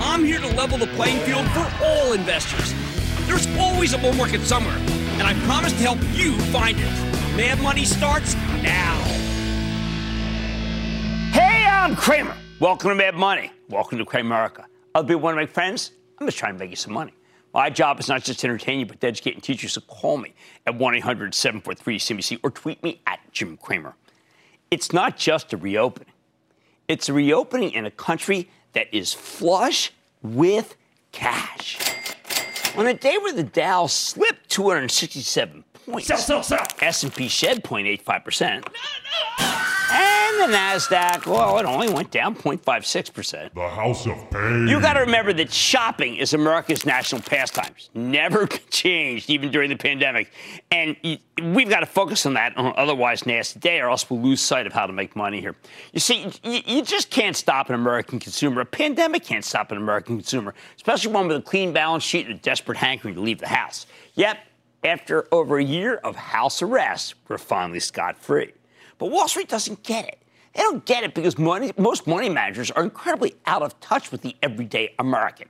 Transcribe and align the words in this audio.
I'm 0.00 0.24
here 0.24 0.38
to 0.38 0.46
level 0.54 0.78
the 0.78 0.86
playing 0.88 1.18
field 1.20 1.44
for 1.48 1.68
all 1.82 2.12
investors. 2.12 2.72
There's 3.26 3.48
always 3.58 3.94
a 3.94 3.98
bull 3.98 4.12
market 4.12 4.42
somewhere, 4.42 4.76
and 4.76 5.22
I 5.22 5.34
promise 5.44 5.72
to 5.72 5.78
help 5.78 5.98
you 6.12 6.38
find 6.52 6.78
it. 6.78 7.36
Mad 7.36 7.60
Money 7.60 7.84
starts 7.84 8.34
now. 8.62 8.96
Hey, 11.32 11.66
I'm 11.68 11.96
Cramer. 11.96 12.36
Welcome 12.60 12.90
to 12.90 12.94
Mad 12.94 13.16
Money. 13.16 13.50
Welcome 13.68 13.98
to 13.98 14.04
Cramerica. 14.04 14.66
I'll 14.94 15.02
be 15.02 15.16
one 15.16 15.34
of 15.34 15.36
my 15.36 15.46
friends. 15.46 15.90
I'm 16.18 16.28
just 16.28 16.38
trying 16.38 16.52
to 16.54 16.58
make 16.60 16.70
you 16.70 16.76
some 16.76 16.92
money. 16.92 17.12
My 17.52 17.68
job 17.68 17.98
is 17.98 18.08
not 18.08 18.22
just 18.22 18.38
to 18.40 18.46
entertain 18.46 18.78
you, 18.78 18.86
but 18.86 19.00
to 19.00 19.06
educate 19.08 19.34
and 19.34 19.42
teach 19.42 19.64
you. 19.64 19.68
So 19.68 19.80
call 19.80 20.16
me 20.16 20.32
at 20.64 20.76
1 20.76 20.94
800 20.94 21.34
743 21.34 21.98
CNBC 21.98 22.40
or 22.44 22.52
tweet 22.52 22.80
me 22.84 23.00
at 23.08 23.18
Jim 23.32 23.56
Cramer. 23.56 23.96
It's 24.70 24.92
not 24.92 25.16
just 25.16 25.52
a 25.52 25.56
reopening, 25.56 26.12
it's 26.86 27.08
a 27.08 27.12
reopening 27.12 27.72
in 27.72 27.84
a 27.84 27.90
country 27.90 28.48
that 28.72 28.92
is 28.92 29.12
flush 29.14 29.92
with 30.22 30.76
cash. 31.12 31.78
On 32.76 32.86
a 32.86 32.94
day 32.94 33.16
where 33.18 33.32
the 33.32 33.42
Dow 33.42 33.86
slipped 33.86 34.48
267 34.50 35.64
points, 35.86 36.06
sell, 36.06 36.18
sell, 36.18 36.42
sell. 36.42 36.66
S&P 36.80 37.28
shed 37.28 37.64
0.85%. 37.64 38.68
And 39.90 40.40
the 40.40 40.56
Nasdaq, 40.56 41.26
well, 41.26 41.58
it 41.58 41.64
only 41.64 41.88
went 41.88 42.10
down 42.10 42.34
0.56%. 42.34 43.54
The 43.54 43.68
House 43.68 44.06
of 44.06 44.30
Pain. 44.30 44.68
You 44.68 44.80
got 44.80 44.94
to 44.94 45.00
remember 45.00 45.32
that 45.32 45.52
shopping 45.52 46.16
is 46.16 46.34
America's 46.34 46.84
national 46.84 47.22
pastimes. 47.22 47.88
Never 47.94 48.46
changed, 48.70 49.30
even 49.30 49.50
during 49.50 49.70
the 49.70 49.76
pandemic. 49.76 50.30
And 50.70 50.96
we've 51.42 51.68
got 51.68 51.80
to 51.80 51.86
focus 51.86 52.26
on 52.26 52.34
that 52.34 52.56
on 52.56 52.66
an 52.66 52.74
otherwise 52.76 53.24
nasty 53.24 53.60
day, 53.60 53.80
or 53.80 53.88
else 53.88 54.08
we'll 54.10 54.20
lose 54.20 54.40
sight 54.40 54.66
of 54.66 54.72
how 54.72 54.86
to 54.86 54.92
make 54.92 55.16
money 55.16 55.40
here. 55.40 55.56
You 55.92 56.00
see, 56.00 56.30
you 56.44 56.82
just 56.82 57.10
can't 57.10 57.36
stop 57.36 57.68
an 57.68 57.74
American 57.74 58.18
consumer. 58.18 58.60
A 58.60 58.66
pandemic 58.66 59.24
can't 59.24 59.44
stop 59.44 59.72
an 59.72 59.78
American 59.78 60.16
consumer, 60.18 60.54
especially 60.76 61.12
one 61.12 61.28
with 61.28 61.38
a 61.38 61.42
clean 61.42 61.72
balance 61.72 62.04
sheet 62.04 62.26
and 62.26 62.34
a 62.34 62.38
desperate 62.38 62.78
hankering 62.78 63.14
to 63.14 63.20
leave 63.20 63.38
the 63.38 63.48
house. 63.48 63.86
Yep, 64.14 64.38
after 64.84 65.26
over 65.32 65.58
a 65.58 65.64
year 65.64 65.96
of 65.96 66.14
house 66.16 66.62
arrest, 66.62 67.14
we're 67.28 67.38
finally 67.38 67.80
scot 67.80 68.18
free. 68.18 68.52
But 68.98 69.10
Wall 69.10 69.28
Street 69.28 69.48
doesn't 69.48 69.82
get 69.82 70.06
it. 70.06 70.18
They 70.54 70.62
don't 70.62 70.84
get 70.84 71.04
it 71.04 71.14
because 71.14 71.38
money, 71.38 71.72
most 71.76 72.06
money 72.06 72.28
managers 72.28 72.70
are 72.70 72.82
incredibly 72.82 73.34
out 73.46 73.62
of 73.62 73.78
touch 73.80 74.10
with 74.10 74.22
the 74.22 74.34
everyday 74.42 74.94
American. 74.98 75.48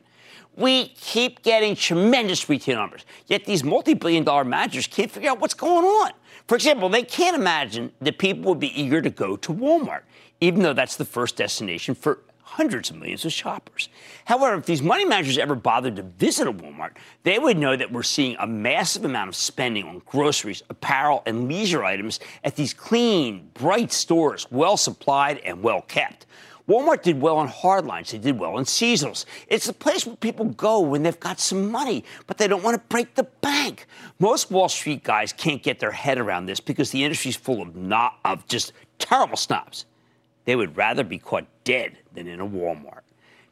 We 0.57 0.89
keep 0.89 1.43
getting 1.43 1.77
tremendous 1.77 2.49
retail 2.49 2.77
numbers, 2.77 3.07
yet 3.27 3.45
these 3.45 3.63
multi 3.63 3.95
billion 3.95 4.25
dollar 4.25 4.45
managers 4.45 4.87
can't 4.87 5.11
figure 5.11 5.31
out 5.31 5.41
what's 5.41 5.55
going 5.55 5.85
on. 5.85 6.13
For 6.47 6.57
example, 6.57 6.89
they 6.89 7.05
can't 7.05 7.37
imagine 7.37 7.93
that 8.01 8.19
people 8.19 8.43
would 8.51 8.59
be 8.59 8.79
eager 8.81 9.01
to 9.01 9.11
go 9.11 9.37
to 9.37 9.53
Walmart, 9.53 10.03
even 10.41 10.63
though 10.63 10.73
that's 10.73 10.97
the 10.97 11.05
first 11.05 11.37
destination 11.37 11.95
for 11.95 12.21
hundreds 12.49 12.91
of 12.91 12.97
millions 12.97 13.25
of 13.25 13.33
shoppers. 13.33 13.89
However, 14.25 14.57
if 14.57 14.67
these 14.67 14.83
money 14.83 15.05
managers 15.05 15.39
ever 15.39 15.55
bothered 15.55 15.97
to 15.97 16.03
visit 16.03 16.49
a 16.49 16.53
Walmart, 16.53 16.97
they 17.23 17.39
would 17.39 17.59
know 17.59 17.77
that 17.77 17.93
we're 17.93 18.03
seeing 18.03 18.37
a 18.41 18.47
massive 18.47 19.05
amount 19.05 19.29
of 19.29 19.37
spending 19.37 19.85
on 19.85 20.03
groceries, 20.07 20.63
apparel, 20.71 21.23
and 21.27 21.47
leisure 21.47 21.85
items 21.85 22.21
at 22.45 22.57
these 22.57 22.73
clean, 22.73 23.51
bright 23.55 23.93
stores, 23.93 24.47
well 24.51 24.77
supplied 24.77 25.39
and 25.45 25.63
well 25.63 25.83
kept. 25.83 26.27
Walmart 26.69 27.03
did 27.03 27.21
well 27.21 27.37
on 27.37 27.49
hardlines. 27.49 28.11
They 28.11 28.19
did 28.19 28.39
well 28.39 28.57
on 28.57 28.65
seasonals. 28.65 29.25
It's 29.47 29.67
the 29.67 29.73
place 29.73 30.05
where 30.07 30.17
people 30.17 30.47
go 30.47 30.81
when 30.81 31.03
they've 31.03 31.19
got 31.19 31.41
some 31.41 31.71
money, 31.71 32.05
but 32.27 32.39
they 32.39 32.49
don't 32.49 32.63
want 32.63 32.77
to 32.77 32.83
break 32.89 33.15
the 33.15 33.25
bank. 33.25 33.87
Most 34.19 34.51
Wall 34.51 34.69
Street 34.69 35.03
guys 35.03 35.33
can't 35.33 35.63
get 35.63 35.81
their 35.81 35.93
head 35.93 36.19
around 36.19 36.47
this 36.47 36.61
because 36.61 36.91
the 36.91 37.05
industry's 37.05 37.37
full 37.37 37.63
of 37.63 37.77
not 37.77 38.19
of 38.25 38.47
just 38.49 38.73
terrible 38.99 39.37
snobs. 39.37 39.87
They 40.49 40.57
would 40.57 40.79
rather 40.79 41.05
be 41.05 41.19
caught 41.19 41.45
dead 41.65 41.99
than 42.15 42.27
in 42.27 42.41
a 42.41 42.49
Walmart. 42.49 43.03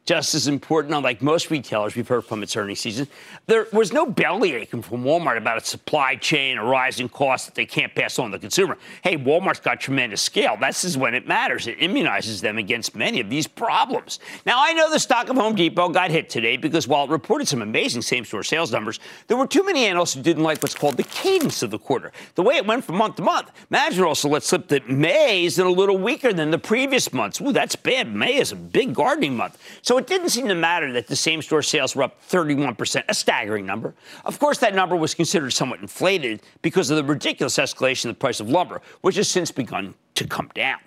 Just 0.07 0.35
as 0.35 0.47
important, 0.47 0.93
unlike 0.93 1.21
most 1.21 1.51
retailers 1.51 1.93
we've 1.93 2.07
heard 2.07 2.23
from 2.23 2.41
its 2.41 2.55
earnings 2.55 2.79
season, 2.79 3.09
there 3.45 3.67
was 3.73 3.91
no 3.91 4.05
belly 4.05 4.53
aching 4.53 4.81
from 4.81 5.03
Walmart 5.03 5.35
about 5.35 5.57
its 5.57 5.69
supply 5.69 6.15
chain 6.15 6.57
or 6.57 6.63
rising 6.63 7.09
costs 7.09 7.45
that 7.45 7.55
they 7.55 7.65
can't 7.65 7.93
pass 7.93 8.17
on 8.17 8.31
to 8.31 8.37
the 8.37 8.41
consumer. 8.41 8.77
Hey, 9.03 9.17
Walmart's 9.17 9.59
got 9.59 9.81
tremendous 9.81 10.21
scale. 10.21 10.55
This 10.55 10.85
is 10.85 10.97
when 10.97 11.13
it 11.13 11.27
matters. 11.27 11.67
It 11.67 11.79
immunizes 11.79 12.39
them 12.39 12.57
against 12.57 12.95
many 12.95 13.19
of 13.19 13.29
these 13.29 13.47
problems. 13.47 14.21
Now, 14.45 14.55
I 14.63 14.71
know 14.71 14.89
the 14.89 14.97
stock 14.97 15.27
of 15.27 15.35
Home 15.35 15.55
Depot 15.55 15.89
got 15.89 16.09
hit 16.09 16.29
today 16.29 16.55
because 16.55 16.87
while 16.87 17.03
it 17.03 17.09
reported 17.09 17.49
some 17.49 17.61
amazing 17.61 18.01
same 18.01 18.23
store 18.23 18.43
sales 18.43 18.71
numbers, 18.71 19.01
there 19.27 19.35
were 19.35 19.45
too 19.45 19.65
many 19.65 19.87
analysts 19.87 20.13
who 20.13 20.21
didn't 20.21 20.43
like 20.43 20.63
what's 20.63 20.73
called 20.73 20.95
the 20.95 21.03
cadence 21.03 21.63
of 21.63 21.69
the 21.69 21.79
quarter, 21.79 22.13
the 22.35 22.43
way 22.43 22.55
it 22.55 22.65
went 22.65 22.85
from 22.85 22.95
month 22.95 23.17
to 23.17 23.23
month. 23.23 23.51
Management 23.69 24.07
also 24.07 24.29
let 24.29 24.43
slip 24.43 24.69
that 24.69 24.89
May 24.89 25.43
is 25.43 25.59
a 25.59 25.67
little 25.67 25.97
weaker 25.97 26.31
than 26.31 26.49
the 26.49 26.57
previous 26.57 27.11
months. 27.11 27.41
Ooh, 27.41 27.51
that's 27.51 27.75
bad. 27.75 28.15
May 28.15 28.37
is 28.37 28.53
a 28.53 28.55
big 28.55 28.95
gardening 28.95 29.35
month. 29.35 29.57
So 29.81 29.96
it 29.97 30.07
didn't 30.07 30.29
seem 30.29 30.47
to 30.47 30.55
matter 30.55 30.91
that 30.93 31.07
the 31.07 31.15
same 31.15 31.41
store 31.41 31.61
sales 31.61 31.95
were 31.95 32.03
up 32.03 32.21
31%, 32.29 33.03
a 33.07 33.13
staggering 33.13 33.65
number. 33.65 33.93
Of 34.25 34.39
course, 34.39 34.57
that 34.59 34.75
number 34.75 34.95
was 34.95 35.13
considered 35.13 35.51
somewhat 35.51 35.79
inflated 35.79 36.41
because 36.61 36.89
of 36.89 36.97
the 36.97 37.03
ridiculous 37.03 37.57
escalation 37.57 38.05
in 38.05 38.11
the 38.11 38.15
price 38.15 38.39
of 38.39 38.49
lumber, 38.49 38.81
which 39.01 39.15
has 39.15 39.27
since 39.27 39.51
begun 39.51 39.95
to 40.15 40.27
come 40.27 40.49
down. 40.53 40.79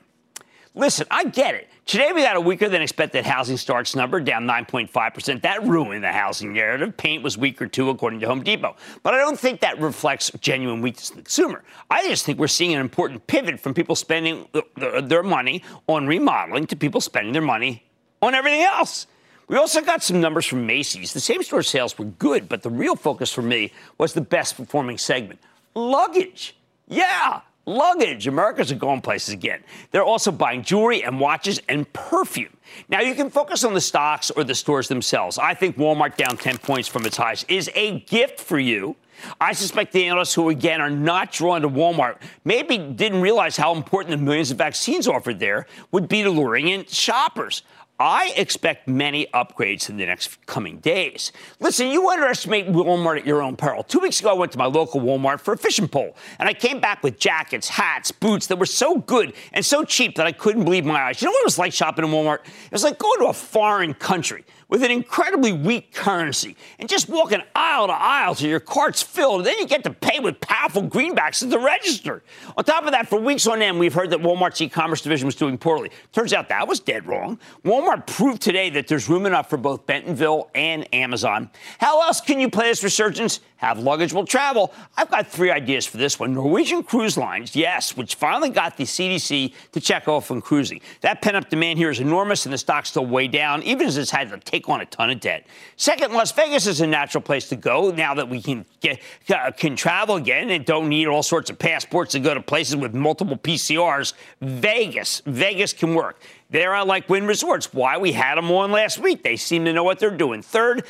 Listen, 0.75 1.06
I 1.10 1.25
get 1.25 1.56
it. 1.56 1.69
Today 1.84 2.12
we 2.12 2.22
got 2.22 2.37
a 2.37 2.41
weaker 2.41 2.69
than 2.69 2.81
expected 2.81 3.26
housing 3.26 3.56
starts 3.56 3.97
number, 3.97 4.21
down 4.21 4.44
9.5%. 4.44 5.42
That 5.42 5.66
ruined 5.66 6.04
the 6.04 6.12
housing 6.12 6.53
narrative. 6.53 6.97
Paint 6.97 7.25
was 7.25 7.37
weaker 7.37 7.66
too, 7.66 7.91
according 7.91 8.21
to 8.21 8.28
Home 8.28 8.44
Depot. 8.44 8.77
But 9.03 9.15
I 9.15 9.19
don't 9.19 9.38
think 9.38 9.60
that 9.62 9.81
reflects 9.81 10.31
genuine 10.41 10.81
weakness 10.81 11.10
in 11.10 11.16
the 11.16 11.22
consumer. 11.22 11.65
I 11.91 12.04
just 12.04 12.24
think 12.24 12.39
we're 12.39 12.47
seeing 12.47 12.74
an 12.74 12.80
important 12.80 13.27
pivot 13.27 13.59
from 13.59 13.74
people 13.74 13.97
spending 13.97 14.47
uh, 14.54 15.01
their 15.01 15.24
money 15.24 15.65
on 15.89 16.07
remodeling 16.07 16.68
to 16.68 16.77
people 16.77 17.01
spending 17.01 17.33
their 17.33 17.42
money 17.42 17.90
on 18.22 18.34
everything 18.34 18.63
else. 18.63 19.07
We 19.49 19.57
also 19.57 19.81
got 19.81 20.03
some 20.03 20.21
numbers 20.21 20.47
from 20.47 20.65
Macy's. 20.67 21.13
The 21.13 21.21
same 21.21 21.43
store 21.43 21.63
sales 21.63 21.99
were 21.99 22.05
good, 22.05 22.49
but 22.49 22.63
the 22.63 22.71
real 22.71 22.95
focus 22.95 23.33
for 23.33 23.43
me 23.43 23.72
was 23.99 24.13
the 24.13 24.21
best 24.21 24.57
performing 24.57 24.99
segment 24.99 25.41
luggage. 25.75 26.57
Yeah, 26.89 27.41
luggage. 27.67 28.27
Americans 28.27 28.72
are 28.72 28.77
going 28.77 29.01
places 29.01 29.34
again. 29.34 29.63
They're 29.91 30.05
also 30.05 30.31
buying 30.31 30.63
jewelry 30.63 31.03
and 31.03 31.21
watches 31.21 31.61
and 31.69 31.91
perfume. 31.93 32.57
Now, 32.89 33.01
you 33.01 33.15
can 33.15 33.31
focus 33.31 33.65
on 33.65 33.75
the 33.75 33.81
stocks 33.81 34.31
or 34.31 34.45
the 34.45 34.55
stores 34.55 34.89
themselves. 34.89 35.39
I 35.39 35.55
think 35.55 35.77
Walmart 35.77 36.17
down 36.17 36.37
10 36.37 36.59
points 36.59 36.89
from 36.89 37.07
its 37.07 37.17
highs 37.17 37.45
is 37.49 37.71
a 37.75 38.01
gift 38.01 38.41
for 38.41 38.59
you. 38.59 38.97
I 39.41 39.53
suspect 39.53 39.93
the 39.93 40.07
analysts 40.07 40.34
who, 40.34 40.49
again, 40.49 40.81
are 40.81 40.91
not 40.91 41.31
drawn 41.31 41.63
to 41.63 41.69
Walmart 41.69 42.17
maybe 42.45 42.78
didn't 42.78 43.21
realize 43.21 43.57
how 43.57 43.75
important 43.75 44.17
the 44.17 44.25
millions 44.25 44.51
of 44.51 44.59
vaccines 44.59 45.07
offered 45.07 45.39
there 45.39 45.67
would 45.93 46.09
be 46.09 46.22
to 46.22 46.31
luring 46.31 46.69
in 46.69 46.87
shoppers. 46.87 47.63
I 48.00 48.32
expect 48.34 48.88
many 48.88 49.26
upgrades 49.34 49.91
in 49.91 49.98
the 49.98 50.06
next 50.06 50.47
coming 50.47 50.78
days. 50.78 51.32
Listen, 51.60 51.88
you 51.88 52.08
underestimate 52.08 52.66
Walmart 52.68 53.18
at 53.18 53.26
your 53.26 53.42
own 53.42 53.56
peril. 53.56 53.82
Two 53.82 53.98
weeks 53.98 54.20
ago, 54.20 54.30
I 54.30 54.32
went 54.32 54.52
to 54.52 54.58
my 54.58 54.64
local 54.64 55.02
Walmart 55.02 55.41
for 55.41 55.52
a 55.52 55.58
fishing 55.58 55.86
pole, 55.86 56.16
and 56.38 56.48
I 56.48 56.54
came 56.54 56.80
back 56.80 57.02
with 57.02 57.18
jackets, 57.18 57.68
hats, 57.68 58.10
boots 58.10 58.47
that 58.47 58.58
were 58.58 58.64
so 58.64 58.97
good 58.97 59.34
and 59.52 59.66
so 59.66 59.84
cheap 59.84 60.16
that 60.16 60.26
I 60.26 60.32
couldn't 60.32 60.64
believe 60.64 60.86
my 60.86 60.98
eyes. 60.98 61.20
You 61.20 61.26
know 61.26 61.32
what 61.32 61.42
it 61.42 61.44
was 61.44 61.58
like 61.58 61.74
shopping 61.74 62.06
in 62.06 62.10
Walmart? 62.10 62.38
It 62.47 62.72
was 62.72 62.84
like 62.84 62.98
going 62.98 63.20
to 63.20 63.26
a 63.26 63.34
foreign 63.34 63.92
country 63.92 64.47
with 64.71 64.83
an 64.83 64.91
incredibly 64.91 65.53
weak 65.53 65.93
currency 65.93 66.57
and 66.78 66.89
just 66.89 67.09
walking 67.09 67.43
aisle 67.55 67.89
to 67.89 67.93
aisle 67.93 68.34
till 68.34 68.49
your 68.49 68.61
cart's 68.61 69.03
filled. 69.03 69.41
And 69.41 69.47
then 69.47 69.59
you 69.59 69.67
get 69.67 69.84
to 69.84 69.91
pay 69.91 70.21
with 70.21 70.41
powerful 70.41 70.83
greenbacks 70.83 71.43
at 71.43 71.51
the 71.51 71.59
register. 71.59 72.22
On 72.57 72.65
top 72.65 72.84
of 72.84 72.93
that, 72.93 73.09
for 73.09 73.21
weeks 73.21 73.47
on 73.47 73.61
end, 73.61 73.78
we've 73.78 73.93
heard 73.93 74.11
that 74.11 74.21
Walmart's 74.21 74.61
e-commerce 74.61 75.03
division 75.03 75.27
was 75.27 75.34
doing 75.34 75.59
poorly. 75.59 75.91
Turns 76.13 76.33
out 76.33 76.49
that 76.49 76.67
was 76.67 76.81
dead 76.81 77.07
wrong. 77.07 77.39
Walmart 77.65 78.07
proved 78.07 78.41
today 78.41 78.71
that 78.71 78.87
there's 78.87 79.09
room 79.09 79.27
enough 79.27 79.51
for 79.51 79.57
both 79.57 79.84
Bentonville 79.87 80.51
and 80.55 80.93
Amazon. 80.95 81.51
How 81.78 82.03
else 82.03 82.21
can 82.21 82.41
you 82.41 82.49
play 82.49 82.69
this 82.69 82.84
resurgence? 82.84 83.41
Have 83.60 83.78
luggage 83.78 84.15
will 84.15 84.24
travel. 84.24 84.72
I've 84.97 85.10
got 85.10 85.27
three 85.27 85.51
ideas 85.51 85.84
for 85.84 85.98
this 85.98 86.18
one. 86.18 86.33
Norwegian 86.33 86.83
Cruise 86.83 87.18
Lines, 87.18 87.54
yes, 87.54 87.95
which 87.95 88.15
finally 88.15 88.48
got 88.48 88.78
the 88.78 88.84
CDC 88.84 89.53
to 89.72 89.80
check 89.83 90.09
off 90.09 90.30
on 90.30 90.41
cruising. 90.41 90.80
That 91.03 91.21
pent 91.21 91.36
up 91.36 91.51
demand 91.51 91.78
here 91.78 91.91
is 91.91 92.01
enormous, 92.01 92.47
and 92.47 92.54
the 92.54 92.59
stock's 92.59 92.89
still 92.89 93.04
way 93.04 93.28
down, 93.28 93.62
even 93.62 93.86
as 93.86 93.98
it's 93.98 94.10
had 94.10 94.30
to 94.30 94.39
take 94.39 94.66
on 94.71 94.80
a 94.80 94.86
ton 94.86 95.10
of 95.10 95.21
debt. 95.21 95.47
Second, 95.77 96.15
Las 96.15 96.33
Vegas 96.33 96.66
is 96.66 96.80
a 96.80 96.86
natural 96.86 97.21
place 97.21 97.51
to 97.51 97.57
go 97.57 97.91
now 97.91 98.15
that 98.15 98.30
we 98.30 98.41
can 98.41 98.65
get 98.80 98.98
uh, 99.28 99.51
can 99.51 99.77
travel 99.77 100.16
again 100.16 100.48
and 100.48 100.65
don't 100.65 100.89
need 100.89 101.07
all 101.07 101.22
sorts 101.22 101.51
of 101.51 101.59
passports 101.59 102.12
to 102.12 102.18
go 102.18 102.33
to 102.33 102.41
places 102.41 102.77
with 102.77 102.95
multiple 102.95 103.36
PCRs. 103.36 104.15
Vegas, 104.41 105.21
Vegas 105.27 105.74
can 105.74 105.95
work. 105.95 106.22
There, 106.50 106.74
I 106.74 106.82
like 106.82 107.08
Wynn 107.08 107.28
Resorts. 107.28 107.72
Why? 107.72 107.97
We 107.97 108.10
had 108.10 108.34
them 108.34 108.50
on 108.50 108.72
last 108.72 108.98
week. 108.98 109.22
They 109.22 109.36
seem 109.36 109.64
to 109.66 109.72
know 109.72 109.84
what 109.84 110.00
they're 110.00 110.10
doing. 110.10 110.42
Third, 110.42 110.84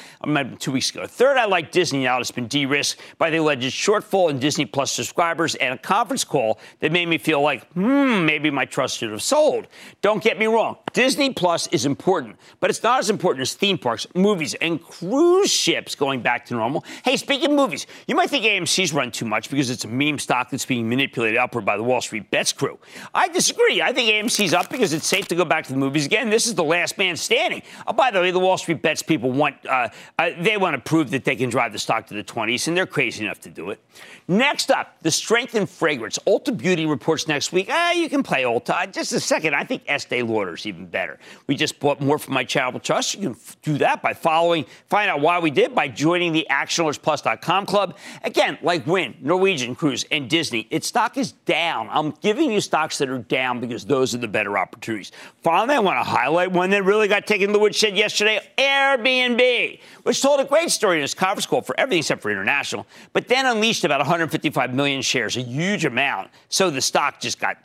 two 0.58 0.72
weeks 0.72 0.88
ago. 0.88 1.06
Third, 1.06 1.36
I 1.36 1.44
like 1.44 1.70
Disney 1.70 2.04
now. 2.04 2.18
It's 2.18 2.30
been 2.30 2.46
de-risked 2.46 2.98
by 3.18 3.28
the 3.28 3.36
alleged 3.36 3.74
shortfall 3.74 4.30
in 4.30 4.38
Disney 4.38 4.64
Plus 4.64 4.90
subscribers 4.90 5.56
and 5.56 5.74
a 5.74 5.78
conference 5.78 6.24
call 6.24 6.58
that 6.78 6.92
made 6.92 7.06
me 7.06 7.18
feel 7.18 7.42
like, 7.42 7.70
hmm, 7.72 8.24
maybe 8.24 8.50
my 8.50 8.64
trust 8.64 8.96
should 8.96 9.10
have 9.10 9.22
sold. 9.22 9.66
Don't 10.00 10.22
get 10.22 10.38
me 10.38 10.46
wrong. 10.46 10.78
Disney 10.94 11.34
Plus 11.34 11.66
is 11.66 11.84
important, 11.84 12.36
but 12.60 12.70
it's 12.70 12.82
not 12.82 12.98
as 12.98 13.10
important 13.10 13.42
as 13.42 13.52
theme 13.52 13.76
parks, 13.76 14.06
movies, 14.14 14.54
and 14.54 14.82
cruise 14.82 15.50
ships 15.50 15.94
going 15.94 16.22
back 16.22 16.46
to 16.46 16.54
normal. 16.54 16.84
Hey, 17.04 17.18
speaking 17.18 17.50
of 17.50 17.56
movies, 17.56 17.86
you 18.06 18.14
might 18.14 18.30
think 18.30 18.46
AMC's 18.46 18.94
run 18.94 19.10
too 19.10 19.26
much 19.26 19.50
because 19.50 19.68
it's 19.68 19.84
a 19.84 19.88
meme 19.88 20.18
stock 20.18 20.48
that's 20.48 20.64
being 20.64 20.88
manipulated 20.88 21.36
upward 21.36 21.66
by 21.66 21.76
the 21.76 21.82
Wall 21.82 22.00
Street 22.00 22.30
bets 22.30 22.54
crew. 22.54 22.78
I 23.14 23.28
disagree. 23.28 23.82
I 23.82 23.92
think 23.92 24.08
AMC's 24.10 24.54
up 24.54 24.70
because 24.70 24.94
it's 24.94 25.06
safe 25.06 25.28
to 25.28 25.34
go 25.34 25.44
back 25.50 25.66
to 25.66 25.72
the 25.72 25.78
movies 25.78 26.06
again. 26.06 26.30
This 26.30 26.46
is 26.46 26.54
the 26.54 26.64
last 26.64 26.96
man 26.96 27.16
standing. 27.16 27.60
Oh, 27.86 27.92
by 27.92 28.10
the 28.10 28.20
way, 28.20 28.30
the 28.30 28.38
Wall 28.38 28.56
Street 28.56 28.80
bets 28.80 29.02
people 29.02 29.30
want 29.32 29.56
uh, 29.68 29.88
uh, 30.18 30.30
they 30.38 30.56
want 30.56 30.76
to 30.76 30.80
prove 30.80 31.10
that 31.10 31.24
they 31.24 31.36
can 31.36 31.50
drive 31.50 31.72
the 31.72 31.78
stock 31.78 32.06
to 32.06 32.14
the 32.14 32.24
20s, 32.24 32.68
and 32.68 32.76
they're 32.76 32.86
crazy 32.86 33.24
enough 33.24 33.40
to 33.40 33.50
do 33.50 33.70
it. 33.70 33.80
Next 34.28 34.70
up, 34.70 34.96
the 35.02 35.10
strength 35.10 35.56
in 35.56 35.66
fragrance. 35.66 36.16
Ulta 36.24 36.56
Beauty 36.56 36.86
reports 36.86 37.26
next 37.26 37.52
week. 37.52 37.66
Ah, 37.68 37.90
you 37.90 38.08
can 38.08 38.22
play 38.22 38.44
Ulta. 38.44 38.92
Just 38.92 39.12
a 39.12 39.18
second. 39.18 39.54
I 39.54 39.64
think 39.64 39.82
Estee 39.88 40.22
Lauder 40.22 40.54
is 40.54 40.66
even 40.66 40.86
better. 40.86 41.18
We 41.48 41.56
just 41.56 41.80
bought 41.80 42.00
more 42.00 42.16
from 42.16 42.34
my 42.34 42.44
charitable 42.44 42.78
trust. 42.78 43.14
You 43.16 43.20
can 43.20 43.32
f- 43.32 43.56
do 43.62 43.76
that 43.78 44.02
by 44.02 44.14
following. 44.14 44.66
Find 44.88 45.10
out 45.10 45.20
why 45.20 45.40
we 45.40 45.50
did 45.50 45.74
by 45.74 45.88
joining 45.88 46.32
the 46.32 46.46
ActionAlertsPlus.com 46.48 47.66
club. 47.66 47.98
Again, 48.22 48.56
like 48.62 48.86
Wynn, 48.86 49.16
Norwegian 49.20 49.74
Cruise, 49.74 50.04
and 50.12 50.30
Disney, 50.30 50.68
its 50.70 50.86
stock 50.86 51.16
is 51.16 51.32
down. 51.32 51.88
I'm 51.90 52.12
giving 52.22 52.52
you 52.52 52.60
stocks 52.60 52.98
that 52.98 53.08
are 53.08 53.18
down 53.18 53.58
because 53.58 53.84
those 53.84 54.14
are 54.14 54.18
the 54.18 54.28
better 54.28 54.56
opportunities. 54.56 55.10
Finally, 55.42 55.76
I 55.76 55.78
want 55.78 55.98
to 55.98 56.04
highlight 56.04 56.52
one 56.52 56.68
that 56.70 56.84
really 56.84 57.08
got 57.08 57.26
taken 57.26 57.46
to 57.46 57.52
the 57.54 57.58
woodshed 57.58 57.96
yesterday 57.96 58.40
Airbnb, 58.58 59.80
which 60.02 60.20
told 60.20 60.38
a 60.38 60.44
great 60.44 60.70
story 60.70 60.98
in 60.98 61.04
its 61.04 61.14
conference 61.14 61.46
call 61.46 61.62
for 61.62 61.78
everything 61.80 62.00
except 62.00 62.20
for 62.20 62.30
international, 62.30 62.86
but 63.14 63.26
then 63.26 63.46
unleashed 63.46 63.84
about 63.84 64.00
155 64.00 64.74
million 64.74 65.00
shares, 65.00 65.38
a 65.38 65.40
huge 65.40 65.86
amount. 65.86 66.30
So 66.50 66.68
the 66.68 66.82
stock 66.82 67.20
just 67.20 67.40
got 67.40 67.56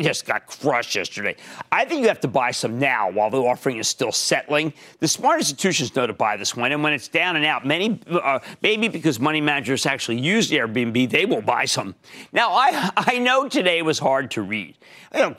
just 0.00 0.26
got 0.26 0.46
crushed 0.46 0.94
yesterday. 0.94 1.36
I 1.70 1.84
think 1.84 2.02
you 2.02 2.08
have 2.08 2.20
to 2.20 2.28
buy 2.28 2.50
some 2.50 2.78
now 2.78 3.10
while 3.10 3.30
the 3.30 3.38
offering 3.38 3.78
is 3.78 3.88
still 3.88 4.12
settling. 4.12 4.72
The 5.00 5.08
smart 5.08 5.38
institutions 5.40 5.94
know 5.94 6.06
to 6.06 6.12
buy 6.12 6.36
this 6.36 6.56
one, 6.56 6.72
and 6.72 6.82
when 6.82 6.92
it's 6.92 7.08
down 7.08 7.36
and 7.36 7.44
out, 7.44 7.66
many 7.66 8.00
uh, 8.10 8.40
maybe 8.62 8.88
because 8.88 9.20
money 9.20 9.40
managers 9.40 9.86
actually 9.86 10.20
use 10.20 10.50
Airbnb, 10.50 11.10
they 11.10 11.26
will 11.26 11.42
buy 11.42 11.64
some. 11.64 11.94
Now, 12.32 12.52
I 12.52 12.90
I 12.96 13.18
know 13.18 13.48
today 13.48 13.82
was 13.82 13.98
hard 13.98 14.30
to 14.32 14.42
read. 14.42 14.76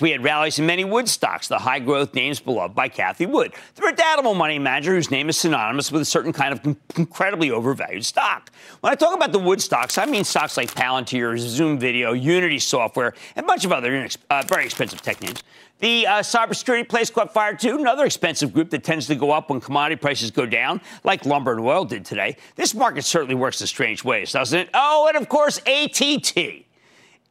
we 0.01 0.11
had 0.11 0.23
rallies 0.23 0.59
in 0.59 0.65
many 0.65 0.85
wood 0.85 1.09
stocks, 1.09 1.47
the 1.47 1.59
high 1.59 1.79
growth 1.79 2.13
names 2.13 2.39
beloved 2.39 2.75
by 2.75 2.89
Cathie 2.89 3.25
Wood, 3.25 3.53
the 3.75 3.81
redoubtable 3.81 4.35
money 4.35 4.59
manager 4.59 4.93
whose 4.93 5.09
name 5.11 5.29
is 5.29 5.37
synonymous 5.37 5.91
with 5.91 6.01
a 6.01 6.05
certain 6.05 6.33
kind 6.33 6.53
of 6.53 6.77
incredibly 6.95 7.51
overvalued 7.51 8.05
stock. 8.05 8.51
When 8.81 8.91
I 8.91 8.95
talk 8.95 9.15
about 9.15 9.31
the 9.31 9.39
wood 9.39 9.61
stocks, 9.61 9.97
I 9.97 10.05
mean 10.05 10.23
stocks 10.23 10.57
like 10.57 10.73
Palantir, 10.73 11.37
Zoom 11.37 11.79
Video, 11.79 12.13
Unity 12.13 12.59
Software, 12.59 13.13
and 13.35 13.43
a 13.43 13.47
bunch 13.47 13.65
of 13.65 13.71
other 13.71 14.07
uh, 14.33 14.43
very 14.47 14.65
expensive 14.65 15.01
tech 15.01 15.21
names. 15.21 15.43
The 15.79 16.07
uh, 16.07 16.11
cybersecurity 16.19 16.87
place 16.87 17.09
caught 17.09 17.33
fire 17.33 17.55
too, 17.55 17.77
another 17.77 18.05
expensive 18.05 18.53
group 18.53 18.69
that 18.71 18.83
tends 18.83 19.07
to 19.07 19.15
go 19.15 19.31
up 19.31 19.49
when 19.49 19.59
commodity 19.59 19.99
prices 19.99 20.31
go 20.31 20.45
down, 20.45 20.81
like 21.03 21.25
lumber 21.25 21.51
and 21.51 21.61
oil 21.61 21.85
did 21.85 22.05
today. 22.05 22.37
This 22.55 22.73
market 22.73 23.03
certainly 23.03 23.35
works 23.35 23.61
in 23.61 23.67
strange 23.67 24.03
ways, 24.03 24.31
doesn't 24.31 24.57
it? 24.57 24.69
Oh, 24.73 25.07
and 25.07 25.17
of 25.17 25.29
course, 25.29 25.59
AT&T. 25.67 26.65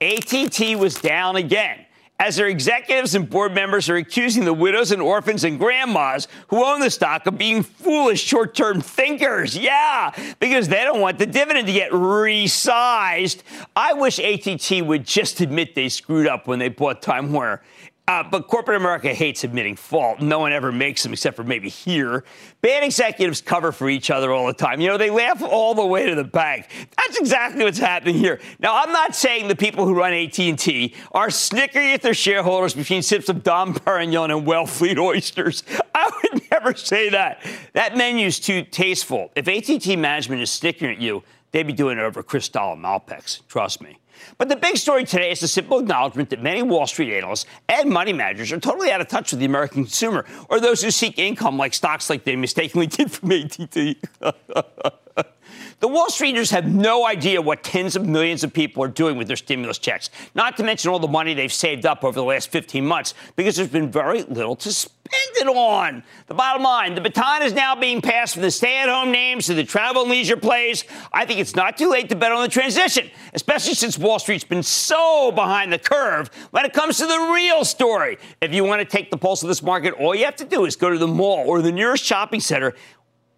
AT&T 0.01 0.77
was 0.77 0.97
down 0.97 1.37
again 1.37 1.87
as 2.23 2.37
their 2.37 2.47
executives 2.47 3.17
and 3.17 3.29
board 3.29 3.53
members 3.53 3.91
are 3.91 3.97
accusing 3.97 4.45
the 4.45 4.55
widows 4.55 4.93
and 4.93 5.03
orphans 5.03 5.43
and 5.43 5.59
grandmas 5.59 6.29
who 6.47 6.65
own 6.65 6.79
the 6.79 6.89
stock 6.89 7.27
of 7.27 7.37
being 7.37 7.65
foolish 7.65 8.23
short 8.23 8.55
term 8.55 8.81
thinkers. 8.81 9.59
Yeah, 9.59 10.13
because 10.39 10.69
they 10.69 10.85
don't 10.85 11.01
want 11.01 11.19
the 11.19 11.27
dividend 11.27 11.67
to 11.67 11.73
get 11.73 11.91
resized. 11.91 13.43
I 13.75 13.95
wish 13.95 14.21
AT&T 14.21 14.83
would 14.83 15.05
just 15.05 15.41
admit 15.41 15.75
they 15.75 15.89
screwed 15.89 16.29
up 16.29 16.47
when 16.47 16.61
they 16.61 16.69
bought 16.69 17.03
Time 17.03 17.33
Warner 17.33 17.61
uh, 18.09 18.25
but 18.29 18.49
corporate 18.49 18.77
America 18.77 19.15
hates 19.15 19.45
admitting 19.45 19.77
fault. 19.77 20.21
No 20.21 20.41
one 20.41 20.53
ever 20.53 20.73
makes 20.73 21.05
them 21.05 21.13
except 21.13 21.37
for 21.37 21.45
maybe 21.45 21.69
here. 21.69 22.25
Bad 22.61 22.83
executives 22.83 23.41
cover 23.41 23.71
for 23.71 23.89
each 23.89 24.11
other 24.11 24.33
all 24.33 24.49
the 24.49 24.53
time. 24.53 24.81
You 24.81 24.89
know, 24.89 24.99
they 24.99 25.09
laugh 25.11 25.41
all 25.41 25.73
the 25.75 25.87
way 25.87 26.07
to 26.07 26.17
the 26.17 26.25
bank. 26.25 26.67
That's 26.97 27.19
exactly 27.19 27.65
what's 27.65 27.79
happening 27.79 28.17
here. 28.17 28.41
Now, 28.59 28.83
I'm 28.83 28.93
not 28.93 29.15
saying 29.15 29.47
the 29.47 29.55
people 29.55 29.87
who 29.87 29.95
run 29.95 30.13
AT&T 30.13 30.95
are 31.13 31.31
snickering 31.31 31.93
at 31.93 32.03
their 32.03 32.13
shareholders 32.13 32.75
between 32.75 33.03
sips 33.03 33.29
of 33.29 33.45
Dom 33.45 33.73
Perignon 33.73 34.37
and 34.37 34.47
Wellfleet 34.47 34.99
oysters. 34.99 35.63
I 35.95 36.11
would 36.23 36.43
never 36.51 36.75
say 36.75 37.09
that. 37.11 37.47
That 37.75 37.97
menu's 37.97 38.41
too 38.41 38.65
tasteful. 38.65 39.31
If 39.37 39.47
AT&T 39.47 39.95
management 39.95 40.43
is 40.43 40.51
snickering 40.51 40.97
at 40.97 41.01
you, 41.01 41.23
they'd 41.53 41.63
be 41.63 41.73
doing 41.73 41.99
it 41.99 42.03
over 42.03 42.25
Cristal 42.25 42.73
and 42.73 42.83
Malpeques. 42.83 43.47
Trust 43.47 43.81
me. 43.81 43.99
But 44.39 44.49
the 44.49 44.57
big 44.57 44.77
story 44.77 45.05
today 45.05 45.31
is 45.31 45.41
the 45.41 45.49
simple 45.49 45.79
acknowledgement 45.79 46.31
that 46.31 46.43
many 46.43 46.63
Wall 46.63 46.87
Street 46.87 47.17
analysts 47.17 47.47
and 47.69 47.91
money 47.91 48.13
managers 48.13 48.53
are 48.53 48.61
totally 48.61 48.91
out 48.91 49.01
of 49.01 49.09
touch 49.09 49.33
with 49.33 49.41
the 49.41 49.47
American 49.47 49.85
consumer 49.85 50.25
or 50.49 50.61
those 50.61 50.83
who 50.83 50.91
seek 50.91 51.19
income 51.19 51.57
like 51.57 51.75
stocks 51.75 52.11
like 52.11 52.25
they 52.25 52.37
mistakenly 52.37 52.87
did 52.89 53.11
from 53.11 53.33
AT&T. 53.33 54.01
The 55.83 55.89
Wall 55.89 56.07
Streeters 56.07 56.53
have 56.53 56.73
no 56.73 57.05
idea 57.05 57.43
what 57.43 57.65
tens 57.65 57.97
of 57.97 58.07
millions 58.07 58.45
of 58.45 58.53
people 58.53 58.85
are 58.85 58.89
doing 58.89 59.17
with 59.17 59.27
their 59.27 59.37
stimulus 59.37 59.79
checks, 59.79 60.11
not 60.33 60.57
to 60.59 60.63
mention 60.63 60.93
all 60.93 61.01
the 61.01 61.09
money 61.09 61.35
they've 61.35 61.53
saved 61.53 61.87
up 61.87 62.05
over 62.05 62.15
the 62.15 62.23
last 62.23 62.51
15 62.53 62.87
months, 62.87 63.15
because 63.35 63.57
there's 63.57 63.69
been 63.69 63.91
very 63.91 64.23
little 64.23 64.55
to 64.55 64.73
spend 64.73 64.93
it 65.13 65.49
on. 65.49 66.05
The 66.29 66.35
bottom 66.35 66.63
line 66.63 66.95
the 66.95 67.01
baton 67.01 67.43
is 67.43 67.53
now 67.53 67.75
being 67.75 68.01
passed 68.01 68.35
from 68.35 68.43
the 68.43 68.53
stay 68.53 68.79
at 68.79 68.89
home 68.89 69.11
names 69.11 69.47
to 69.47 69.55
the 69.55 69.65
travel 69.65 70.03
and 70.03 70.11
leisure 70.13 70.37
plays. 70.37 70.85
I 71.13 71.27
think 71.27 71.41
it's 71.41 71.57
not 71.57 71.77
too 71.77 71.91
late 71.91 72.09
to 72.11 72.15
bet 72.15 72.31
on 72.31 72.43
the 72.43 72.49
transition, 72.49 73.11
especially 73.35 73.75
since 73.75 73.99
Wall 73.99 74.21
Street's 74.21 74.45
been 74.45 74.63
so 74.63 75.33
behind 75.33 75.73
the 75.73 75.81
curve 75.81 76.31
when 76.53 76.65
it 76.65 76.73
comes 76.73 76.99
to 76.99 77.07
the 77.07 77.33
real 77.35 77.65
story. 77.65 78.19
If 78.41 78.55
you 78.55 78.63
want 78.63 78.79
to 78.79 78.85
take 78.85 79.11
the 79.11 79.17
pulse 79.17 79.43
of 79.43 79.49
this 79.49 79.65
market, 79.65 79.95
all 79.95 80.15
you 80.15 80.27
have 80.27 80.37
to 80.37 80.45
do 80.45 80.65
is 80.65 80.77
go 80.77 80.91
to 80.91 80.99
the 80.99 81.09
mall 81.09 81.45
or 81.45 81.61
the 81.61 81.73
nearest 81.73 82.05
shopping 82.05 82.39
center 82.39 82.73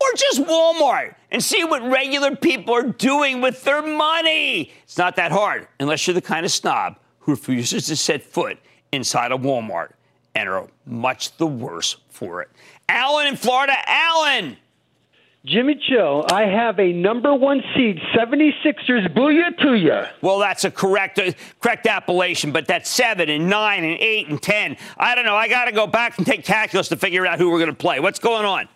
or 0.05 0.17
just 0.17 0.43
Walmart 0.43 1.15
and 1.31 1.43
see 1.43 1.65
what 1.65 1.83
regular 1.83 2.37
people 2.37 2.75
are 2.75 2.83
doing 2.83 3.41
with 3.41 3.65
their 3.65 3.83
money. 3.83 4.73
It's 4.83 4.99
not 4.99 5.17
that 5.17 5.33
hard 5.33 5.69
unless 5.81 6.07
you're 6.07 6.15
the 6.15 6.23
kind 6.23 6.45
of 6.45 6.53
snob 6.53 6.99
who 7.21 7.33
refuses 7.33 7.87
to 7.87 7.97
set 7.97 8.23
foot 8.23 8.59
inside 8.93 9.33
a 9.33 9.37
Walmart 9.37 9.93
and 10.35 10.49
are 10.49 10.69
much 10.87 11.37
the 11.37 11.47
worse 11.47 11.97
for 12.11 12.43
it. 12.43 12.51
Alan 12.89 13.27
in 13.27 13.37
Florida, 13.37 13.75
Alan. 13.87 14.57
Jimmy 15.47 15.75
Chill, 15.75 16.25
I 16.33 16.47
have 16.47 16.81
a 16.81 16.91
number 16.91 17.35
one 17.35 17.63
seed, 17.77 17.99
76ers, 18.17 19.15
booyah 19.15 19.59
to 19.59 19.75
ya. 19.75 20.07
Well, 20.23 20.39
that's 20.39 20.65
a 20.65 20.71
correct 20.71 21.19
uh, 21.19 21.33
correct 21.61 21.87
appellation, 21.87 22.51
but 22.51 22.67
that's 22.67 22.89
seven 22.89 23.29
and 23.29 23.51
nine 23.51 23.85
and 23.85 24.01
eight 24.01 24.29
and 24.29 24.41
ten. 24.41 24.79
I 24.97 25.15
don't 25.15 25.27
know. 25.27 25.37
I 25.37 25.49
got 25.49 25.67
to 25.67 25.73
go 25.73 25.87
back 25.87 26.17
and 26.17 26.27
take 26.27 26.45
calculus 26.45 26.89
to 26.89 26.97
figure 26.97 27.27
out 27.27 27.39
who 27.39 27.51
we're 27.51 27.59
going 27.59 27.69
to 27.69 27.77
play. 27.77 28.01
What's 28.01 28.21
going 28.21 28.47
on? 28.47 28.69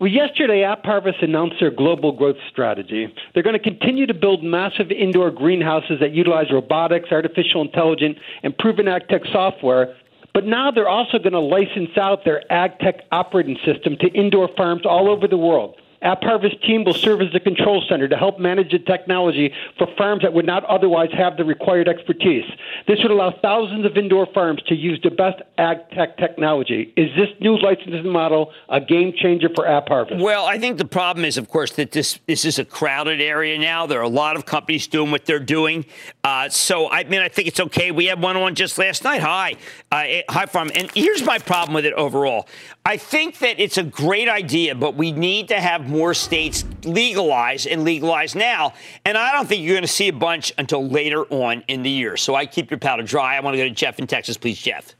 Well, 0.00 0.10
yesterday, 0.10 0.62
AppHarvest 0.62 1.22
announced 1.22 1.56
their 1.60 1.70
global 1.70 2.12
growth 2.12 2.36
strategy. 2.50 3.06
They're 3.32 3.44
going 3.44 3.58
to 3.58 3.62
continue 3.62 4.06
to 4.06 4.14
build 4.14 4.42
massive 4.42 4.90
indoor 4.90 5.30
greenhouses 5.30 6.00
that 6.00 6.12
utilize 6.12 6.46
robotics, 6.52 7.10
artificial 7.12 7.62
intelligence, 7.62 8.18
and 8.42 8.56
proven 8.58 8.88
ag 8.88 9.08
tech 9.08 9.22
software 9.32 9.94
But 10.34 10.46
now 10.46 10.72
they're 10.72 10.88
also 10.88 11.18
going 11.18 11.32
to 11.32 11.38
license 11.38 11.96
out 11.96 12.24
their 12.24 12.42
ag 12.52 12.80
tech 12.80 13.04
operating 13.12 13.56
system 13.64 13.96
to 14.00 14.08
indoor 14.08 14.48
farms 14.56 14.82
all 14.84 15.08
over 15.08 15.28
the 15.28 15.38
world. 15.38 15.76
AppHarvest 16.04 16.62
team 16.62 16.84
will 16.84 16.94
serve 16.94 17.22
as 17.22 17.32
the 17.32 17.40
control 17.40 17.82
center 17.88 18.06
to 18.08 18.16
help 18.16 18.38
manage 18.38 18.70
the 18.72 18.78
technology 18.78 19.52
for 19.78 19.88
farms 19.96 20.22
that 20.22 20.32
would 20.32 20.46
not 20.46 20.64
otherwise 20.64 21.10
have 21.16 21.36
the 21.36 21.44
required 21.44 21.88
expertise. 21.88 22.44
This 22.86 22.98
would 23.02 23.10
allow 23.10 23.32
thousands 23.40 23.86
of 23.86 23.96
indoor 23.96 24.26
farms 24.34 24.62
to 24.68 24.74
use 24.74 25.00
the 25.02 25.10
best 25.10 25.40
ag 25.56 25.78
tech 25.90 26.18
technology. 26.18 26.92
Is 26.96 27.10
this 27.16 27.28
new 27.40 27.58
licensing 27.58 28.10
model 28.10 28.52
a 28.68 28.80
game 28.80 29.12
changer 29.16 29.48
for 29.54 29.64
AppHarvest? 29.64 30.20
Well, 30.20 30.44
I 30.44 30.58
think 30.58 30.78
the 30.78 30.84
problem 30.84 31.24
is, 31.24 31.38
of 31.38 31.48
course, 31.48 31.72
that 31.72 31.92
this 31.92 32.18
this 32.26 32.44
is 32.44 32.58
a 32.58 32.64
crowded 32.64 33.20
area 33.20 33.58
now. 33.58 33.86
There 33.86 33.98
are 33.98 34.02
a 34.02 34.08
lot 34.08 34.36
of 34.36 34.44
companies 34.44 34.86
doing 34.86 35.10
what 35.10 35.24
they're 35.24 35.38
doing. 35.38 35.86
Uh, 36.22 36.48
so, 36.48 36.90
I 36.90 37.04
mean, 37.04 37.20
I 37.20 37.28
think 37.28 37.48
it's 37.48 37.60
okay. 37.60 37.90
We 37.90 38.06
had 38.06 38.20
one 38.20 38.36
on 38.36 38.54
just 38.54 38.78
last 38.78 39.04
night. 39.04 39.22
Hi, 39.22 39.54
uh, 39.90 40.04
hi, 40.28 40.46
farm. 40.46 40.70
And 40.74 40.90
here's 40.94 41.24
my 41.24 41.38
problem 41.38 41.74
with 41.74 41.86
it 41.86 41.94
overall. 41.94 42.46
I 42.84 42.98
think 42.98 43.38
that 43.38 43.58
it's 43.58 43.78
a 43.78 43.82
great 43.82 44.28
idea, 44.28 44.74
but 44.74 44.94
we 44.94 45.10
need 45.10 45.48
to 45.48 45.58
have 45.58 45.88
more 45.94 46.12
states 46.12 46.64
legalize 46.84 47.66
and 47.66 47.84
legalize 47.84 48.34
now. 48.34 48.74
And 49.04 49.16
I 49.16 49.32
don't 49.32 49.46
think 49.48 49.62
you're 49.62 49.74
going 49.74 49.82
to 49.82 49.88
see 49.88 50.08
a 50.08 50.12
bunch 50.12 50.52
until 50.58 50.86
later 50.86 51.22
on 51.32 51.62
in 51.68 51.82
the 51.82 51.90
year. 51.90 52.16
So 52.16 52.34
I 52.34 52.46
keep 52.46 52.70
your 52.70 52.78
powder 52.80 53.02
dry. 53.04 53.36
I 53.36 53.40
want 53.40 53.54
to 53.54 53.58
go 53.58 53.64
to 53.64 53.70
Jeff 53.74 53.98
in 53.98 54.06
Texas, 54.06 54.36
please, 54.36 54.58
Jeff. 54.60 54.94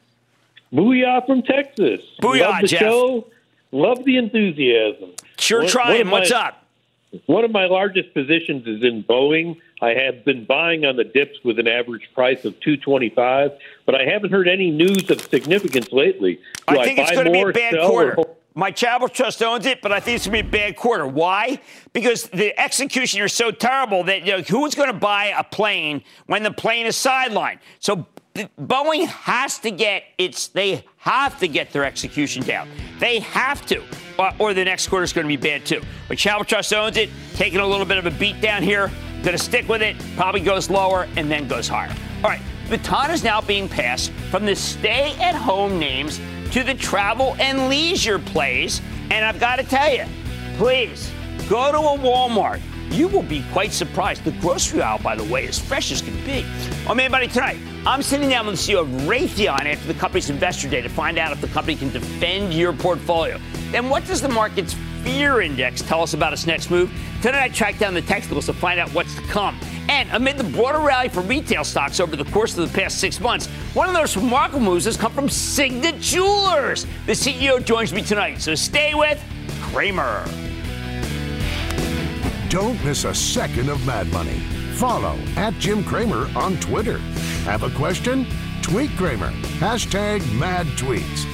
Booyah 0.73 1.27
from 1.27 1.43
Texas. 1.43 2.01
Booyah, 2.23 2.41
Love 2.41 2.61
the 2.63 2.67
Jeff. 2.69 2.81
Show. 2.81 3.27
Love 3.73 4.05
the 4.05 4.17
enthusiasm. 4.17 5.11
Sure 5.39 5.61
One- 5.61 5.69
trying. 5.69 6.11
one 6.11 6.21
What's 6.21 6.31
up? 6.33 6.61
One 7.27 7.45
of 7.45 7.53
my 7.53 7.67
largest 7.67 8.13
positions 8.13 8.67
is 8.67 8.83
in 8.83 9.05
Boeing. 9.05 9.57
I 9.81 9.91
have 9.91 10.25
been 10.25 10.45
buying 10.45 10.85
on 10.85 10.97
the 10.97 11.05
dips 11.05 11.39
with 11.45 11.59
an 11.61 11.69
average 11.69 12.09
price 12.13 12.45
of 12.45 12.59
225, 12.61 13.53
but 13.87 13.95
I 13.95 14.05
haven't 14.05 14.31
heard 14.33 14.49
any 14.49 14.71
news 14.73 15.09
of 15.11 15.21
significance 15.21 15.93
lately. 15.93 16.41
Do 16.69 16.79
I 16.81 16.85
think 16.85 16.99
it's 16.99 17.11
buy 17.11 17.15
going 17.15 17.27
to 17.27 17.33
be 17.33 17.41
a 17.41 17.53
bad 17.53 17.75
or 17.75 17.89
quarter. 17.89 18.15
hold? 18.15 18.37
My 18.57 18.71
travel 18.71 19.09
trust 19.09 19.43
owns 19.43 19.67
it, 19.67 19.83
but 19.83 19.91
I 19.91 19.99
think 19.99 20.17
it's 20.17 20.27
going 20.29 20.45
to 20.45 20.49
be 20.49 20.49
a 20.49 20.61
bad 20.67 20.77
quarter. 20.77 21.09
Why? 21.09 21.59
Because 21.93 22.29
the 22.29 22.59
execution 22.59 23.21
is 23.23 23.33
so 23.33 23.51
terrible 23.51 24.05
that 24.05 24.25
you 24.25 24.37
know, 24.37 24.43
who's 24.43 24.77
going 24.77 24.93
to 24.93 24.99
buy 24.99 25.35
a 25.37 25.43
plane 25.43 26.05
when 26.27 26.45
the 26.45 26.53
plane 26.53 26.87
is 26.87 26.95
sidelined? 26.95 27.59
So 27.81 28.07
Boeing 28.61 29.07
has 29.07 29.59
to 29.59 29.73
get 29.73 30.05
its. 30.19 30.49
They 30.49 30.85
have 30.99 31.39
to 31.41 31.49
get 31.49 31.73
their 31.73 31.85
execution 31.85 32.45
down. 32.45 32.69
They 33.01 33.19
have 33.21 33.67
to, 33.67 33.83
or, 34.39 34.55
the 34.55 34.65
next 34.65 34.87
quarter 34.87 35.05
is 35.05 35.13
going 35.13 35.27
to 35.27 35.37
be 35.37 35.37
bad 35.37 35.67
too. 35.67 35.83
But 36.07 36.19
Travel 36.19 36.45
Trust 36.45 36.73
owns 36.73 36.97
it, 36.97 37.11
taking 37.35 37.59
a 37.59 37.67
little 37.67 37.87
bit 37.87 37.99
of 37.99 38.07
a 38.07 38.11
beat 38.13 38.41
down 38.41 38.63
here. 38.63 38.89
Going 39.23 39.37
to 39.37 39.43
stick 39.43 39.69
with 39.69 39.83
it. 39.83 39.97
Probably 40.17 40.41
goes 40.41 40.71
lower 40.71 41.09
and 41.17 41.31
then 41.31 41.49
goes 41.49 41.67
higher. 41.67 41.95
All 42.23 42.31
right. 42.31 42.43
The 42.69 42.79
baton 42.79 43.11
is 43.11 43.23
now 43.23 43.41
being 43.41 43.69
passed 43.69 44.11
from 44.31 44.47
the 44.47 44.57
stay-at-home 44.57 45.79
names 45.79 46.21
to 46.53 46.63
the 46.63 46.75
travel 46.75 47.37
and 47.39 47.69
leisure 47.69 48.19
plays. 48.19 48.81
And 49.11 49.25
I've 49.25 49.41
got 49.41 49.57
to 49.57 49.65
tell 49.65 49.93
you, 49.93 50.05
please 50.57 51.11
go 51.49 51.73
to 51.73 51.79
a 51.79 51.99
Walmart. 51.99 52.61
You 52.91 53.09
will 53.09 53.23
be 53.23 53.45
quite 53.53 53.73
surprised. 53.73 54.25
The 54.25 54.33
grocery 54.33 54.81
aisle, 54.81 55.01
by 55.01 55.17
the 55.17 55.25
way, 55.25 55.47
is 55.47 55.59
fresh 55.59 55.91
as 55.91 56.01
can 56.01 56.15
be. 56.25 56.45
Oh, 56.87 56.95
man, 56.95 57.11
buddy, 57.11 57.27
tonight, 57.27 57.59
I'm 57.87 58.03
sitting 58.03 58.29
down 58.29 58.47
with 58.47 58.57
the 58.57 58.73
CEO 58.73 58.83
of 58.83 58.89
Raytheon 59.09 59.65
after 59.67 59.93
the 59.93 59.99
company's 59.99 60.31
investor 60.31 60.69
day 60.69 60.81
to 60.81 60.89
find 60.89 61.19
out 61.19 61.33
if 61.33 61.41
the 61.41 61.49
company 61.49 61.77
can 61.77 61.91
defend 61.91 62.55
your 62.55 62.73
portfolio. 62.73 63.41
Then 63.73 63.89
what 63.89 64.07
does 64.07 64.23
the 64.23 64.29
market's 64.29 64.77
fear 65.05 65.43
index 65.43 65.83
tell 65.83 66.03
us 66.03 66.15
about 66.15 66.33
its 66.33 66.47
next 66.47 66.71
move? 66.71 66.91
Tonight, 67.23 67.43
I 67.43 67.49
track 67.49 67.79
down 67.79 67.95
the 67.95 68.03
technicals 68.03 68.47
to 68.47 68.53
find 68.53 68.81
out 68.81 68.89
what's 68.95 69.15
to 69.15 69.23
come. 69.23 69.59
And 69.89 70.09
amid 70.13 70.39
the 70.39 70.45
broader 70.45 70.81
rally 70.81 71.09
for 71.09 71.21
retail 71.21 71.63
stocks 71.63 72.01
over 72.01 72.17
the 72.17 72.25
course 72.25 72.57
of 72.57 72.67
the 72.67 72.79
past 72.79 72.99
six 72.99 73.21
months, 73.21 73.47
one 73.75 73.89
of 73.89 73.95
those 73.95 74.17
remarkable 74.17 74.61
moves 74.61 74.87
has 74.87 74.97
come 74.97 75.13
from 75.13 75.29
Signet 75.29 76.01
Jewelers. 76.01 76.87
The 77.07 77.13
CEO 77.13 77.63
joins 77.63 77.93
me 77.93 78.03
tonight, 78.03 78.41
so 78.41 78.55
stay 78.55 78.95
with 78.95 79.23
Cramer. 79.61 80.25
Don't 82.49 82.83
miss 82.85 83.05
a 83.05 83.15
second 83.15 83.69
of 83.69 83.85
Mad 83.87 84.11
Money. 84.13 84.39
Follow 84.75 85.17
at 85.37 85.55
Jim 85.55 85.85
Cramer 85.85 86.29
on 86.35 86.57
Twitter. 86.61 86.99
Have 87.45 87.63
a 87.63 87.71
question? 87.71 88.27
Tweet 88.63 88.91
Cramer. 88.93 89.31
Hashtag 89.59 90.21
mad 90.33 90.67
tweets. 90.79 91.34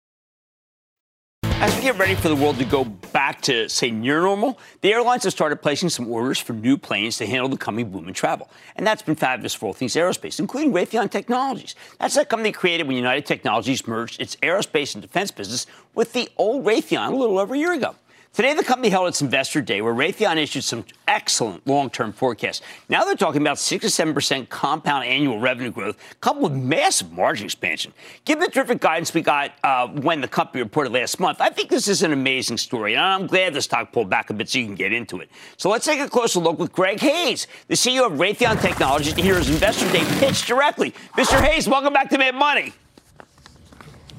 As 1.61 1.75
we 1.75 1.83
get 1.83 1.99
ready 1.99 2.15
for 2.15 2.27
the 2.27 2.35
world 2.35 2.57
to 2.57 2.65
go 2.65 2.83
back 2.83 3.39
to, 3.41 3.69
say, 3.69 3.91
near 3.91 4.21
normal, 4.21 4.57
the 4.81 4.91
airlines 4.91 5.25
have 5.25 5.33
started 5.33 5.57
placing 5.57 5.89
some 5.89 6.07
orders 6.11 6.39
for 6.39 6.53
new 6.53 6.75
planes 6.75 7.17
to 7.17 7.27
handle 7.27 7.49
the 7.49 7.55
coming 7.55 7.91
boom 7.91 8.07
in 8.07 8.15
travel. 8.15 8.49
And 8.75 8.87
that's 8.87 9.03
been 9.03 9.13
fabulous 9.15 9.53
for 9.53 9.67
all 9.67 9.73
things 9.73 9.93
aerospace, 9.93 10.39
including 10.39 10.73
Raytheon 10.73 11.11
Technologies. 11.11 11.75
That's 11.99 12.15
that 12.15 12.29
company 12.29 12.51
created 12.51 12.87
when 12.87 12.95
United 12.95 13.27
Technologies 13.27 13.85
merged 13.85 14.19
its 14.19 14.37
aerospace 14.37 14.95
and 14.95 15.03
defense 15.03 15.29
business 15.29 15.67
with 15.93 16.13
the 16.13 16.27
old 16.35 16.65
Raytheon 16.65 17.13
a 17.13 17.15
little 17.15 17.37
over 17.37 17.53
a 17.53 17.57
year 17.59 17.73
ago. 17.73 17.95
Today, 18.33 18.53
the 18.53 18.63
company 18.63 18.87
held 18.87 19.09
its 19.09 19.21
investor 19.21 19.59
day 19.59 19.81
where 19.81 19.93
Raytheon 19.93 20.37
issued 20.37 20.63
some 20.63 20.85
excellent 21.05 21.67
long 21.67 21.89
term 21.89 22.13
forecasts. 22.13 22.61
Now 22.87 23.03
they're 23.03 23.17
talking 23.17 23.41
about 23.41 23.59
6 23.59 23.81
to 23.93 24.05
7% 24.05 24.47
compound 24.47 25.03
annual 25.03 25.37
revenue 25.37 25.69
growth, 25.69 25.97
coupled 26.21 26.53
with 26.53 26.53
massive 26.53 27.11
margin 27.11 27.43
expansion. 27.43 27.93
Given 28.23 28.45
the 28.45 28.49
terrific 28.49 28.79
guidance 28.79 29.13
we 29.13 29.21
got 29.21 29.51
uh, 29.65 29.89
when 29.89 30.21
the 30.21 30.29
company 30.29 30.63
reported 30.63 30.93
last 30.93 31.19
month, 31.19 31.41
I 31.41 31.49
think 31.49 31.69
this 31.69 31.89
is 31.89 32.03
an 32.03 32.13
amazing 32.13 32.55
story. 32.55 32.93
And 32.93 33.03
I'm 33.03 33.27
glad 33.27 33.53
the 33.53 33.61
stock 33.61 33.91
pulled 33.91 34.09
back 34.09 34.29
a 34.29 34.33
bit 34.33 34.47
so 34.47 34.59
you 34.59 34.65
can 34.65 34.75
get 34.75 34.93
into 34.93 35.19
it. 35.19 35.29
So 35.57 35.69
let's 35.69 35.85
take 35.85 35.99
a 35.99 36.07
closer 36.07 36.39
look 36.39 36.57
with 36.57 36.71
Greg 36.71 37.01
Hayes, 37.01 37.47
the 37.67 37.75
CEO 37.75 38.05
of 38.05 38.13
Raytheon 38.13 38.61
Technologies, 38.61 39.13
to 39.13 39.21
hear 39.21 39.35
his 39.35 39.49
investor 39.49 39.91
day 39.91 40.05
pitch 40.19 40.45
directly. 40.45 40.91
Mr. 41.17 41.37
Hayes, 41.41 41.67
welcome 41.67 41.91
back 41.91 42.09
to 42.09 42.17
Mad 42.17 42.35
Money. 42.35 42.71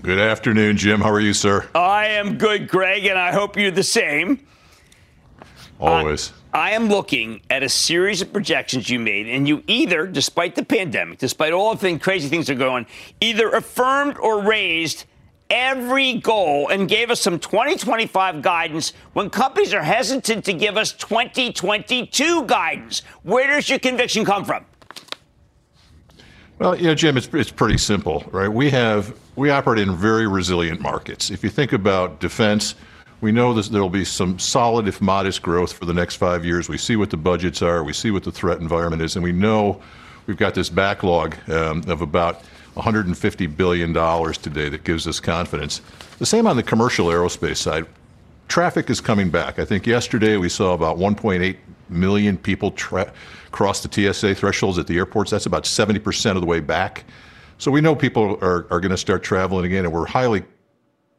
Good 0.03 0.19
afternoon, 0.19 0.79
Jim. 0.79 1.01
How 1.01 1.13
are 1.13 1.21
you, 1.21 1.33
sir? 1.33 1.69
I 1.77 2.09
am 2.09 2.37
good, 2.37 2.67
Greg, 2.67 3.07
and 3.07 3.17
I 3.17 3.31
hope 3.31 3.57
you're 3.57 3.71
the 3.71 3.85
same. 3.85 4.45
Always. 5.79 6.33
I, 6.53 6.71
I 6.71 6.73
am 6.73 6.89
looking 6.89 7.41
at 7.51 7.63
a 7.63 7.69
series 7.69 8.21
of 8.21 8.33
projections 8.33 8.91
you 8.91 8.99
made, 8.99 9.29
and 9.29 9.47
you 9.47 9.63
either, 9.69 10.09
despite 10.09 10.57
the 10.57 10.65
pandemic, 10.65 11.19
despite 11.19 11.53
all 11.53 11.73
the 11.77 11.99
crazy 12.01 12.29
things 12.29 12.49
that 12.49 12.55
are 12.55 12.59
going, 12.59 12.87
either 13.21 13.51
affirmed 13.51 14.17
or 14.19 14.43
raised 14.43 15.05
every 15.51 16.15
goal 16.15 16.67
and 16.67 16.89
gave 16.89 17.09
us 17.09 17.21
some 17.21 17.39
2025 17.39 18.43
guidance 18.43 18.95
when 19.13 19.31
companies 19.31 19.73
are 19.73 19.85
hesitant 19.85 20.45
to 20.47 20.53
give 20.53 20.77
us 20.77 20.91
2022 20.95 22.45
guidance. 22.47 23.03
Where 23.23 23.47
does 23.47 23.71
your 23.71 23.79
conviction 23.79 24.25
come 24.25 24.45
from? 24.45 24.67
Well, 26.63 26.77
you 26.77 26.85
know, 26.85 26.95
Jim, 26.95 27.17
it's, 27.17 27.27
it's 27.35 27.51
pretty 27.51 27.77
simple, 27.77 28.23
right? 28.31 28.47
We 28.47 28.71
have 28.71 29.19
we 29.35 29.51
operate 29.51 29.81
in 29.81 29.97
very 29.97 30.29
resilient 30.29 30.81
markets. 30.81 31.29
If 31.29 31.43
you 31.43 31.51
think 31.51 31.73
about 31.73 32.21
defense, 32.21 32.77
we 33.21 33.33
know 33.33 33.53
that 33.55 33.67
there 33.73 33.83
will 33.83 33.91
be 33.91 34.05
some 34.05 34.39
solid, 34.39 34.87
if 34.87 35.01
modest, 35.01 35.43
growth 35.43 35.73
for 35.73 35.87
the 35.87 35.93
next 35.93 36.17
five 36.17 36.45
years. 36.45 36.69
We 36.69 36.79
see 36.79 36.95
what 36.95 37.11
the 37.11 37.17
budgets 37.17 37.63
are, 37.63 37.83
we 37.83 37.93
see 37.93 38.13
what 38.13 38.23
the 38.23 38.31
threat 38.31 38.61
environment 38.61 39.03
is, 39.03 39.17
and 39.17 39.25
we 39.25 39.33
know 39.33 39.83
we've 40.29 40.37
got 40.37 40.55
this 40.55 40.69
backlog 40.69 41.35
um, 41.51 41.83
of 41.89 42.01
about 42.01 42.43
150 42.75 43.47
billion 43.49 43.93
dollars 43.93 44.39
today 44.39 44.69
that 44.69 44.85
gives 44.85 45.09
us 45.09 45.19
confidence. 45.19 45.81
The 46.21 46.27
same 46.27 46.47
on 46.47 46.57
the 46.57 46.63
commercial 46.63 47.07
aerospace 47.07 47.57
side. 47.57 47.87
Traffic 48.47 48.89
is 48.89 49.01
coming 49.01 49.31
back. 49.31 49.59
I 49.59 49.65
think 49.65 49.85
yesterday 49.85 50.37
we 50.37 50.49
saw 50.49 50.75
about 50.75 50.97
1.8 50.97 51.57
million 51.93 52.37
people 52.37 52.71
tra- 52.73 53.13
cross 53.51 53.83
the 53.83 54.13
TSA 54.13 54.35
thresholds 54.35 54.79
at 54.79 54.87
the 54.87 54.97
airports. 54.97 55.31
That's 55.31 55.47
about 55.47 55.65
70% 55.65 56.35
of 56.35 56.41
the 56.41 56.47
way 56.47 56.61
back. 56.61 57.05
So 57.59 57.71
we 57.71 57.81
know 57.81 57.95
people 57.95 58.39
are, 58.43 58.67
are 58.71 58.81
going 58.81 58.91
to 58.91 58.97
start 58.97 59.23
traveling 59.23 59.65
again, 59.67 59.85
and 59.85 59.93
we're 59.93 60.07
highly 60.07 60.43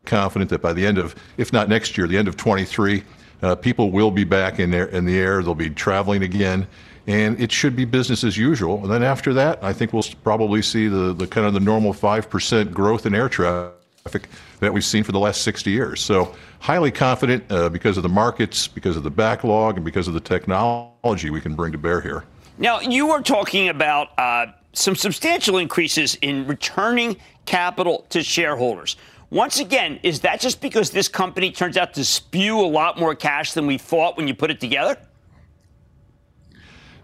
confident 0.06 0.50
that 0.50 0.62
by 0.62 0.74
the 0.74 0.86
end 0.86 0.98
of, 0.98 1.16
if 1.38 1.54
not 1.54 1.70
next 1.70 1.98
year, 1.98 2.08
the 2.08 2.18
end 2.18 2.28
of 2.28 2.36
23, 2.36 3.04
uh, 3.42 3.56
people 3.56 3.92
will 3.92 4.12
be 4.12 4.24
back 4.24 4.60
in, 4.60 4.74
in 4.74 5.06
the 5.06 5.18
air. 5.18 5.42
They'll 5.42 5.56
be 5.56 5.70
traveling 5.70 6.24
again, 6.24 6.68
and 7.08 7.40
it 7.40 7.52
should 7.52 7.76
be 7.76 7.86
business 7.86 8.24
as 8.24 8.38
usual. 8.38 8.82
And 8.84 8.92
then 8.92 9.04
after 9.04 9.34
that, 9.34 9.64
I 9.64 9.74
think 9.74 9.94
we'll 9.94 10.06
probably 10.24 10.62
see 10.62 10.88
the, 10.88 11.14
the 11.14 11.28
kind 11.28 11.46
of 11.46 11.54
the 11.54 11.60
normal 11.60 11.94
5% 11.94 12.72
growth 12.72 13.06
in 13.06 13.16
air 13.16 13.30
traffic 13.30 14.28
that 14.60 14.74
we've 14.74 14.86
seen 14.86 15.04
for 15.04 15.12
the 15.12 15.20
last 15.20 15.42
60 15.42 15.72
years. 15.72 16.02
So 16.02 16.36
highly 16.64 16.92
confident 16.92 17.44
uh, 17.52 17.68
because 17.68 17.98
of 17.98 18.04
the 18.04 18.10
markets, 18.10 18.70
because 18.70 18.96
of 18.96 19.04
the 19.04 19.12
backlog, 19.12 19.76
and 19.76 19.84
because 19.84 20.08
of 20.08 20.14
the 20.14 20.20
technology 20.22 21.30
we 21.30 21.42
can 21.42 21.56
bring 21.56 21.74
to 21.74 21.78
bear 21.78 22.00
here. 22.00 22.24
Now, 22.58 22.80
you 22.80 23.08
were 23.08 23.22
talking 23.22 23.68
about 23.68 24.18
uh, 24.18 24.46
some 24.72 24.96
substantial 24.96 25.58
increases 25.58 26.16
in 26.22 26.48
returning 26.48 27.18
capital 27.46 28.06
to 28.12 28.24
shareholders. 28.24 28.96
Once 29.30 29.60
again, 29.60 30.00
is 30.04 30.22
that 30.22 30.40
just 30.40 30.62
because 30.62 30.90
this 30.92 31.10
company 31.10 31.52
turns 31.52 31.76
out 31.76 31.94
to 31.96 32.06
spew 32.06 32.58
a 32.62 32.66
lot 32.66 32.98
more 32.98 33.14
cash 33.14 33.52
than 33.52 33.68
we 33.68 33.78
thought 33.78 34.16
when 34.16 34.26
you 34.26 34.34
put 34.34 34.50
it 34.50 34.62
together? 34.62 34.98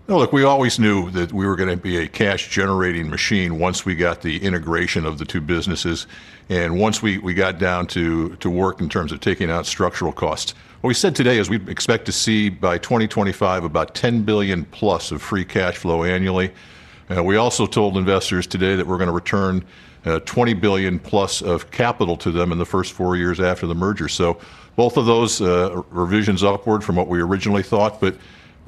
No, 0.09 0.17
look, 0.17 0.33
we 0.33 0.43
always 0.43 0.79
knew 0.79 1.11
that 1.11 1.31
we 1.31 1.45
were 1.45 1.55
going 1.55 1.69
to 1.69 1.77
be 1.77 1.97
a 1.97 2.07
cash 2.07 2.49
generating 2.49 3.11
machine 3.11 3.59
once 3.59 3.85
we 3.85 3.93
got 3.93 4.23
the 4.23 4.43
integration 4.43 5.05
of 5.05 5.19
the 5.19 5.23
two 5.23 5.39
businesses 5.39 6.07
and 6.49 6.79
once 6.79 7.03
we, 7.03 7.19
we 7.19 7.35
got 7.35 7.59
down 7.59 7.85
to, 7.89 8.35
to 8.37 8.49
work 8.49 8.81
in 8.81 8.89
terms 8.89 9.11
of 9.11 9.19
taking 9.19 9.51
out 9.51 9.67
structural 9.67 10.11
costs. 10.11 10.55
What 10.81 10.87
we 10.87 10.95
said 10.95 11.15
today 11.15 11.37
is 11.37 11.47
we 11.47 11.57
expect 11.69 12.07
to 12.07 12.11
see 12.11 12.49
by 12.49 12.79
2025 12.79 13.63
about 13.63 13.93
10 13.93 14.23
billion 14.23 14.65
plus 14.65 15.11
of 15.11 15.21
free 15.21 15.45
cash 15.45 15.77
flow 15.77 16.03
annually. 16.03 16.51
Uh, 17.15 17.23
we 17.23 17.35
also 17.35 17.67
told 17.67 17.95
investors 17.95 18.47
today 18.47 18.75
that 18.75 18.87
we're 18.87 18.97
going 18.97 19.09
to 19.09 19.13
return 19.13 19.63
uh, 20.05 20.17
20 20.21 20.55
billion 20.55 20.97
plus 20.97 21.43
of 21.43 21.69
capital 21.69 22.17
to 22.17 22.31
them 22.31 22.51
in 22.51 22.57
the 22.57 22.65
first 22.65 22.93
four 22.93 23.15
years 23.15 23.39
after 23.39 23.67
the 23.67 23.75
merger. 23.75 24.07
So 24.07 24.39
both 24.75 24.97
of 24.97 25.05
those 25.05 25.39
uh, 25.39 25.83
revisions 25.91 26.43
upward 26.43 26.83
from 26.83 26.95
what 26.95 27.07
we 27.07 27.21
originally 27.21 27.61
thought, 27.61 28.01
but 28.01 28.15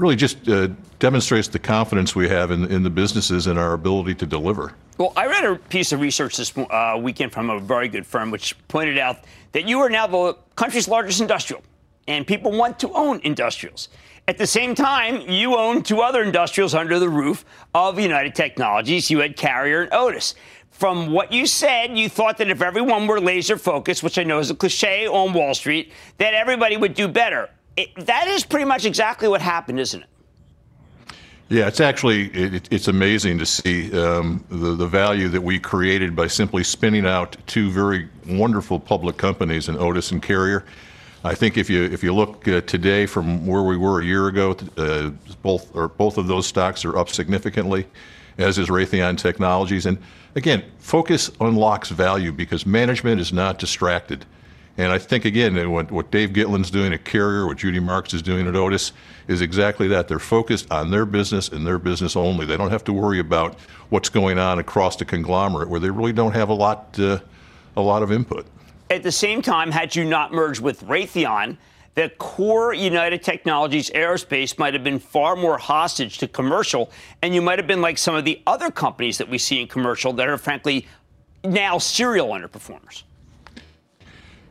really 0.02 0.16
just 0.16 0.50
uh, 0.50 0.68
demonstrates 0.98 1.48
the 1.48 1.60
confidence 1.60 2.16
we 2.16 2.28
have 2.28 2.50
in, 2.50 2.66
in 2.72 2.82
the 2.82 2.90
businesses 2.90 3.46
and 3.46 3.60
our 3.60 3.74
ability 3.74 4.16
to 4.16 4.26
deliver. 4.26 4.74
Well, 4.98 5.14
I 5.16 5.28
read 5.28 5.46
a 5.46 5.56
piece 5.56 5.92
of 5.92 6.02
research 6.02 6.38
this 6.38 6.58
uh, 6.58 7.00
weekend 7.00 7.32
from 7.32 7.52
a 7.52 7.60
very 7.60 7.88
good 7.88 8.06
firm, 8.06 8.32
which 8.32 8.56
pointed 8.68 8.98
out 8.98 9.18
that 9.52 9.68
you 9.68 9.80
are 9.80 9.90
now 9.90 10.08
the 10.08 10.36
country's 10.56 10.88
largest 10.88 11.22
industrial, 11.22 11.62
and 12.08 12.26
people 12.26 12.52
want 12.52 12.80
to 12.80 12.92
own 12.94 13.22
industrials. 13.24 13.90
At 14.28 14.38
the 14.38 14.48
same 14.48 14.76
time, 14.76 15.22
you 15.30 15.56
own 15.56 15.84
two 15.84 16.02
other 16.02 16.24
industrials 16.24 16.74
under 16.74 16.98
the 17.00 17.10
roof 17.10 17.46
of 17.74 18.00
United 18.00 18.34
Technologies. 18.34 19.12
You 19.12 19.20
had 19.20 19.36
Carrier 19.36 19.84
and 19.84 19.94
Otis. 19.94 20.36
From 20.72 21.12
what 21.12 21.32
you 21.32 21.46
said, 21.46 21.96
you 21.98 22.10
thought 22.10 22.38
that 22.38 22.50
if 22.50 22.62
everyone 22.62 23.06
were 23.06 23.20
laser 23.20 23.58
focused, 23.58 24.02
which 24.02 24.18
I 24.18 24.24
know 24.24 24.40
is 24.40 24.50
a 24.50 24.56
cliche 24.56 25.08
on 25.08 25.34
Wall 25.34 25.54
Street, 25.54 25.92
that 26.18 26.34
everybody 26.34 26.78
would 26.78 26.96
do 26.96 27.08
better. 27.08 27.50
It, 27.78 27.90
that 28.06 28.28
is 28.28 28.44
pretty 28.44 28.66
much 28.66 28.86
exactly 28.86 29.28
what 29.28 29.42
happened, 29.42 29.80
isn't 29.80 30.04
it? 30.04 30.10
Yeah, 31.50 31.68
it's 31.68 31.82
actually 31.82 32.28
it, 32.28 32.70
it's 32.72 32.88
amazing 32.88 33.38
to 33.40 33.46
see 33.46 33.92
um, 33.98 34.42
the 34.48 34.74
the 34.74 34.88
value 34.88 35.28
that 35.28 35.42
we 35.42 35.60
created 35.60 36.16
by 36.16 36.28
simply 36.28 36.64
spinning 36.64 37.06
out 37.06 37.36
two 37.46 37.70
very 37.70 38.08
wonderful 38.26 38.80
public 38.80 39.18
companies 39.18 39.68
in 39.68 39.78
Otis 39.78 40.12
and 40.12 40.24
Carrier. 40.24 40.64
I 41.26 41.36
think 41.36 41.58
if 41.58 41.70
you 41.70 41.84
if 41.84 42.04
you 42.04 42.14
look 42.14 42.48
uh, 42.48 42.62
today 42.62 43.06
from 43.06 43.46
where 43.46 43.64
we 43.64 43.76
were 43.76 44.00
a 44.00 44.06
year 44.06 44.28
ago, 44.28 44.56
uh, 44.78 45.10
both 45.42 45.76
or 45.76 45.90
both 45.90 46.18
of 46.18 46.28
those 46.28 46.48
stocks 46.48 46.86
are 46.86 46.98
up 46.98 47.10
significantly, 47.10 47.86
as 48.38 48.58
is 48.58 48.70
Raytheon 48.70 49.18
Technologies. 49.18 49.86
And 49.86 49.98
again, 50.36 50.64
focus 50.80 51.32
unlocks 51.42 51.90
value 51.90 52.32
because 52.32 52.66
management 52.66 53.20
is 53.20 53.34
not 53.34 53.60
distracted. 53.60 54.26
And 54.78 54.92
I 54.92 54.98
think 54.98 55.26
again, 55.26 55.70
what, 55.70 55.92
what 55.92 56.12
Dave 56.12 56.30
Gitlin's 56.30 56.72
doing 56.72 56.94
at 56.94 57.04
Carrier, 57.04 57.46
what 57.46 57.58
Judy 57.58 57.80
Marks 57.80 58.14
is 58.14 58.22
doing 58.22 58.48
at 58.48 58.56
Otis, 58.56 58.94
is 59.28 59.42
exactly 59.42 59.88
that. 59.90 60.08
They're 60.08 60.20
focused 60.20 60.72
on 60.72 60.92
their 60.92 61.06
business 61.06 61.50
and 61.50 61.68
their 61.68 61.78
business 61.78 62.16
only. 62.16 62.46
They 62.46 62.58
don't 62.58 62.72
have 62.72 62.84
to 62.86 62.94
worry 62.94 63.20
about 63.20 63.60
what's 63.90 64.10
going 64.10 64.40
on 64.40 64.60
across 64.60 64.96
the 64.96 65.06
conglomerate, 65.06 65.70
where 65.70 65.80
they 65.80 65.90
really 65.90 66.14
don't 66.14 66.34
have 66.34 66.50
a 66.50 66.54
lot 66.54 66.98
uh, 67.00 67.20
a 67.76 67.82
lot 67.82 68.04
of 68.04 68.12
input. 68.12 68.46
At 68.90 69.04
the 69.04 69.12
same 69.12 69.42
time, 69.42 69.72
had 69.72 69.96
you 69.96 70.04
not 70.04 70.34
merged 70.34 70.62
with 70.62 70.82
Raytheon, 70.84 71.58
the 71.96 72.10
core 72.18 72.74
United 72.74 73.24
Technologies 73.24 73.90
aerospace 73.90 74.58
might 74.58 74.74
have 74.74 74.84
been 74.84 75.00
far 75.00 75.36
more 75.36 75.58
hostage 75.58 76.18
to 76.20 76.28
commercial, 76.28 76.92
and 77.22 77.36
you 77.36 77.42
might 77.42 77.60
have 77.60 77.68
been 77.68 77.82
like 77.82 77.98
some 77.98 78.16
of 78.16 78.26
the 78.26 78.42
other 78.48 78.72
companies 78.72 79.18
that 79.18 79.30
we 79.30 79.38
see 79.38 79.62
in 79.62 79.68
commercial 79.68 80.14
that 80.14 80.28
are 80.28 80.38
frankly 80.38 80.88
now 81.44 81.78
serial 81.78 82.30
underperformers. 82.30 83.04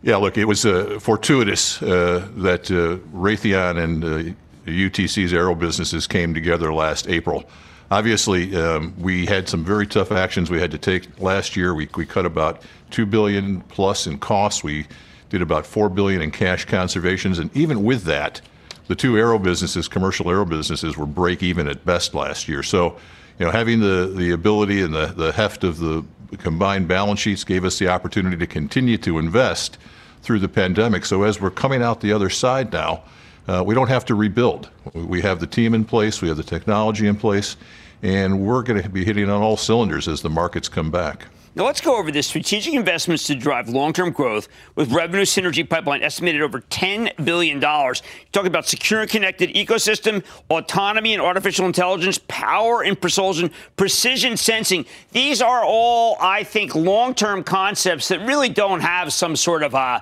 Yeah, 0.02 0.16
look, 0.16 0.38
it 0.38 0.46
was 0.46 0.64
uh, 0.64 0.98
fortuitous 0.98 1.82
uh, 1.82 2.26
that 2.36 2.70
uh, 2.70 2.96
Raytheon 3.14 3.78
and 3.78 4.34
UTC's 4.66 5.34
uh, 5.34 5.36
aero 5.36 5.54
businesses 5.54 6.06
came 6.06 6.32
together 6.32 6.72
last 6.72 7.06
April. 7.08 7.44
Obviously, 7.90 8.56
um, 8.56 8.94
we 8.98 9.26
had 9.26 9.48
some 9.48 9.62
very 9.62 9.86
tough 9.86 10.10
actions 10.10 10.48
we 10.48 10.58
had 10.60 10.70
to 10.70 10.78
take 10.78 11.20
last 11.20 11.54
year. 11.54 11.74
We, 11.74 11.88
we 11.96 12.06
cut 12.06 12.24
about 12.24 12.62
two 12.90 13.04
billion 13.04 13.60
plus 13.62 14.06
in 14.06 14.18
costs. 14.18 14.64
We 14.64 14.86
did 15.28 15.42
about 15.42 15.66
four 15.66 15.90
billion 15.90 16.22
in 16.22 16.30
cash 16.30 16.64
conservations, 16.64 17.38
and 17.38 17.54
even 17.54 17.84
with 17.84 18.04
that, 18.04 18.40
the 18.86 18.94
two 18.94 19.18
aero 19.18 19.38
businesses, 19.38 19.86
commercial 19.86 20.30
aero 20.30 20.46
businesses, 20.46 20.96
were 20.96 21.06
break 21.06 21.42
even 21.42 21.68
at 21.68 21.84
best 21.84 22.14
last 22.14 22.48
year. 22.48 22.62
So, 22.62 22.96
you 23.38 23.44
know, 23.44 23.52
having 23.52 23.80
the 23.80 24.12
the 24.16 24.30
ability 24.30 24.80
and 24.80 24.94
the 24.94 25.06
the 25.06 25.32
heft 25.32 25.62
of 25.62 25.78
the 25.78 26.04
combined 26.38 26.88
balance 26.88 27.20
sheets 27.20 27.44
gave 27.44 27.64
us 27.64 27.78
the 27.78 27.88
opportunity 27.88 28.36
to 28.36 28.46
continue 28.46 28.96
to 28.98 29.18
invest 29.18 29.78
through 30.22 30.38
the 30.38 30.48
pandemic. 30.48 31.04
So 31.04 31.22
as 31.22 31.40
we're 31.40 31.50
coming 31.50 31.82
out 31.82 32.00
the 32.00 32.12
other 32.12 32.30
side 32.30 32.72
now, 32.72 33.02
uh, 33.48 33.62
we 33.64 33.74
don't 33.74 33.88
have 33.88 34.04
to 34.06 34.14
rebuild. 34.14 34.70
We 34.94 35.22
have 35.22 35.40
the 35.40 35.46
team 35.46 35.74
in 35.74 35.84
place, 35.84 36.22
we 36.22 36.28
have 36.28 36.36
the 36.36 36.42
technology 36.42 37.06
in 37.06 37.16
place, 37.16 37.56
and 38.02 38.40
we're 38.40 38.62
going 38.62 38.82
to 38.82 38.88
be 38.88 39.04
hitting 39.04 39.28
on 39.28 39.42
all 39.42 39.56
cylinders 39.56 40.08
as 40.08 40.22
the 40.22 40.30
markets 40.30 40.68
come 40.68 40.90
back. 40.90 41.26
Now 41.56 41.64
let's 41.64 41.80
go 41.80 41.96
over 41.96 42.12
the 42.12 42.22
strategic 42.22 42.74
investments 42.74 43.24
to 43.26 43.34
drive 43.34 43.68
long-term 43.68 44.12
growth 44.12 44.48
with 44.76 44.92
revenue 44.92 45.24
synergy 45.24 45.68
pipeline 45.68 46.00
estimated 46.02 46.42
over 46.42 46.60
$10 46.60 47.24
billion. 47.24 47.60
Talking 47.60 48.46
about 48.46 48.68
secure 48.68 49.00
and 49.00 49.10
connected 49.10 49.50
ecosystem, 49.50 50.24
autonomy 50.48 51.12
and 51.12 51.20
artificial 51.20 51.66
intelligence, 51.66 52.20
power 52.28 52.82
and 52.84 53.00
precision, 53.00 53.50
precision 53.76 54.36
sensing. 54.36 54.86
These 55.10 55.42
are 55.42 55.64
all, 55.64 56.16
I 56.20 56.44
think, 56.44 56.76
long-term 56.76 57.42
concepts 57.42 58.06
that 58.08 58.20
really 58.26 58.48
don't 58.48 58.80
have 58.80 59.12
some 59.12 59.34
sort 59.34 59.64
of 59.64 59.74
uh, 59.74 60.00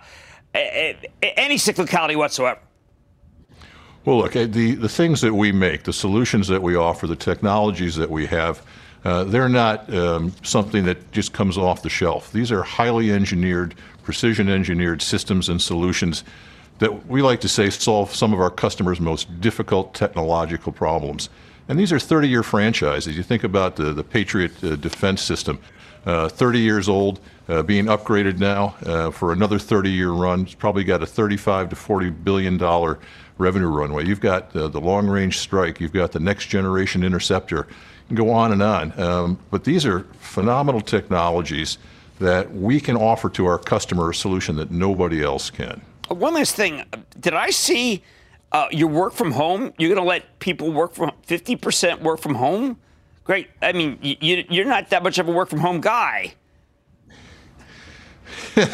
a 0.55 0.97
any 1.23 1.57
cyclicality 1.57 2.17
whatsoever? 2.17 2.61
Well, 4.05 4.19
look, 4.19 4.37
eh, 4.37 4.47
the, 4.47 4.75
the 4.75 4.89
things 4.89 5.21
that 5.21 5.35
we 5.35 5.53
make, 5.53 5.85
the 5.85 5.93
solutions 5.93 6.49
that 6.49 6.63
we 6.63 6.77
offer, 6.77 7.07
the 7.07 7.17
technologies 7.17 7.95
that 7.97 8.11
we 8.11 8.27
have, 8.27 8.63
uh, 9.05 9.25
they're 9.25 9.49
not 9.49 9.93
um, 9.95 10.33
something 10.43 10.85
that 10.85 11.13
just 11.13 11.33
comes 11.33 11.57
off 11.57 11.83
the 11.83 11.89
shelf. 11.89 12.33
These 12.33 12.51
are 12.51 12.63
highly 12.63 13.13
engineered, 13.13 13.75
precision 14.03 14.49
engineered 14.49 15.03
systems 15.03 15.49
and 15.49 15.61
solutions 15.61 16.25
that 16.79 17.07
we 17.07 17.23
like 17.23 17.41
to 17.41 17.49
say 17.49 17.71
solve 17.71 18.15
some 18.15 18.33
of 18.33 18.41
our 18.41 18.51
customers' 18.51 19.01
most 19.01 19.41
difficult 19.41 19.95
technological 19.95 20.73
problems. 20.73 21.29
And 21.69 21.79
these 21.79 21.93
are 21.93 21.99
30 21.99 22.29
year 22.29 22.43
franchises. 22.43 23.17
You 23.17 23.23
think 23.23 23.45
about 23.45 23.77
the, 23.77 23.93
the 23.93 24.05
Patriot 24.05 24.53
uh, 24.65 24.77
defense 24.77 25.23
system, 25.23 25.59
uh, 26.07 26.29
30 26.29 26.61
years 26.61 26.89
old, 26.89 27.21
uh, 27.49 27.63
being 27.63 27.87
upgraded 27.87 28.39
now 28.39 28.75
uh, 28.85 29.11
for 29.11 29.33
another 29.33 29.59
30 29.59 29.91
year 29.91 30.11
run. 30.11 30.43
It's 30.43 30.55
probably 30.55 30.85
got 30.85 31.03
a 31.03 31.07
35 31.07 31.71
to 31.71 31.77
40 31.77 32.11
billion 32.11 32.57
dollar 32.57 32.99
revenue 33.37 33.69
runway. 33.69 34.05
You've 34.05 34.21
got 34.21 34.55
uh, 34.57 34.69
the 34.69 34.81
long 34.81 35.07
range 35.09 35.39
strike, 35.39 35.81
you've 35.81 35.93
got 35.93 36.13
the 36.13 36.21
next 36.21 36.47
generation 36.47 37.05
interceptor, 37.05 37.69
go 38.15 38.31
on 38.31 38.53
and 38.53 38.63
on. 38.63 38.99
Um, 39.01 39.39
but 39.51 39.65
these 39.65 39.85
are 39.87 40.07
phenomenal 40.21 40.81
technologies 40.81 41.79
that 42.19 42.53
we 42.53 42.81
can 42.81 42.97
offer 42.97 43.29
to 43.31 43.47
our 43.47 43.59
customer 43.59 44.11
a 44.11 44.15
solution 44.15 44.57
that 44.57 44.71
nobody 44.71 45.23
else 45.23 45.51
can. 45.51 45.81
One 46.09 46.35
last 46.35 46.55
thing. 46.57 46.85
Did 47.21 47.35
I 47.35 47.51
see 47.51 48.03
uh, 48.53 48.67
your 48.71 48.89
work 48.89 49.13
from 49.13 49.33
home? 49.33 49.73
You're 49.79 49.95
going 49.95 50.03
to 50.03 50.09
let 50.09 50.39
people 50.39 50.73
work 50.73 50.95
from 50.95 51.13
50% 51.27 52.01
work 52.01 52.21
from 52.21 52.35
home? 52.35 52.79
Great. 53.25 53.49
I 53.61 53.73
mean, 53.73 53.99
you, 54.01 54.45
you're 54.49 54.65
not 54.65 54.89
that 54.91 55.03
much 55.03 55.19
of 55.19 55.29
a 55.29 55.33
work 55.33 55.51
from 55.51 55.61
home 55.61 55.81
guy. 55.81 56.35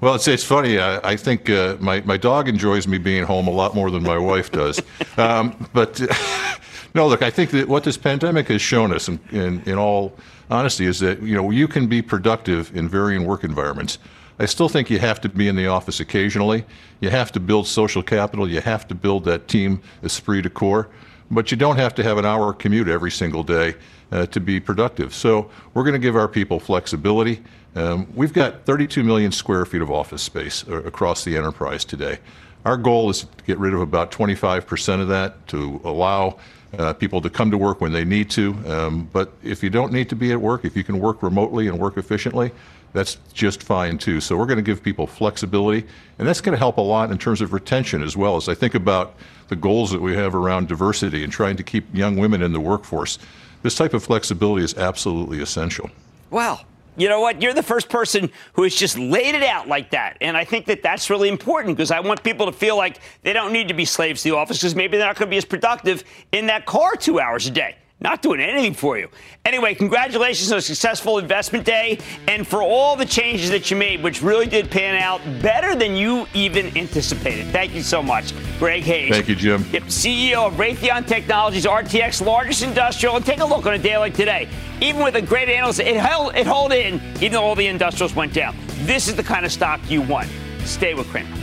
Well, 0.00 0.14
it's, 0.14 0.26
it's 0.28 0.44
funny. 0.44 0.78
I, 0.78 1.10
I 1.10 1.16
think 1.16 1.50
uh, 1.50 1.76
my, 1.78 2.00
my 2.02 2.16
dog 2.16 2.48
enjoys 2.48 2.86
me 2.86 2.96
being 2.96 3.24
home 3.24 3.48
a 3.48 3.50
lot 3.50 3.74
more 3.74 3.90
than 3.90 4.02
my 4.02 4.18
wife 4.18 4.50
does. 4.50 4.80
Um, 5.16 5.68
but 5.74 6.00
no, 6.94 7.06
look, 7.06 7.22
I 7.22 7.30
think 7.30 7.50
that 7.50 7.68
what 7.68 7.84
this 7.84 7.96
pandemic 7.96 8.48
has 8.48 8.60
shown 8.60 8.92
us, 8.92 9.08
in, 9.08 9.20
in, 9.30 9.62
in 9.64 9.78
all 9.78 10.16
honesty, 10.50 10.86
is 10.86 10.98
that 11.00 11.22
you 11.22 11.34
know 11.34 11.50
you 11.50 11.68
can 11.68 11.86
be 11.86 12.02
productive 12.02 12.74
in 12.76 12.88
varying 12.88 13.24
work 13.24 13.44
environments. 13.44 13.98
I 14.38 14.46
still 14.46 14.70
think 14.70 14.88
you 14.88 14.98
have 14.98 15.20
to 15.20 15.28
be 15.28 15.48
in 15.48 15.56
the 15.56 15.66
office 15.66 16.00
occasionally. 16.00 16.64
You 17.00 17.10
have 17.10 17.30
to 17.32 17.40
build 17.40 17.66
social 17.66 18.02
capital. 18.02 18.48
You 18.48 18.62
have 18.62 18.88
to 18.88 18.94
build 18.94 19.24
that 19.26 19.48
team 19.48 19.82
esprit 20.02 20.42
de 20.42 20.50
corps. 20.50 20.88
But 21.30 21.50
you 21.50 21.56
don't 21.56 21.76
have 21.76 21.94
to 21.96 22.02
have 22.02 22.18
an 22.18 22.24
hour 22.24 22.52
commute 22.52 22.88
every 22.88 23.10
single 23.10 23.44
day 23.44 23.74
uh, 24.10 24.26
to 24.26 24.40
be 24.40 24.58
productive. 24.58 25.14
So 25.14 25.50
we're 25.74 25.84
going 25.84 25.92
to 25.92 26.00
give 26.00 26.16
our 26.16 26.26
people 26.26 26.58
flexibility. 26.58 27.42
Um, 27.76 28.08
we've 28.14 28.32
got 28.32 28.64
32 28.64 29.04
million 29.04 29.30
square 29.30 29.64
feet 29.64 29.82
of 29.82 29.90
office 29.90 30.22
space 30.22 30.66
uh, 30.66 30.82
across 30.82 31.22
the 31.22 31.36
enterprise 31.36 31.84
today. 31.84 32.18
Our 32.64 32.76
goal 32.76 33.10
is 33.10 33.20
to 33.20 33.44
get 33.46 33.58
rid 33.58 33.74
of 33.74 33.80
about 33.80 34.10
25% 34.10 35.00
of 35.00 35.08
that 35.08 35.46
to 35.48 35.80
allow 35.84 36.38
uh, 36.78 36.92
people 36.94 37.20
to 37.20 37.30
come 37.30 37.50
to 37.50 37.58
work 37.58 37.80
when 37.80 37.92
they 37.92 38.04
need 38.04 38.30
to. 38.30 38.54
Um, 38.66 39.08
but 39.12 39.32
if 39.42 39.62
you 39.62 39.70
don't 39.70 39.92
need 39.92 40.08
to 40.10 40.16
be 40.16 40.32
at 40.32 40.40
work, 40.40 40.64
if 40.64 40.76
you 40.76 40.84
can 40.84 40.98
work 40.98 41.22
remotely 41.22 41.68
and 41.68 41.78
work 41.78 41.96
efficiently, 41.96 42.52
that's 42.92 43.18
just 43.32 43.62
fine 43.62 43.98
too. 43.98 44.20
So 44.20 44.36
we're 44.36 44.46
going 44.46 44.56
to 44.56 44.62
give 44.62 44.82
people 44.82 45.06
flexibility, 45.06 45.86
and 46.18 46.26
that's 46.26 46.40
going 46.40 46.54
to 46.54 46.58
help 46.58 46.76
a 46.78 46.82
lot 46.82 47.10
in 47.10 47.18
terms 47.18 47.40
of 47.40 47.52
retention 47.52 48.02
as 48.02 48.16
well. 48.16 48.36
As 48.36 48.48
I 48.48 48.54
think 48.54 48.74
about 48.74 49.14
the 49.48 49.56
goals 49.56 49.90
that 49.90 50.00
we 50.00 50.14
have 50.14 50.34
around 50.34 50.68
diversity 50.68 51.22
and 51.24 51.32
trying 51.32 51.56
to 51.56 51.62
keep 51.62 51.92
young 51.94 52.16
women 52.16 52.42
in 52.42 52.52
the 52.52 52.60
workforce, 52.60 53.18
this 53.62 53.74
type 53.74 53.94
of 53.94 54.02
flexibility 54.02 54.64
is 54.64 54.76
absolutely 54.76 55.40
essential. 55.40 55.90
Wow. 56.30 56.60
You 56.96 57.08
know 57.08 57.20
what? 57.20 57.40
You're 57.40 57.54
the 57.54 57.62
first 57.62 57.88
person 57.88 58.30
who 58.54 58.64
has 58.64 58.74
just 58.74 58.98
laid 58.98 59.34
it 59.34 59.42
out 59.42 59.68
like 59.68 59.90
that. 59.90 60.16
And 60.20 60.36
I 60.36 60.44
think 60.44 60.66
that 60.66 60.82
that's 60.82 61.08
really 61.08 61.28
important 61.28 61.76
because 61.76 61.90
I 61.90 62.00
want 62.00 62.22
people 62.22 62.46
to 62.46 62.52
feel 62.52 62.76
like 62.76 63.00
they 63.22 63.32
don't 63.32 63.52
need 63.52 63.68
to 63.68 63.74
be 63.74 63.84
slaves 63.84 64.22
to 64.22 64.30
the 64.30 64.36
office 64.36 64.58
because 64.58 64.74
maybe 64.74 64.96
they're 64.96 65.06
not 65.06 65.16
going 65.16 65.28
to 65.28 65.30
be 65.30 65.38
as 65.38 65.44
productive 65.44 66.04
in 66.32 66.46
that 66.46 66.66
car 66.66 66.96
two 66.96 67.20
hours 67.20 67.46
a 67.46 67.50
day 67.50 67.76
not 68.00 68.22
doing 68.22 68.40
anything 68.40 68.72
for 68.72 68.98
you. 68.98 69.08
Anyway, 69.44 69.74
congratulations 69.74 70.50
on 70.52 70.58
a 70.58 70.62
successful 70.62 71.18
investment 71.18 71.64
day 71.64 71.98
and 72.28 72.46
for 72.46 72.62
all 72.62 72.96
the 72.96 73.04
changes 73.04 73.50
that 73.50 73.70
you 73.70 73.76
made, 73.76 74.02
which 74.02 74.22
really 74.22 74.46
did 74.46 74.70
pan 74.70 74.96
out 74.96 75.20
better 75.42 75.74
than 75.74 75.94
you 75.94 76.26
even 76.32 76.74
anticipated. 76.76 77.46
Thank 77.48 77.74
you 77.74 77.82
so 77.82 78.02
much, 78.02 78.32
Greg 78.58 78.82
Hayes. 78.84 79.10
Thank 79.10 79.28
you, 79.28 79.34
Jim. 79.34 79.64
Yep, 79.70 79.82
CEO 79.84 80.46
of 80.46 80.54
Raytheon 80.54 81.06
Technologies, 81.06 81.66
RTX, 81.66 82.24
largest 82.24 82.62
industrial. 82.62 83.16
And 83.16 83.24
take 83.24 83.40
a 83.40 83.44
look 83.44 83.66
on 83.66 83.74
a 83.74 83.78
day 83.78 83.98
like 83.98 84.14
today. 84.14 84.48
Even 84.80 85.02
with 85.02 85.16
a 85.16 85.22
great 85.22 85.48
analyst, 85.48 85.80
it 85.80 85.96
held, 85.96 86.34
it 86.34 86.46
held 86.46 86.72
in, 86.72 87.00
even 87.16 87.32
though 87.32 87.44
all 87.44 87.54
the 87.54 87.66
industrials 87.66 88.14
went 88.14 88.32
down. 88.32 88.56
This 88.84 89.08
is 89.08 89.16
the 89.16 89.22
kind 89.22 89.44
of 89.44 89.52
stock 89.52 89.78
you 89.90 90.00
want. 90.00 90.28
Stay 90.64 90.94
with 90.94 91.06
Cramer. 91.08 91.36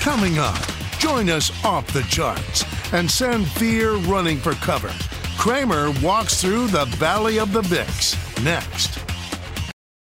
Coming 0.00 0.38
up, 0.38 0.58
join 0.98 1.30
us 1.30 1.50
off 1.64 1.86
the 1.92 2.02
charts 2.02 2.64
and 2.92 3.10
send 3.10 3.46
fear 3.46 3.96
running 3.96 4.38
for 4.38 4.52
cover 4.54 4.92
Cramer 5.38 5.92
walks 6.02 6.42
through 6.42 6.66
the 6.66 6.84
Valley 6.96 7.38
of 7.38 7.52
the 7.52 7.62
Vix 7.62 8.16
next. 8.42 8.98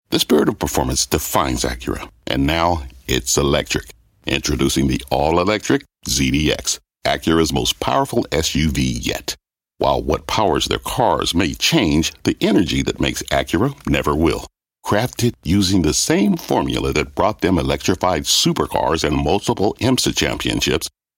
The 0.08 0.18
spirit 0.18 0.48
of 0.48 0.58
performance 0.58 1.04
defines 1.04 1.62
Acura, 1.62 2.08
and 2.26 2.46
now 2.46 2.84
it's 3.06 3.36
electric. 3.36 3.90
Introducing 4.26 4.88
the 4.88 5.02
all 5.10 5.38
electric 5.38 5.84
ZDX, 6.08 6.78
Acura's 7.06 7.52
most 7.52 7.78
powerful 7.80 8.24
SUV 8.30 8.96
yet. 8.98 9.36
While 9.76 10.02
what 10.02 10.26
powers 10.26 10.64
their 10.64 10.78
cars 10.78 11.34
may 11.34 11.52
change, 11.52 12.14
the 12.22 12.38
energy 12.40 12.82
that 12.82 12.98
makes 12.98 13.22
Acura 13.24 13.74
never 13.86 14.16
will. 14.16 14.46
Crafted 14.86 15.34
using 15.44 15.82
the 15.82 15.92
same 15.92 16.38
formula 16.38 16.94
that 16.94 17.14
brought 17.14 17.42
them 17.42 17.58
electrified 17.58 18.22
supercars 18.22 19.04
and 19.04 19.18
multiple 19.18 19.76
IMSA 19.80 20.16
championships, 20.16 20.88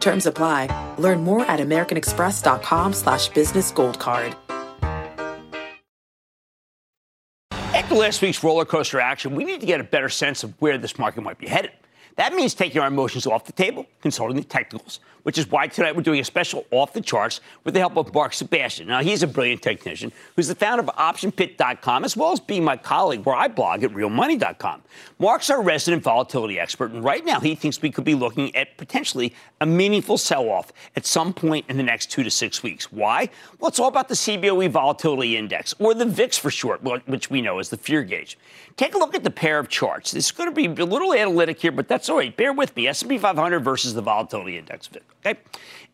Terms 0.00 0.26
apply. 0.26 0.94
Learn 0.98 1.22
more 1.22 1.44
at 1.44 1.60
americanexpress.com 1.60 2.92
slash 2.94 3.28
business 3.28 3.70
gold 3.70 3.98
card. 3.98 4.34
After 7.52 7.94
last 7.94 8.20
week's 8.20 8.44
roller 8.44 8.64
coaster 8.64 9.00
action, 9.00 9.34
we 9.34 9.44
need 9.44 9.60
to 9.60 9.66
get 9.66 9.80
a 9.80 9.84
better 9.84 10.08
sense 10.08 10.44
of 10.44 10.52
where 10.60 10.76
this 10.78 10.98
market 10.98 11.22
might 11.22 11.38
be 11.38 11.46
headed. 11.46 11.72
That 12.18 12.34
means 12.34 12.52
taking 12.52 12.80
our 12.80 12.88
emotions 12.88 13.28
off 13.28 13.44
the 13.44 13.52
table, 13.52 13.86
consulting 14.02 14.36
the 14.36 14.42
technicals, 14.42 14.98
which 15.22 15.38
is 15.38 15.48
why 15.48 15.68
tonight 15.68 15.94
we're 15.94 16.02
doing 16.02 16.18
a 16.18 16.24
special 16.24 16.66
off 16.72 16.92
the 16.92 17.00
charts 17.00 17.40
with 17.62 17.74
the 17.74 17.80
help 17.80 17.96
of 17.96 18.12
Mark 18.12 18.32
Sebastian. 18.32 18.88
Now, 18.88 19.02
he's 19.02 19.22
a 19.22 19.28
brilliant 19.28 19.62
technician 19.62 20.10
who's 20.34 20.48
the 20.48 20.56
founder 20.56 20.82
of 20.82 20.90
OptionPit.com, 20.96 22.02
as 22.02 22.16
well 22.16 22.32
as 22.32 22.40
being 22.40 22.64
my 22.64 22.76
colleague 22.76 23.24
where 23.24 23.36
I 23.36 23.46
blog 23.46 23.84
at 23.84 23.92
RealMoney.com. 23.92 24.82
Mark's 25.20 25.48
our 25.48 25.62
resident 25.62 26.02
volatility 26.02 26.58
expert, 26.58 26.90
and 26.90 27.04
right 27.04 27.24
now 27.24 27.38
he 27.38 27.54
thinks 27.54 27.80
we 27.80 27.92
could 27.92 28.02
be 28.02 28.16
looking 28.16 28.52
at 28.56 28.76
potentially 28.78 29.32
a 29.60 29.66
meaningful 29.66 30.18
sell 30.18 30.48
off 30.48 30.72
at 30.96 31.06
some 31.06 31.32
point 31.32 31.66
in 31.68 31.76
the 31.76 31.84
next 31.84 32.10
two 32.10 32.24
to 32.24 32.32
six 32.32 32.64
weeks. 32.64 32.90
Why? 32.90 33.30
Well, 33.60 33.68
it's 33.68 33.78
all 33.78 33.86
about 33.86 34.08
the 34.08 34.16
CBOE 34.16 34.70
Volatility 34.70 35.36
Index, 35.36 35.72
or 35.78 35.94
the 35.94 36.04
VIX 36.04 36.36
for 36.36 36.50
short, 36.50 36.82
which 37.06 37.30
we 37.30 37.42
know 37.42 37.60
is 37.60 37.68
the 37.68 37.76
fear 37.76 38.02
gauge. 38.02 38.36
Take 38.76 38.96
a 38.96 38.98
look 38.98 39.14
at 39.14 39.22
the 39.22 39.30
pair 39.30 39.60
of 39.60 39.68
charts. 39.68 40.10
This 40.10 40.26
is 40.26 40.32
going 40.32 40.48
to 40.48 40.54
be 40.54 40.66
a 40.82 40.84
little 40.84 41.12
analytic 41.12 41.60
here, 41.60 41.72
but 41.72 41.86
that's 41.86 42.07
So 42.08 42.16
wait, 42.16 42.38
bear 42.38 42.54
with 42.54 42.74
me. 42.74 42.86
S&P 42.86 43.18
500 43.18 43.60
versus 43.60 43.92
the 43.92 44.00
volatility 44.00 44.56
index. 44.56 44.86
VIX, 44.86 45.04
okay. 45.20 45.38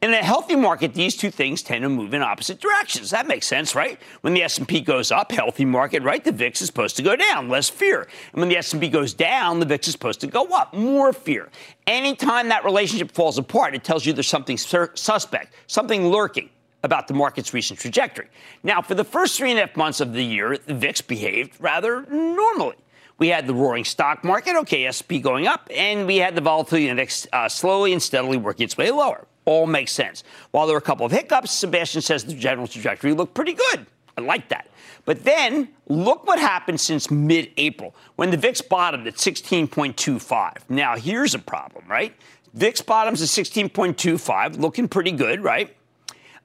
In 0.00 0.14
a 0.14 0.18
healthy 0.18 0.54
market, 0.54 0.94
these 0.94 1.16
two 1.16 1.28
things 1.28 1.60
tend 1.60 1.82
to 1.82 1.88
move 1.88 2.14
in 2.14 2.22
opposite 2.22 2.60
directions. 2.60 3.10
That 3.10 3.26
makes 3.26 3.48
sense, 3.48 3.74
right? 3.74 3.98
When 4.20 4.32
the 4.32 4.44
S&P 4.44 4.80
goes 4.80 5.10
up, 5.10 5.32
healthy 5.32 5.64
market, 5.64 6.04
right? 6.04 6.22
The 6.22 6.30
VIX 6.30 6.62
is 6.62 6.68
supposed 6.68 6.94
to 6.98 7.02
go 7.02 7.16
down, 7.16 7.48
less 7.48 7.68
fear. 7.68 8.02
And 8.32 8.40
when 8.40 8.48
the 8.48 8.56
S&P 8.58 8.90
goes 8.90 9.12
down, 9.12 9.58
the 9.58 9.66
VIX 9.66 9.88
is 9.88 9.92
supposed 9.92 10.20
to 10.20 10.28
go 10.28 10.44
up, 10.52 10.72
more 10.72 11.12
fear. 11.12 11.48
Anytime 11.88 12.48
that 12.50 12.64
relationship 12.64 13.10
falls 13.10 13.36
apart, 13.36 13.74
it 13.74 13.82
tells 13.82 14.06
you 14.06 14.12
there's 14.12 14.28
something 14.28 14.56
suspect, 14.56 15.52
something 15.66 16.06
lurking 16.06 16.48
about 16.84 17.08
the 17.08 17.14
market's 17.14 17.52
recent 17.52 17.80
trajectory. 17.80 18.28
Now, 18.62 18.82
for 18.82 18.94
the 18.94 19.02
first 19.02 19.36
three 19.36 19.50
and 19.50 19.58
a 19.58 19.62
half 19.62 19.74
months 19.74 20.00
of 20.00 20.12
the 20.12 20.24
year, 20.24 20.58
the 20.58 20.74
VIX 20.74 21.00
behaved 21.00 21.60
rather 21.60 22.06
normally. 22.06 22.76
We 23.18 23.28
had 23.28 23.46
the 23.46 23.54
roaring 23.54 23.84
stock 23.84 24.24
market, 24.24 24.56
okay, 24.56 24.86
S&P 24.86 25.20
going 25.20 25.46
up, 25.46 25.68
and 25.70 26.06
we 26.06 26.16
had 26.16 26.34
the 26.34 26.40
volatility 26.40 26.88
index 26.88 27.26
uh, 27.32 27.48
slowly 27.48 27.92
and 27.92 28.02
steadily 28.02 28.36
working 28.36 28.64
its 28.64 28.76
way 28.76 28.90
lower 28.90 29.26
all 29.44 29.66
makes 29.66 29.92
sense. 29.92 30.24
While 30.50 30.66
there 30.66 30.74
were 30.74 30.78
a 30.78 30.82
couple 30.82 31.06
of 31.06 31.12
hiccups, 31.12 31.50
Sebastian 31.50 32.02
says 32.02 32.24
the 32.24 32.34
general 32.34 32.66
trajectory 32.66 33.12
looked 33.12 33.34
pretty 33.34 33.52
good. 33.52 33.86
I 34.16 34.20
like 34.20 34.48
that. 34.48 34.68
But 35.04 35.24
then 35.24 35.68
look 35.88 36.26
what 36.26 36.38
happened 36.38 36.80
since 36.80 37.10
mid 37.10 37.50
April 37.56 37.94
when 38.16 38.30
the 38.30 38.36
VIX 38.36 38.60
bottomed 38.62 39.06
at 39.06 39.16
16.25. 39.16 40.52
Now, 40.68 40.96
here's 40.96 41.34
a 41.34 41.38
problem, 41.38 41.84
right? 41.88 42.14
VIX 42.54 42.80
bottoms 42.82 43.20
at 43.20 43.28
16.25, 43.28 44.58
looking 44.58 44.88
pretty 44.88 45.12
good, 45.12 45.42
right? 45.42 45.76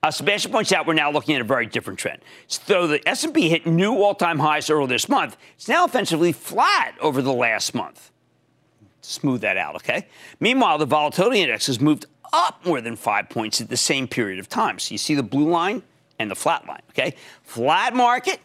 Uh, 0.01 0.09
Sebastian 0.09 0.51
points 0.51 0.71
out 0.71 0.87
we're 0.87 0.93
now 0.93 1.11
looking 1.11 1.35
at 1.35 1.41
a 1.41 1.45
very 1.45 1.65
different 1.65 1.99
trend. 1.99 2.21
So 2.47 2.87
the 2.87 3.07
S&P 3.07 3.49
hit 3.49 3.65
new 3.65 3.95
all-time 3.95 4.39
highs 4.39 4.69
earlier 4.69 4.87
this 4.87 5.09
month. 5.09 5.35
It's 5.55 5.67
now 5.67 5.83
offensively 5.83 6.31
flat 6.31 6.95
over 7.01 7.21
the 7.21 7.33
last 7.33 7.75
month. 7.75 8.11
Smooth 9.01 9.41
that 9.41 9.57
out, 9.57 9.75
okay? 9.75 10.07
Meanwhile, 10.39 10.77
the 10.77 10.85
volatility 10.85 11.41
index 11.41 11.67
has 11.67 11.81
moved 11.81 12.05
up 12.31 12.65
more 12.65 12.79
than 12.79 12.95
five 12.95 13.29
points 13.29 13.59
at 13.59 13.69
the 13.69 13.77
same 13.77 14.07
period 14.07 14.39
of 14.39 14.47
time. 14.47 14.79
So 14.79 14.93
you 14.93 14.97
see 14.97 15.15
the 15.15 15.23
blue 15.23 15.49
line 15.49 15.83
and 16.17 16.31
the 16.31 16.35
flat 16.35 16.65
line, 16.65 16.81
okay? 16.91 17.15
Flat 17.43 17.93
market, 17.93 18.39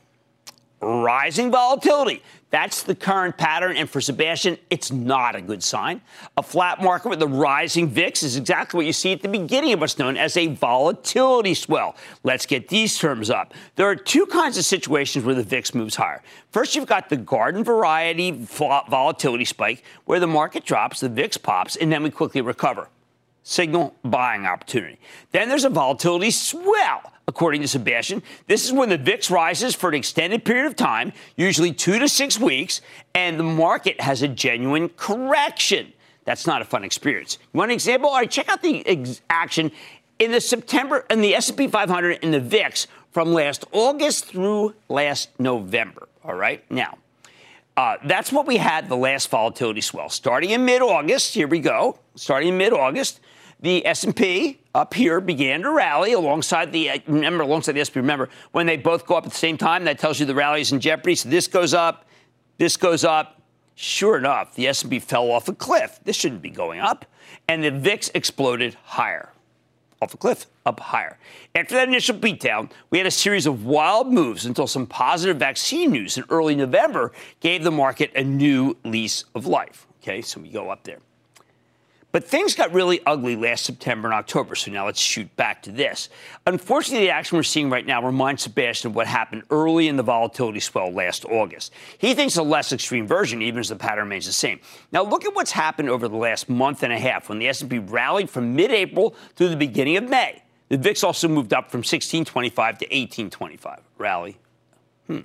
rising 0.81 1.53
volatility. 1.53 2.23
That's 2.55 2.85
the 2.85 2.95
current 2.95 3.37
pattern. 3.37 3.77
And 3.77 3.91
for 3.91 4.01
Sebastian, 4.01 4.59
it's 4.71 4.93
not 4.93 5.35
a 5.35 5.41
good 5.41 5.61
sign. 5.61 6.01
A 6.37 6.43
flat 6.45 6.81
market 6.81 7.09
with 7.09 7.21
a 7.21 7.27
rising 7.27 7.89
VIX 7.89 8.23
is 8.23 8.37
exactly 8.37 8.79
what 8.79 8.87
you 8.87 8.93
see 8.93 9.11
at 9.11 9.23
the 9.23 9.29
beginning 9.29 9.73
of 9.73 9.81
what's 9.81 9.99
known 9.99 10.17
as 10.17 10.37
a 10.37 10.47
volatility 10.47 11.55
swell. 11.55 11.97
Let's 12.23 12.47
get 12.47 12.69
these 12.69 12.97
terms 12.97 13.29
up. 13.29 13.55
There 13.75 13.89
are 13.89 13.97
two 13.97 14.25
kinds 14.27 14.57
of 14.57 14.65
situations 14.65 15.25
where 15.25 15.35
the 15.35 15.43
VIX 15.43 15.75
moves 15.75 15.97
higher. 15.97 16.23
First, 16.53 16.77
you've 16.77 16.87
got 16.87 17.09
the 17.09 17.17
garden 17.17 17.65
variety 17.65 18.31
volatility 18.31 19.47
spike 19.47 19.83
where 20.05 20.21
the 20.21 20.29
market 20.29 20.65
drops, 20.65 21.01
the 21.01 21.09
VIX 21.09 21.37
pops, 21.39 21.75
and 21.75 21.91
then 21.91 22.05
we 22.05 22.11
quickly 22.13 22.41
recover 22.41 22.89
signal 23.45 23.95
buying 24.03 24.47
opportunity. 24.47 24.99
Then 25.31 25.49
there's 25.49 25.65
a 25.65 25.71
volatility 25.71 26.33
swell. 26.33 27.13
According 27.27 27.63
to 27.63 27.69
Sebastian, 27.69 28.23
this 28.49 28.67
is 28.67 28.73
when 28.73 28.91
the 28.91 28.99
VIX 28.99 29.31
rises 29.31 29.75
for 29.75 29.89
an 29.89 29.95
extended 29.95 30.45
period 30.45 30.67
of 30.67 30.77
time, 30.77 31.13
usually 31.37 31.73
two 31.73 31.99
to 31.99 32.07
six 32.07 32.39
weeks, 32.39 32.83
and 33.15 33.41
the 33.41 33.45
market 33.45 33.99
has 34.01 34.21
a 34.21 34.29
genuine 34.29 34.91
correction. 34.91 35.95
That's 36.27 36.47
not 36.47 36.61
a 36.61 36.67
fun 36.67 36.85
experience. 36.85 37.39
You 37.55 37.59
want 37.59 37.71
an 37.71 37.75
example? 37.75 38.11
All 38.11 38.17
right, 38.17 38.31
check 38.31 38.51
out 38.51 38.61
the 38.61 38.87
ex- 38.87 39.23
action 39.31 39.73
in 40.19 40.33
the 40.33 40.41
September 40.41 41.07
in 41.09 41.23
the 41.23 41.35
S&P 41.35 41.67
500 41.67 42.19
and 42.23 42.35
the 42.35 42.41
VIX 42.41 42.87
from 43.11 43.33
last 43.33 43.65
August 43.73 44.27
through 44.27 44.75
last 44.91 45.31
November. 45.39 46.09
All 46.25 46.35
right, 46.35 46.63
now 46.71 46.99
uh, 47.77 47.97
that's 48.05 48.33
what 48.33 48.47
we 48.47 48.57
had 48.57 48.89
the 48.89 48.97
last 48.97 49.29
volatility 49.31 49.81
swell 49.81 50.09
starting 50.09 50.51
in 50.51 50.65
mid-August. 50.65 51.35
Here 51.35 51.49
we 51.49 51.61
go, 51.61 51.99
starting 52.15 52.51
in 52.51 52.59
mid-August 52.59 53.21
the 53.65 53.87
S&P 53.87 54.61
up 54.75 54.93
here 54.93 55.23
began 55.23 55.63
to 55.63 55.71
rally 55.71 56.13
alongside 56.13 56.71
the 56.71 56.91
uh, 56.91 56.99
remember 57.07 57.43
alongside 57.43 57.73
the 57.73 57.81
S&P. 57.81 57.99
Remember 57.99 58.29
when 58.53 58.67
they 58.67 58.77
both 58.77 59.07
go 59.07 59.17
up 59.17 59.25
at 59.25 59.33
the 59.33 59.39
same 59.39 59.57
time, 59.57 59.85
that 59.85 59.99
tells 59.99 60.21
you 60.21 60.27
the 60.27 60.35
rally 60.35 60.61
is 60.61 60.71
in 60.71 60.81
jeopardy. 60.81 61.15
So 61.15 61.31
this 61.31 61.49
goes 61.49 61.73
up, 61.73 62.05
this 62.59 62.77
goes 62.77 63.05
up. 63.05 63.41
Sure 63.75 64.17
enough, 64.19 64.55
the 64.55 64.69
S&P 64.69 65.01
fell 65.01 65.31
off 65.31 65.49
a 65.49 65.55
cliff. 65.55 65.99
This 66.05 66.15
shouldn't 66.15 66.43
be 66.43 66.51
going 66.51 66.79
up, 66.79 67.07
and 67.49 67.65
the 67.65 67.73
VIX 67.73 68.11
exploded 68.15 68.77
higher, 68.85 69.33
off 70.05 70.15
a 70.15 70.17
cliff, 70.17 70.47
up 70.67 70.79
higher. 70.79 71.19
After 71.55 71.75
that 71.75 71.89
initial 71.89 72.17
beatdown, 72.17 72.71
we 72.91 72.99
had 72.99 73.07
a 73.07 73.11
series 73.11 73.47
of 73.47 73.65
wild 73.65 74.13
moves 74.13 74.47
until 74.47 74.67
some 74.67 74.87
positive 74.87 75.39
vaccine 75.39 75.91
news 75.91 76.17
in 76.17 76.25
early 76.29 76.55
November 76.55 77.11
gave 77.41 77.65
the 77.65 77.71
market 77.71 78.13
a 78.15 78.23
new 78.23 78.77
lease 78.85 79.25
of 79.35 79.47
life. 79.47 79.87
Okay, 80.03 80.21
so 80.23 80.41
we 80.41 80.51
go 80.51 80.71
up 80.71 80.85
there. 80.85 80.99
But 82.15 82.23
things 82.23 82.55
got 82.55 82.73
really 82.73 83.01
ugly 83.05 83.35
last 83.35 83.65
September 83.65 84.07
and 84.07 84.15
October, 84.15 84.55
so 84.55 84.71
now 84.71 84.87
let's 84.87 85.01
shoot 85.01 85.35
back 85.35 85.65
to 85.65 85.73
this. 85.73 86.09
Unfortunately, 86.47 87.07
the 87.07 87.13
action 87.13 87.35
we're 87.35 87.43
seeing 87.43 87.71
right 87.71 87.85
now 87.85 88.01
reminds 88.07 88.45
Sebastian 88.45 88.93
of 88.93 88.95
what 88.95 89.09
happened 89.09 89.43
early 89.51 89.89
in 89.89 89.97
the 89.97 90.05
volatility 90.05 90.61
swell 90.61 90.93
last 90.93 91.25
August. 91.25 91.73
He 91.99 92.15
thinks 92.15 92.37
a 92.37 92.45
less 92.45 92.73
extreme 92.73 93.09
version, 93.09 93.43
even 93.43 93.59
as 93.59 93.71
the 93.71 93.75
pattern 93.75 94.05
remains 94.05 94.27
the 94.27 94.33
same. 94.33 94.61
Now 94.93 95.03
look 95.03 95.25
at 95.25 95.35
what's 95.35 95.51
happened 95.51 95.91
over 95.91 96.07
the 96.07 96.17
last 96.17 96.49
month 96.49 96.85
and 96.85 96.93
a 96.93 96.99
half 97.01 97.29
when 97.29 97.41
the 97.41 97.49
S&P 97.49 97.81
rallied 97.81 98.31
from 98.31 98.55
mid-April 98.55 99.17
through 99.35 99.49
the 99.49 99.57
beginning 99.57 99.97
of 99.97 100.09
May. 100.09 100.41
The 100.69 100.79
VIX 100.79 101.03
also 101.03 101.27
moved 101.27 101.53
up 101.53 101.69
from 101.69 101.79
1625 101.79 102.79
to 102.79 102.85
1825. 102.85 103.81
Rally. 103.99 104.39
Hmm. 105.09 105.19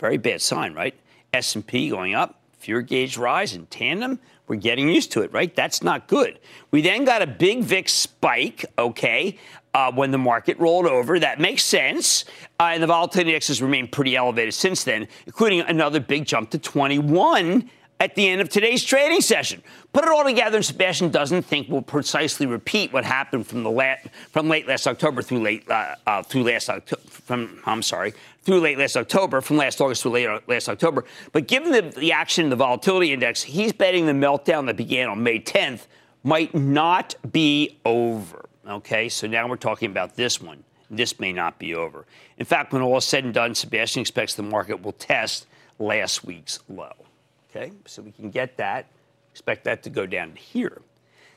Very 0.00 0.16
bad 0.16 0.42
sign, 0.42 0.74
right? 0.74 0.98
S&P 1.32 1.88
going 1.88 2.16
up, 2.16 2.40
fear 2.58 2.80
gauge 2.80 3.16
rise 3.16 3.54
in 3.54 3.66
tandem 3.66 4.18
we're 4.48 4.56
getting 4.56 4.88
used 4.88 5.12
to 5.12 5.22
it, 5.22 5.32
right? 5.32 5.54
That's 5.54 5.82
not 5.82 6.06
good. 6.08 6.38
We 6.70 6.80
then 6.80 7.04
got 7.04 7.22
a 7.22 7.26
big 7.26 7.64
VIX 7.64 7.92
spike, 7.92 8.64
okay, 8.78 9.38
uh, 9.74 9.92
when 9.92 10.10
the 10.10 10.18
market 10.18 10.58
rolled 10.58 10.86
over. 10.86 11.18
That 11.18 11.40
makes 11.40 11.62
sense. 11.62 12.24
Uh, 12.60 12.70
and 12.72 12.82
the 12.82 12.86
volatility 12.86 13.30
index 13.30 13.48
has 13.48 13.60
remained 13.60 13.92
pretty 13.92 14.16
elevated 14.16 14.54
since 14.54 14.84
then, 14.84 15.08
including 15.26 15.60
another 15.60 16.00
big 16.00 16.26
jump 16.26 16.50
to 16.50 16.58
21 16.58 17.68
at 17.98 18.14
the 18.14 18.28
end 18.28 18.40
of 18.40 18.48
today's 18.48 18.84
trading 18.84 19.20
session. 19.20 19.62
Put 19.92 20.04
it 20.04 20.10
all 20.10 20.24
together, 20.24 20.56
and 20.56 20.64
Sebastian 20.64 21.10
doesn't 21.10 21.42
think 21.42 21.68
we'll 21.68 21.82
precisely 21.82 22.46
repeat 22.46 22.92
what 22.92 23.04
happened 23.04 23.46
from 23.46 23.62
the 23.62 23.70
la- 23.70 23.96
from 24.30 24.48
late 24.48 24.68
last 24.68 24.86
October 24.86 25.22
through 25.22 25.40
late 25.40 25.68
uh, 25.70 25.94
uh, 26.06 26.22
through 26.22 26.44
last 26.44 26.68
October. 26.68 27.02
From 27.08 27.60
I'm 27.64 27.82
sorry, 27.82 28.12
through 28.46 28.60
late 28.60 28.78
last 28.78 28.96
October, 28.96 29.40
from 29.40 29.56
last 29.56 29.80
August 29.80 30.02
to 30.02 30.08
late 30.08 30.28
last 30.46 30.68
October. 30.68 31.04
But 31.32 31.48
given 31.48 31.72
the, 31.72 31.82
the 31.82 32.12
action 32.12 32.44
in 32.44 32.50
the 32.50 32.56
volatility 32.56 33.12
index, 33.12 33.42
he's 33.42 33.72
betting 33.72 34.06
the 34.06 34.12
meltdown 34.12 34.66
that 34.66 34.76
began 34.76 35.08
on 35.08 35.20
May 35.20 35.40
10th 35.40 35.88
might 36.22 36.54
not 36.54 37.16
be 37.32 37.78
over. 37.84 38.48
Okay, 38.68 39.08
so 39.08 39.26
now 39.26 39.48
we're 39.48 39.56
talking 39.56 39.90
about 39.90 40.14
this 40.14 40.40
one. 40.40 40.62
This 40.88 41.18
may 41.18 41.32
not 41.32 41.58
be 41.58 41.74
over. 41.74 42.06
In 42.38 42.46
fact, 42.46 42.72
when 42.72 42.82
all 42.82 42.96
is 42.96 43.04
said 43.04 43.24
and 43.24 43.34
done, 43.34 43.52
Sebastian 43.56 44.00
expects 44.00 44.34
the 44.34 44.44
market 44.44 44.80
will 44.80 44.92
test 44.92 45.46
last 45.80 46.24
week's 46.24 46.60
low. 46.68 46.92
Okay, 47.50 47.72
so 47.84 48.00
we 48.00 48.12
can 48.12 48.30
get 48.30 48.56
that. 48.58 48.86
Expect 49.32 49.64
that 49.64 49.82
to 49.82 49.90
go 49.90 50.06
down 50.06 50.36
here. 50.36 50.80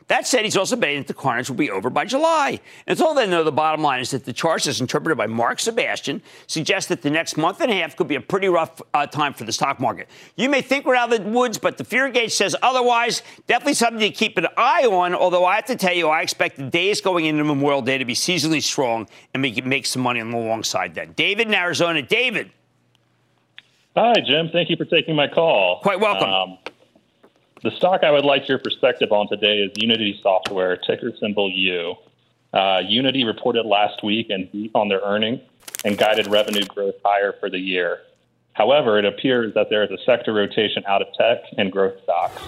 That 0.10 0.26
said, 0.26 0.44
he's 0.44 0.58
also 0.58 0.76
betting 0.76 0.98
that 0.98 1.08
the 1.08 1.14
carnage 1.14 1.50
will 1.50 1.56
be 1.56 1.70
over 1.70 1.92
by 1.92 2.04
July. 2.04 2.60
And 2.88 3.00
all 3.00 3.14
they 3.14 3.28
know 3.28 3.44
the 3.44 3.52
bottom 3.52 3.84
line 3.84 4.02
is 4.02 4.10
that 4.10 4.26
the 4.26 4.34
charts, 4.34 4.66
as 4.66 4.82
interpreted 4.82 5.20
by 5.20 5.28
Mark 5.28 5.60
Sebastian, 5.60 6.24
suggest 6.48 6.90
that 6.90 7.04
the 7.04 7.12
next 7.12 7.38
month 7.38 7.62
and 7.62 7.72
a 7.72 7.76
half 7.76 7.96
could 7.96 8.08
be 8.08 8.16
a 8.16 8.22
pretty 8.22 8.48
rough 8.48 8.82
uh, 8.96 9.06
time 9.06 9.36
for 9.36 9.44
the 9.44 9.52
stock 9.52 9.80
market. 9.80 10.10
You 10.36 10.50
may 10.50 10.64
think 10.64 10.88
we're 10.88 10.96
out 10.96 11.14
of 11.14 11.24
the 11.24 11.30
woods, 11.30 11.60
but 11.60 11.78
the 11.78 11.84
fear 11.84 12.10
gauge 12.10 12.34
says 12.34 12.56
otherwise. 12.64 13.22
Definitely 13.46 13.76
something 13.76 14.00
to 14.00 14.10
keep 14.10 14.40
an 14.40 14.48
eye 14.58 14.88
on, 14.92 15.14
although 15.14 15.46
I 15.46 15.58
have 15.58 15.66
to 15.66 15.76
tell 15.76 15.94
you, 15.94 16.08
I 16.08 16.24
expect 16.24 16.58
the 16.58 16.64
days 16.64 17.02
going 17.02 17.26
into 17.26 17.44
Memorial 17.44 17.84
Day 17.84 18.00
to 18.00 18.06
be 18.06 18.16
seasonally 18.16 18.64
strong 18.64 19.08
and 19.36 19.44
make, 19.44 19.64
make 19.64 19.86
some 19.86 20.02
money 20.02 20.22
on 20.22 20.32
the 20.32 20.38
long 20.38 20.64
side 20.64 20.96
then. 20.96 21.14
David 21.14 21.48
in 21.48 21.54
Arizona. 21.54 22.02
David. 22.02 22.50
Hi, 23.96 24.14
Jim. 24.26 24.50
Thank 24.52 24.72
you 24.72 24.76
for 24.76 24.86
taking 24.86 25.16
my 25.16 25.28
call. 25.28 25.82
Quite 25.82 26.00
welcome. 26.00 26.30
Um, 26.30 26.58
the 27.62 27.72
stock 27.72 28.04
I 28.04 28.12
would 28.12 28.26
like 28.26 28.48
your 28.48 28.58
perspective 28.58 29.12
on 29.12 29.28
today 29.28 29.58
is 29.58 29.72
Unity 29.76 30.20
Software, 30.24 30.78
ticker 30.78 31.12
symbol 31.20 31.50
U. 31.50 31.96
Uh, 32.54 32.82
Unity 32.88 33.26
reported 33.26 33.66
last 33.66 34.04
week 34.04 34.28
and 34.30 34.52
beat 34.52 34.72
on 34.74 34.88
their 34.88 35.02
earnings 35.02 35.42
and 35.84 35.98
guided 35.98 36.28
revenue 36.28 36.66
growth 36.66 36.96
higher 37.04 37.36
for 37.40 37.50
the 37.50 37.60
year. 37.60 38.00
However, 38.54 38.98
it 38.98 39.06
appears 39.06 39.54
that 39.54 39.70
there 39.70 39.84
is 39.84 39.92
a 39.92 40.02
sector 40.06 40.34
rotation 40.34 40.84
out 40.88 41.02
of 41.02 41.08
tech 41.14 41.40
and 41.58 41.72
growth 41.72 42.02
stocks. 42.04 42.42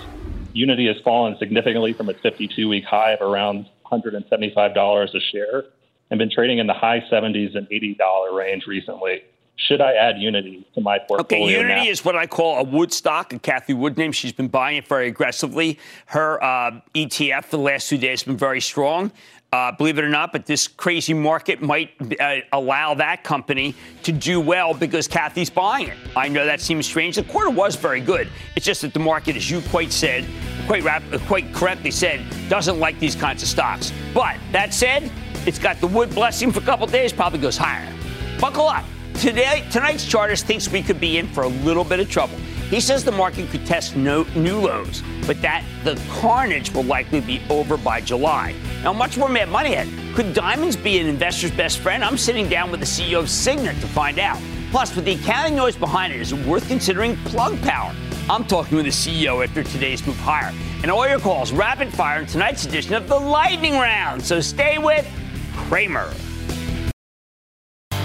Unity 0.54 0.88
has 0.88 0.98
fallen 1.04 1.38
significantly 1.38 1.94
from 1.94 2.10
its 2.10 2.20
52 2.22 2.68
week 2.68 2.86
high 2.86 3.12
of 3.12 3.22
around 3.22 3.68
$175 3.92 5.14
a 5.14 5.20
share 5.20 5.64
and 6.10 6.18
been 6.18 6.32
trading 6.32 6.58
in 6.58 6.68
the 6.68 6.74
high 6.74 7.02
70s 7.12 7.56
and 7.56 7.68
$80 7.70 8.34
range 8.34 8.66
recently. 8.66 9.24
Should 9.68 9.82
I 9.82 9.94
add 9.94 10.18
Unity 10.18 10.66
to 10.76 10.82
my 10.82 10.98
portfolio? 11.00 11.22
Okay, 11.46 11.58
Unity 11.60 11.86
now? 11.86 11.92
is 11.92 12.04
what 12.04 12.16
I 12.16 12.26
call 12.28 12.60
a 12.60 12.64
Wood 12.64 12.92
stock, 12.92 13.32
a 13.34 13.40
Cathie 13.40 13.74
Wood 13.74 13.98
name. 13.98 14.12
She's 14.12 14.34
been 14.34 14.48
buying 14.48 14.78
it 14.78 14.88
very 14.88 15.08
aggressively. 15.08 15.78
Her 16.08 16.44
uh, 16.44 16.82
ETF 16.96 17.46
for 17.46 17.58
the 17.58 17.64
last 17.64 17.88
two 17.88 17.98
days 17.98 18.22
has 18.22 18.24
been 18.24 18.38
very 18.38 18.62
strong. 18.62 19.12
Uh, 19.54 19.70
believe 19.70 19.98
it 19.98 20.04
or 20.06 20.10
not, 20.10 20.32
but 20.32 20.46
this 20.46 20.66
crazy 20.66 21.14
market 21.14 21.62
might 21.62 21.92
uh, 22.22 22.38
allow 22.54 22.94
that 22.94 23.22
company 23.22 23.76
to 24.02 24.14
do 24.14 24.40
well 24.40 24.74
because 24.74 25.10
Cathie's 25.10 25.50
buying 25.50 25.90
it. 25.90 25.98
I 26.16 26.30
know 26.30 26.46
that 26.46 26.62
seems 26.62 26.86
strange. 26.86 27.18
The 27.18 27.24
quarter 27.24 27.50
was 27.50 27.76
very 27.76 28.00
good. 28.00 28.30
It's 28.56 28.66
just 28.66 28.82
that 28.84 28.94
the 28.94 29.02
market, 29.02 29.36
as 29.36 29.52
you 29.52 29.60
quite 29.64 29.92
said, 29.92 30.26
quite 30.68 30.84
rap- 30.84 31.04
quite 31.28 31.54
correctly 31.54 31.92
said, 31.92 32.22
doesn't 32.48 32.80
like 32.80 32.98
these 33.00 33.14
kinds 33.14 33.44
of 33.44 33.50
stocks. 33.50 33.92
But 34.14 34.38
that 34.54 34.74
said, 34.74 35.12
it's 35.46 35.60
got 35.60 35.82
the 35.82 35.88
wood 35.88 36.16
blessing 36.16 36.54
for 36.54 36.62
a 36.62 36.64
couple 36.64 36.88
days, 36.88 37.12
probably 37.12 37.40
goes 37.40 37.58
higher. 37.58 37.94
Buckle 38.40 38.68
up. 38.68 38.86
Today, 39.20 39.64
tonight's 39.72 40.06
chartist 40.06 40.46
thinks 40.46 40.70
we 40.70 40.82
could 40.82 41.00
be 41.00 41.18
in 41.18 41.28
for 41.28 41.44
a 41.44 41.48
little 41.48 41.84
bit 41.84 42.00
of 42.00 42.10
trouble. 42.10 42.38
He 42.70 42.80
says 42.80 43.04
the 43.04 43.12
market 43.12 43.50
could 43.50 43.66
test 43.66 43.96
no, 43.96 44.24
new 44.36 44.60
lows, 44.60 45.04
but 45.28 45.42
that 45.42 45.64
the 45.84 46.02
carnage 46.10 46.72
will 46.72 46.86
likely 46.86 47.20
be 47.20 47.42
over 47.50 47.78
by 47.78 48.02
July. 48.02 48.56
Now, 48.84 48.94
much 48.94 49.18
more 49.18 49.30
Mad 49.30 49.50
Money 49.50 49.74
ahead. 49.74 50.16
Could 50.16 50.34
diamonds 50.34 50.76
be 50.76 50.98
an 50.98 51.08
investor's 51.08 51.52
best 51.52 51.80
friend? 51.80 52.04
I'm 52.04 52.18
sitting 52.18 52.50
down 52.50 52.72
with 52.72 52.80
the 52.80 52.86
CEO 52.86 53.20
of 53.20 53.30
Signet 53.30 53.80
to 53.82 53.88
find 53.88 54.18
out. 54.18 54.40
Plus, 54.72 54.96
with 54.96 55.06
the 55.06 55.16
accounting 55.16 55.56
noise 55.56 55.76
behind 55.76 56.14
it, 56.14 56.22
is 56.22 56.32
it 56.32 56.46
worth 56.48 56.68
considering 56.68 57.18
plug 57.26 57.62
power? 57.62 57.94
I'm 58.30 58.46
talking 58.46 58.78
with 58.78 58.86
the 58.86 58.92
CEO 58.92 59.46
after 59.46 59.64
today's 59.64 60.06
move 60.08 60.18
higher. 60.18 60.54
And 60.82 60.90
all 60.90 61.08
your 61.08 61.20
calls 61.20 61.52
rapid 61.52 61.94
fire 61.94 62.22
in 62.22 62.26
tonight's 62.26 62.66
edition 62.66 62.94
of 62.94 63.08
the 63.10 63.20
Lightning 63.20 63.74
Round. 63.74 64.24
So 64.24 64.40
stay 64.40 64.78
with 64.78 65.06
Cramer. 65.54 66.12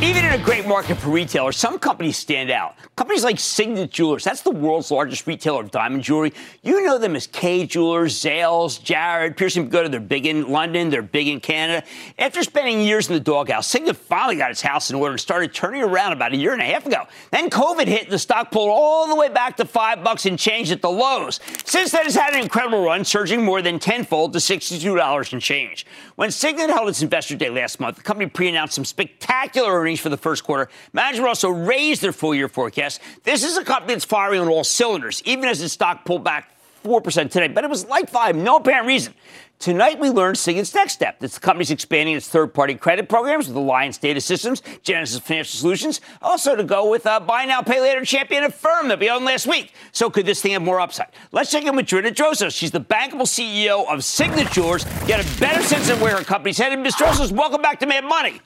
Even 0.02 0.26
in 0.26 0.32
a 0.32 0.44
great 0.44 0.66
market 0.66 0.98
for 0.98 1.08
retailers, 1.08 1.56
some 1.56 1.78
companies 1.78 2.18
stand 2.18 2.50
out. 2.50 2.74
Companies 2.96 3.24
like 3.24 3.40
Signet 3.40 3.90
Jewelers, 3.90 4.24
that's 4.24 4.42
the 4.42 4.50
world's 4.50 4.90
largest 4.90 5.26
retailer 5.26 5.62
of 5.62 5.70
diamond 5.70 6.02
jewelry. 6.02 6.34
You 6.62 6.84
know 6.84 6.98
them 6.98 7.16
as 7.16 7.26
Kay 7.26 7.64
Jewelers, 7.64 8.14
Zales, 8.14 8.82
Jared, 8.82 9.38
Piercing 9.38 9.64
Pagoda. 9.64 9.88
They're 9.88 10.00
big 10.00 10.26
in 10.26 10.50
London, 10.50 10.90
they're 10.90 11.00
big 11.00 11.28
in 11.28 11.40
Canada. 11.40 11.86
After 12.18 12.42
spending 12.42 12.82
years 12.82 13.08
in 13.08 13.14
the 13.14 13.20
doghouse, 13.20 13.68
Signet 13.68 13.96
finally 13.96 14.36
got 14.36 14.50
its 14.50 14.60
house 14.60 14.90
in 14.90 14.96
order 14.96 15.12
and 15.12 15.20
started 15.20 15.54
turning 15.54 15.82
around 15.82 16.12
about 16.12 16.34
a 16.34 16.36
year 16.36 16.52
and 16.52 16.60
a 16.60 16.66
half 16.66 16.84
ago. 16.84 17.04
Then 17.30 17.48
COVID 17.48 17.86
hit 17.86 18.10
the 18.10 18.18
stock 18.18 18.50
pulled 18.50 18.68
all 18.68 19.08
the 19.08 19.16
way 19.16 19.30
back 19.30 19.56
to 19.56 19.64
five 19.64 20.04
bucks 20.04 20.26
and 20.26 20.38
changed 20.38 20.72
at 20.72 20.82
the 20.82 20.90
lows. 20.90 21.40
Since 21.64 21.92
then, 21.92 22.04
it's 22.04 22.16
had 22.16 22.34
an 22.34 22.42
incredible 22.42 22.84
run, 22.84 23.02
surging 23.02 23.42
more 23.42 23.62
than 23.62 23.78
tenfold 23.78 24.34
to 24.34 24.40
$62 24.40 25.32
and 25.32 25.40
change. 25.40 25.86
When 26.16 26.30
Signet 26.30 26.68
held 26.68 26.90
its 26.90 27.00
investor 27.00 27.34
day 27.34 27.48
last 27.48 27.80
month, 27.80 27.96
the 27.96 28.02
company 28.02 28.28
pre-announced 28.28 28.74
some 28.74 28.84
spectacular 28.84 29.85
earnings 29.86 30.00
for 30.00 30.08
the 30.08 30.16
first 30.16 30.42
quarter. 30.42 30.68
Management 30.92 31.28
also 31.28 31.48
raised 31.48 32.02
their 32.02 32.12
full 32.12 32.34
year 32.34 32.48
forecast. 32.48 33.00
This 33.22 33.44
is 33.44 33.56
a 33.56 33.64
company 33.64 33.94
that's 33.94 34.04
firing 34.04 34.40
on 34.40 34.48
all 34.48 34.64
cylinders, 34.64 35.22
even 35.24 35.48
as 35.48 35.62
its 35.62 35.74
stock 35.74 36.04
pulled 36.04 36.24
back 36.24 36.50
4% 36.84 37.30
today. 37.30 37.48
But 37.48 37.62
it 37.64 37.70
was 37.70 37.86
like 37.86 38.10
five, 38.10 38.34
no 38.34 38.56
apparent 38.56 38.88
reason. 38.88 39.14
Tonight, 39.58 39.98
we 39.98 40.10
learned 40.10 40.36
Signet's 40.36 40.74
next 40.74 40.92
step. 40.92 41.20
That 41.20 41.30
the 41.30 41.40
company's 41.40 41.70
expanding 41.70 42.14
its 42.14 42.28
third-party 42.28 42.74
credit 42.74 43.08
programs 43.08 43.48
with 43.48 43.56
Alliance 43.56 43.96
Data 43.96 44.20
Systems, 44.20 44.62
Genesis 44.82 45.18
Financial 45.20 45.58
Solutions, 45.58 46.02
also 46.20 46.56
to 46.56 46.62
go 46.62 46.90
with 46.90 47.06
uh, 47.06 47.20
buy 47.20 47.46
now, 47.46 47.62
pay 47.62 47.80
later 47.80 48.04
champion 48.04 48.44
Affirm 48.44 48.88
that 48.88 49.00
we 49.00 49.08
owned 49.08 49.24
last 49.24 49.46
week. 49.46 49.72
So 49.92 50.10
could 50.10 50.26
this 50.26 50.42
thing 50.42 50.52
have 50.52 50.62
more 50.62 50.78
upside? 50.78 51.08
Let's 51.32 51.50
check 51.50 51.64
in 51.64 51.74
with 51.74 51.86
Gina 51.86 52.10
Drosos. 52.10 52.54
She's 52.54 52.72
the 52.72 52.82
bankable 52.82 53.22
CEO 53.22 53.90
of 53.90 54.04
Signatures. 54.04 54.84
Get 55.06 55.24
a 55.24 55.40
better 55.40 55.62
sense 55.62 55.88
of 55.88 56.02
where 56.02 56.18
her 56.18 56.24
company's 56.24 56.58
headed. 56.58 56.80
Ms. 56.80 56.96
Drosos, 56.96 57.32
welcome 57.32 57.62
back 57.62 57.80
to 57.80 57.86
Mad 57.86 58.04
Money. 58.04 58.42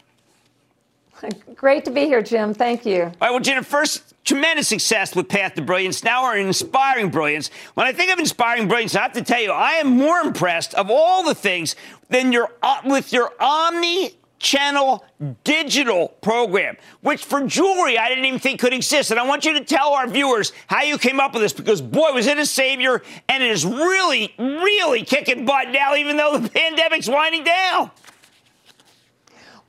Great 1.54 1.84
to 1.84 1.90
be 1.90 2.06
here, 2.06 2.22
Jim. 2.22 2.54
Thank 2.54 2.86
you. 2.86 3.02
All 3.02 3.12
right, 3.20 3.30
well, 3.30 3.40
Gina, 3.40 3.62
first, 3.62 4.14
tremendous 4.24 4.68
success 4.68 5.14
with 5.14 5.28
Path 5.28 5.54
to 5.54 5.62
Brilliance. 5.62 6.04
Now 6.04 6.24
we're 6.24 6.36
in 6.36 6.46
Inspiring 6.46 7.10
Brilliance. 7.10 7.50
When 7.74 7.86
I 7.86 7.92
think 7.92 8.12
of 8.12 8.18
Inspiring 8.18 8.68
Brilliance, 8.68 8.94
I 8.94 9.02
have 9.02 9.12
to 9.14 9.22
tell 9.22 9.40
you, 9.40 9.52
I 9.52 9.72
am 9.72 9.88
more 9.88 10.20
impressed 10.20 10.74
of 10.74 10.90
all 10.90 11.24
the 11.24 11.34
things 11.34 11.76
than 12.08 12.32
your 12.32 12.52
uh, 12.62 12.80
with 12.84 13.12
your 13.12 13.32
Omni 13.40 14.16
channel 14.40 15.04
digital 15.44 16.08
program, 16.22 16.76
which 17.02 17.24
for 17.24 17.46
jewelry 17.46 17.98
I 17.98 18.08
didn't 18.08 18.24
even 18.24 18.40
think 18.40 18.58
could 18.58 18.72
exist. 18.72 19.10
And 19.10 19.20
I 19.20 19.26
want 19.26 19.44
you 19.44 19.52
to 19.52 19.64
tell 19.64 19.92
our 19.92 20.08
viewers 20.08 20.52
how 20.66 20.82
you 20.82 20.98
came 20.98 21.20
up 21.20 21.34
with 21.34 21.42
this 21.42 21.52
because, 21.52 21.80
boy, 21.82 22.12
was 22.12 22.26
it 22.26 22.38
a 22.38 22.46
savior 22.46 23.02
and 23.28 23.42
it 23.42 23.50
is 23.50 23.64
really, 23.64 24.34
really 24.38 25.04
kicking 25.04 25.44
butt 25.44 25.68
now, 25.68 25.94
even 25.94 26.16
though 26.16 26.38
the 26.38 26.48
pandemic's 26.58 27.08
winding 27.08 27.44
down. 27.44 27.90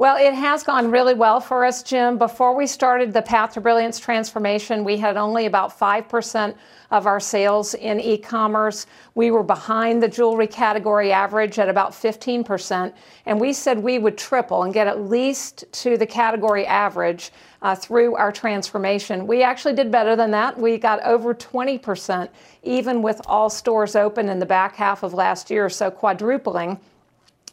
Well, 0.02 0.18
it 0.18 0.34
has 0.34 0.64
gone 0.64 0.90
really 0.90 1.14
well 1.14 1.40
for 1.40 1.64
us, 1.64 1.84
Jim. 1.84 2.18
Before 2.18 2.56
we 2.56 2.66
started 2.66 3.14
the 3.14 3.22
Path 3.22 3.54
to 3.54 3.62
Brilliance 3.62 4.00
transformation, 4.00 4.84
we 4.84 4.98
had 4.98 5.16
only 5.16 5.46
about 5.46 5.78
5% 5.78 6.56
of 6.90 7.06
our 7.06 7.20
sales 7.20 7.76
in 7.76 8.00
e 8.00 8.18
commerce. 8.18 8.88
We 9.14 9.30
were 9.30 9.44
behind 9.44 10.02
the 10.02 10.08
jewelry 10.08 10.48
category 10.48 11.12
average 11.12 11.60
at 11.60 11.70
about 11.70 11.92
15%. 11.92 12.92
And 13.28 13.40
we 13.40 13.54
said 13.54 13.78
we 13.78 14.00
would 14.00 14.18
triple 14.18 14.64
and 14.64 14.74
get 14.74 14.88
at 14.88 15.02
least 15.02 15.66
to 15.84 15.98
the 15.98 16.08
category 16.08 16.66
average 16.66 17.32
uh, 17.62 17.76
through 17.76 18.16
our 18.16 18.32
transformation. 18.32 19.28
We 19.28 19.44
actually 19.44 19.76
did 19.76 19.92
better 19.92 20.16
than 20.16 20.32
that. 20.32 20.58
We 20.58 20.80
got 20.80 21.00
over 21.04 21.36
20%, 21.36 22.28
even 22.64 23.04
with 23.04 23.22
all 23.28 23.52
stores 23.52 23.96
open 23.96 24.30
in 24.30 24.40
the 24.40 24.48
back 24.48 24.76
half 24.76 25.04
of 25.04 25.14
last 25.14 25.52
year, 25.52 25.70
so 25.70 25.92
quadrupling 25.92 26.80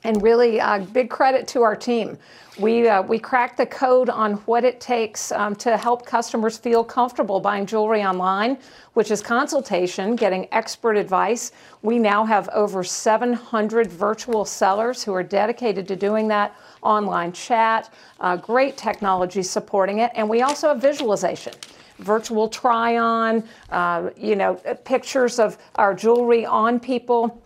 and 0.05 0.23
really 0.23 0.61
uh, 0.61 0.79
big 0.79 1.11
credit 1.11 1.47
to 1.49 1.63
our 1.63 1.77
team. 1.77 2.19
We, 2.59 2.89
uh, 2.89 3.03
we 3.03 3.21
cracked 3.21 3.57
the 3.57 3.67
code 3.67 4.09
on 4.09 4.35
what 4.47 4.65
it 4.65 4.81
takes 4.81 5.31
um, 5.31 5.55
to 5.57 5.77
help 5.77 6.05
customers 6.05 6.59
feel 6.59 6.83
comfortable 6.83 7.39
buying 7.39 7.67
jewelry 7.67 8.03
online, 8.03 8.59
which 8.95 9.13
is 9.13 9.23
consultation, 9.23 10.17
getting 10.17 10.49
expert 10.51 10.97
advice. 10.97 11.53
We 11.83 12.01
now 12.01 12.25
have 12.25 12.49
over 12.49 12.83
700 12.83 13.87
virtual 13.93 14.45
sellers 14.45 15.05
who 15.05 15.15
are 15.15 15.23
dedicated 15.23 15.87
to 15.87 15.95
doing 15.95 16.27
that 16.29 16.57
online 16.83 17.31
chat, 17.33 17.93
uh, 18.19 18.37
great 18.37 18.77
technology 18.77 19.43
supporting 19.43 20.01
it, 20.01 20.11
and 20.17 20.29
we 20.29 20.43
also 20.43 20.69
have 20.69 20.81
visualization 20.81 21.53
virtual 21.99 22.49
try 22.49 22.97
on, 22.97 23.43
uh, 23.71 24.11
you 24.17 24.37
know, 24.37 24.55
pictures 24.85 25.39
of 25.41 25.59
our 25.75 25.95
jewelry 25.95 26.47
on 26.47 26.79
people 26.79 27.43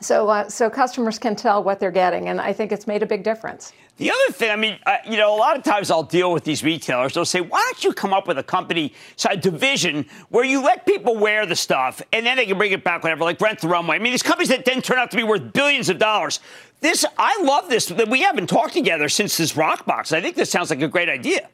so, 0.00 0.28
uh, 0.28 0.48
so 0.48 0.70
customers 0.70 1.18
can 1.18 1.36
tell 1.36 1.62
what 1.62 1.80
they're 1.80 1.90
getting, 1.90 2.28
and 2.28 2.40
I 2.40 2.52
think 2.52 2.72
it's 2.72 2.86
made 2.86 3.02
a 3.02 3.06
big 3.06 3.22
difference. 3.22 3.72
The 3.98 4.12
other 4.12 4.32
thing, 4.32 4.50
I 4.52 4.56
mean, 4.56 4.78
you 5.10 5.16
know, 5.16 5.34
a 5.34 5.36
lot 5.36 5.56
of 5.56 5.64
times 5.64 5.90
I'll 5.90 6.04
deal 6.04 6.32
with 6.32 6.44
these 6.44 6.62
retailers. 6.62 7.14
They'll 7.14 7.24
say, 7.24 7.40
"Why 7.40 7.60
don't 7.66 7.82
you 7.82 7.92
come 7.92 8.12
up 8.12 8.28
with 8.28 8.38
a 8.38 8.44
company 8.44 8.94
side 9.16 9.40
division 9.40 10.06
where 10.28 10.44
you 10.44 10.62
let 10.62 10.86
people 10.86 11.16
wear 11.16 11.46
the 11.46 11.56
stuff 11.56 12.00
and 12.12 12.24
then 12.24 12.36
they 12.36 12.46
can 12.46 12.56
bring 12.56 12.70
it 12.70 12.84
back 12.84 13.02
whenever, 13.02 13.24
like 13.24 13.40
rent 13.40 13.60
the 13.60 13.66
runway?" 13.66 13.96
I 13.96 13.98
mean, 13.98 14.12
these 14.12 14.22
companies 14.22 14.50
that 14.50 14.64
then 14.64 14.82
turn 14.82 14.98
out 14.98 15.10
to 15.10 15.16
be 15.16 15.24
worth 15.24 15.52
billions 15.52 15.88
of 15.88 15.98
dollars. 15.98 16.38
This, 16.80 17.04
I 17.18 17.42
love 17.42 17.68
this. 17.68 17.86
That 17.86 18.08
we 18.08 18.22
haven't 18.22 18.46
talked 18.46 18.74
together 18.74 19.08
since 19.08 19.36
this 19.36 19.54
Rocksbox. 19.54 20.12
I 20.12 20.20
think 20.20 20.36
this 20.36 20.48
sounds 20.48 20.70
like 20.70 20.80
a 20.80 20.86
great 20.86 21.08
idea. 21.08 21.48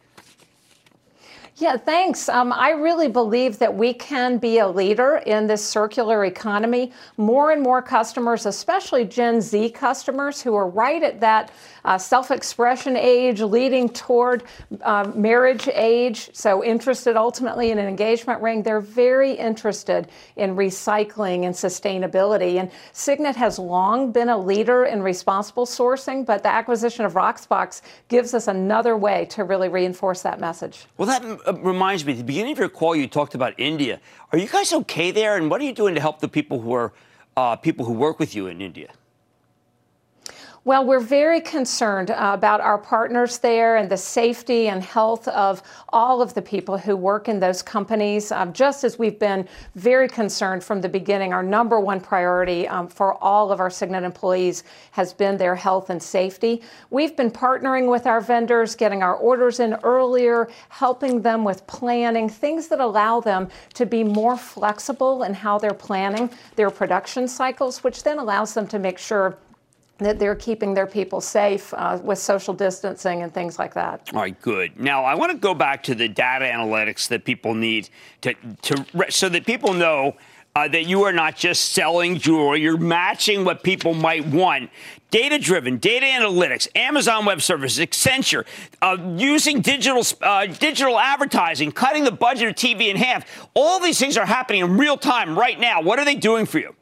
Yeah, 1.57 1.77
thanks. 1.77 2.29
Um, 2.29 2.53
I 2.53 2.71
really 2.71 3.07
believe 3.07 3.61
that 3.61 3.73
we 3.73 3.95
can 3.95 4.39
be 4.39 4.59
a 4.59 4.67
leader 4.67 5.23
in 5.25 5.47
this 5.47 5.65
circular 5.65 6.25
economy. 6.25 6.91
More 7.17 7.53
and 7.53 7.63
more 7.63 7.81
customers, 7.81 8.45
especially 8.45 9.05
Gen 9.05 9.41
Z 9.41 9.71
customers 9.71 10.43
who 10.43 10.57
are 10.57 10.69
right 10.69 11.01
at 11.01 11.21
that 11.21 11.53
uh, 11.85 11.99
self 11.99 12.31
expression 12.31 12.97
age, 12.97 13.41
leading 13.41 13.89
toward 13.89 14.43
uh, 14.83 15.13
marriage 15.15 15.69
age, 15.69 16.31
so 16.33 16.65
interested 16.65 17.17
ultimately 17.17 17.71
in 17.71 17.79
an 17.79 17.87
engagement 17.87 18.41
ring, 18.41 18.63
they're 18.63 18.81
very 18.81 19.33
interested 19.33 20.09
in 20.37 20.57
recycling 20.57 21.45
and 21.45 21.55
sustainability. 21.55 22.59
And 22.59 22.71
Signet 22.93 23.37
has 23.37 23.59
long 23.59 24.13
been 24.13 24.29
a 24.29 24.39
leader 24.39 24.87
in 24.87 25.03
responsible 25.03 25.67
sourcing, 25.67 26.25
but 26.25 26.43
the 26.43 26.49
acquisition 26.49 27.05
of 27.05 27.13
Rocksbox 27.13 27.83
gives 28.09 28.35
us 28.35 28.49
another 28.49 28.97
way 28.97 29.27
to 29.27 29.45
really 29.45 29.69
reinforce 29.69 30.23
that 30.23 30.41
message. 30.41 30.87
Well, 30.97 31.07
that 31.07 31.44
reminds 31.61 32.05
me, 32.05 32.13
at 32.13 32.19
the 32.19 32.25
beginning 32.25 32.53
of 32.53 32.59
your 32.59 32.69
call, 32.69 32.97
you 32.97 33.07
talked 33.07 33.35
about 33.35 33.55
India. 33.59 34.01
Are 34.33 34.39
you 34.39 34.49
guys 34.49 34.73
okay 34.73 35.11
there? 35.11 35.37
And 35.37 35.51
what 35.51 35.61
are 35.61 35.65
you 35.65 35.73
doing 35.73 35.95
to 35.95 36.01
help 36.01 36.21
the 36.21 36.29
people 36.29 36.61
who 36.61 36.73
are 36.73 36.93
uh, 37.37 37.57
people 37.57 37.85
who 37.85 37.93
work 37.93 38.19
with 38.19 38.35
you 38.35 38.47
in 38.47 38.61
India? 38.61 38.91
Well, 40.67 40.87
we're 40.87 40.99
very 40.99 41.43
concerned 41.43 42.11
uh, 42.11 42.31
about 42.33 42.63
our 42.63 42.79
partners 42.79 43.37
there 43.37 43.77
and 43.77 43.91
the 43.91 43.99
safety 43.99 44.69
and 44.69 44.83
health 44.83 45.29
of 45.29 45.63
all 45.91 46.23
of 46.23 46.33
the 46.33 46.41
people 46.41 46.79
who 46.79 46.97
work 46.97 47.29
in 47.29 47.39
those 47.39 47.61
companies, 47.61 48.33
um, 48.33 48.51
just 48.55 48.83
as 48.83 48.99
we've 48.99 49.19
been 49.19 49.47
very 49.75 50.09
concerned 50.09 50.65
from 50.65 50.81
the 50.81 50.89
beginning. 50.89 51.35
Our 51.35 51.43
number 51.43 51.79
one 51.79 52.01
priority 52.01 52.67
um, 52.67 52.89
for 52.89 53.23
all 53.23 53.53
of 53.53 53.61
our 53.61 53.69
Signet 53.69 54.05
employees 54.05 54.65
has 54.93 55.13
been 55.13 55.37
their 55.37 55.55
health 55.55 55.91
and 55.91 56.03
safety. 56.03 56.63
We've 56.89 57.15
been 57.15 57.31
partnering 57.31 57.91
with 57.91 58.07
our 58.07 58.23
vendors, 58.23 58.75
getting 58.75 59.03
our 59.03 59.17
orders 59.17 59.61
in 59.61 59.75
earlier, 59.85 60.49
helping 60.71 61.21
them 61.21 61.45
with 61.45 61.67
planning, 61.67 62.27
things 62.27 62.69
that 62.69 62.81
allow 62.81 63.21
them 63.21 63.51
to 63.75 63.85
be 63.85 64.03
more 64.03 64.39
flexible 64.39 65.25
in 65.25 65.35
how 65.35 65.59
they're 65.59 65.75
planning 65.75 66.31
their 66.57 66.71
production 66.71 67.29
cycles, 67.29 67.85
which 67.85 68.03
then 68.03 68.19
allows 68.19 68.55
them 68.55 68.67
to 68.69 68.79
make 68.79 68.97
sure 68.97 69.37
that 69.99 70.19
they're 70.19 70.35
keeping 70.35 70.75
their 70.75 70.87
people 70.87 71.21
safe 71.21 71.73
uh, 71.75 71.99
with 72.03 72.19
social 72.19 72.53
distancing 72.53 73.23
and 73.23 73.33
things 73.33 73.59
like 73.59 73.75
that. 73.75 74.11
All 74.13 74.21
right, 74.21 74.41
good. 74.41 74.79
Now 74.79 75.05
I 75.05 75.15
want 75.15 75.33
to 75.33 75.39
go 75.39 75.55
back 75.55 75.83
to 75.85 75.95
the 75.95 76.09
data 76.09 76.45
analytics 76.47 77.09
that 77.09 77.25
people 77.25 77.55
need 77.55 77.89
to, 78.23 78.35
to 78.63 78.85
so 79.11 79.29
that 79.29 79.47
people 79.47 79.73
know 79.73 80.17
uh, 80.57 80.69
that 80.69 80.85
you 80.85 81.03
are 81.03 81.13
not 81.13 81.37
just 81.37 81.73
selling 81.73 82.17
jewelry, 82.17 82.61
you're 82.61 82.77
matching 82.77 83.45
what 83.45 83.63
people 83.63 83.93
might 83.93 84.25
want. 84.27 84.71
Data 85.11 85.39
driven, 85.39 85.79
data 85.79 86.07
analytics, 86.07 86.69
Amazon 86.77 87.25
Web 87.25 87.43
Services, 87.43 87.85
Accenture, 87.85 88.45
uh, 88.81 88.97
using 89.17 89.61
digital, 89.61 90.03
uh, 90.23 90.47
digital 90.47 90.99
advertising, 90.99 91.73
cutting 91.73 92.05
the 92.05 92.13
budget 92.13 92.49
of 92.49 92.55
TV 92.55 92.89
in 92.89 92.97
half. 92.97 93.49
All 93.55 93.81
these 93.81 93.99
things 93.99 94.17
are 94.17 94.27
happening 94.27 94.63
in 94.63 94.77
real 94.77 94.97
time 94.97 95.37
right 95.39 95.59
now. 95.59 95.83
What 95.83 95.99
are 95.99 96.05
they 96.05 96.17
doing 96.17 96.47
for 96.47 96.59
you? 96.59 96.75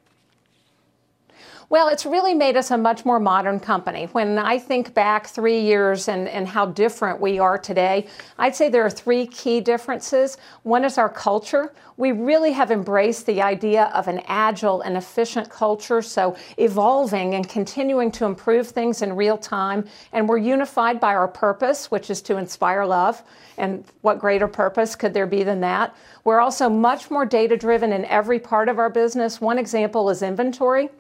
Well, 1.73 1.89
it's 1.89 2.05
really 2.05 2.35
made 2.35 2.59
us 2.59 2.71
a 2.71 2.77
much 2.77 3.07
more 3.07 3.19
modern 3.19 3.59
company. 3.59 4.05
When 4.13 4.37
I 4.37 4.59
think 4.59 4.93
back 4.93 5.27
three 5.27 5.59
years 5.59 6.07
and, 6.07 6.29
and 6.29 6.47
how 6.47 6.67
different 6.67 7.19
we 7.19 7.39
are 7.39 7.57
today, 7.57 8.09
I'd 8.37 8.55
say 8.55 8.69
there 8.69 8.85
are 8.85 8.91
three 8.91 9.27
key 9.27 9.63
differences. 9.63 10.37
One 10.65 10.85
is 10.85 10.99
our 10.99 11.09
culture. 11.09 11.73
We 11.97 12.13
really 12.13 12.53
have 12.53 12.71
embraced 12.71 13.25
the 13.25 13.41
idea 13.41 13.85
of 13.95 14.07
an 14.07 14.21
agile 14.27 14.83
and 14.83 14.99
efficient 14.99 15.49
culture, 15.49 16.03
so 16.03 16.37
evolving 16.59 17.37
and 17.37 17.49
continuing 17.49 18.11
to 18.13 18.27
improve 18.27 18.69
things 18.69 19.01
in 19.01 19.17
real 19.17 19.39
time. 19.39 19.87
And 20.13 20.29
we're 20.29 20.37
unified 20.37 21.01
by 21.01 21.15
our 21.15 21.27
purpose, 21.27 21.91
which 21.91 22.11
is 22.11 22.21
to 22.23 22.37
inspire 22.37 22.85
love. 22.85 23.23
And 23.57 23.83
what 24.03 24.19
greater 24.19 24.47
purpose 24.47 24.95
could 24.95 25.15
there 25.15 25.27
be 25.27 25.43
than 25.43 25.63
that? 25.63 25.97
We're 26.25 26.41
also 26.41 26.69
much 26.69 27.11
more 27.11 27.25
data 27.25 27.57
driven 27.57 27.95
in 27.95 28.05
every 28.05 28.39
part 28.39 28.69
of 28.69 28.79
our 28.79 28.91
business. 28.91 29.41
One 29.41 29.57
example 29.57 30.11
is 30.11 30.21
inventory. 30.21 30.91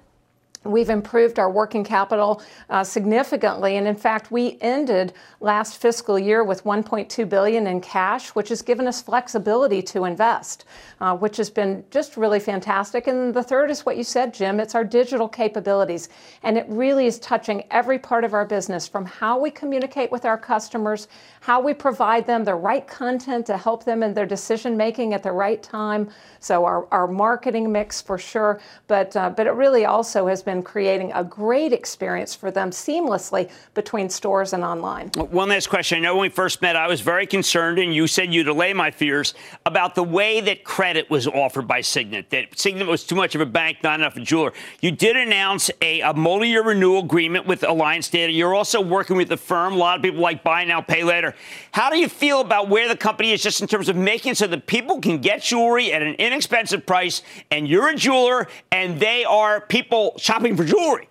We've 0.65 0.91
improved 0.91 1.41
our 1.41 1.51
working 1.51 1.83
capital 1.83 2.41
uh, 2.71 2.85
significantly, 2.85 3.77
and 3.77 3.89
in 3.89 3.97
fact, 3.97 4.31
we 4.31 4.59
ended 4.61 5.13
last 5.41 5.79
fiscal 5.79 6.19
year 6.19 6.45
with 6.45 6.63
1.2 6.63 7.29
billion 7.29 7.67
in 7.67 7.81
cash, 7.81 8.29
which 8.31 8.49
has 8.51 8.63
given 8.63 8.87
us 8.87 9.03
flexibility 9.03 9.83
to 9.83 10.05
invest, 10.05 10.65
uh, 11.01 11.17
which 11.17 11.37
has 11.37 11.51
been 11.51 11.85
just 11.91 12.17
really 12.17 12.39
fantastic. 12.39 13.09
And 13.09 13.35
the 13.35 13.43
third 13.43 13.71
is 13.71 13.85
what 13.85 13.97
you 13.97 14.05
said, 14.05 14.33
Jim. 14.33 14.61
It's 14.61 14.77
our 14.77 14.85
digital 14.85 15.29
capabilities, 15.29 16.09
and 16.45 16.57
it 16.57 16.67
really 16.69 17.07
is 17.07 17.19
touching 17.19 17.65
every 17.73 17.99
part 17.99 18.23
of 18.23 18.33
our 18.33 18.45
business, 18.45 18.87
from 18.87 19.05
how 19.05 19.41
we 19.41 19.51
communicate 19.51 20.13
with 20.13 20.25
our 20.25 20.39
customers, 20.39 21.09
how 21.41 21.61
we 21.61 21.75
provide 21.75 22.25
them 22.25 22.45
the 22.45 22.55
right 22.55 22.87
content 22.87 23.47
to 23.47 23.57
help 23.57 23.85
them 23.85 24.05
in 24.05 24.15
their 24.15 24.27
decision 24.27 24.77
making 24.77 25.13
at 25.13 25.25
the 25.25 25.33
right 25.33 25.61
time. 25.61 26.09
So 26.39 26.65
our, 26.65 26.87
our 26.93 27.09
marketing 27.09 27.73
mix 27.73 28.01
for 28.01 28.17
sure, 28.17 28.61
but 28.87 29.17
uh, 29.17 29.31
but 29.31 29.47
it 29.47 29.55
really 29.55 29.87
also 29.87 30.29
has 30.29 30.43
been 30.43 30.52
creating 30.61 31.13
a 31.15 31.23
great 31.23 31.73
experience 31.73 32.35
for 32.35 32.51
them 32.51 32.71
seamlessly 32.71 33.49
between 33.75 34.11
stores 34.11 34.53
and 34.53 34.65
online. 34.65 35.11
One 35.15 35.51
last 35.51 35.69
question. 35.69 35.99
I 35.99 36.01
know 36.01 36.17
when 36.17 36.23
we 36.23 36.29
first 36.31 36.61
met, 36.61 36.75
I 36.75 36.89
was 36.89 37.01
very 37.01 37.29
concerned, 37.29 37.79
and 37.79 37.95
you 37.95 38.09
said 38.09 38.35
you'd 38.35 38.49
allay 38.49 38.73
my 38.73 38.91
fears 38.91 39.35
about 39.65 39.95
the 39.95 40.03
way 40.03 40.41
that 40.41 40.65
credit 40.65 41.09
was 41.09 41.29
offered 41.29 41.69
by 41.69 41.81
Signet. 41.81 42.31
That 42.31 42.59
Signet 42.59 42.89
was 42.89 43.05
too 43.05 43.15
much 43.15 43.37
of 43.37 43.41
a 43.41 43.47
bank, 43.47 43.79
not 43.85 44.01
enough 44.01 44.17
of 44.17 44.23
a 44.23 44.25
jeweler. 44.25 44.53
You 44.81 44.91
did 44.91 45.17
announce 45.17 45.71
a, 45.81 46.01
a 46.01 46.13
multi-year 46.13 46.65
renewal 46.65 47.05
agreement 47.05 47.47
with 47.47 47.63
Alliance 47.63 48.09
Data. 48.09 48.33
You're 48.33 48.55
also 48.55 48.81
working 48.81 49.17
with 49.17 49.29
the 49.29 49.37
firm. 49.37 49.75
A 49.75 49.77
lot 49.77 49.97
of 49.97 50.03
people 50.03 50.21
like 50.21 50.43
buy 50.43 50.65
now, 50.65 50.81
pay 50.81 51.05
later. 51.05 51.35
How 51.71 51.91
do 51.91 51.99
you 51.99 52.09
feel 52.09 52.41
about 52.41 52.69
where 52.69 52.89
the 52.89 52.97
company 52.97 53.31
is 53.31 53.43
just 53.43 53.61
in 53.61 53.69
terms 53.69 53.89
of 53.89 53.95
making 53.95 54.35
so 54.35 54.47
that 54.49 54.67
people 54.67 55.01
can 55.01 55.19
get 55.19 55.43
jewelry 55.43 55.93
at 55.93 56.03
an 56.03 56.15
inexpensive 56.15 56.85
price 56.85 57.23
and 57.51 57.69
you're 57.69 57.89
a 57.89 57.95
jeweler 57.95 58.49
and 58.71 58.99
they 58.99 59.25
are 59.25 59.61
people 59.61 60.15
shopping 60.19 60.42
for 60.57 60.65
jewelry? 60.65 61.09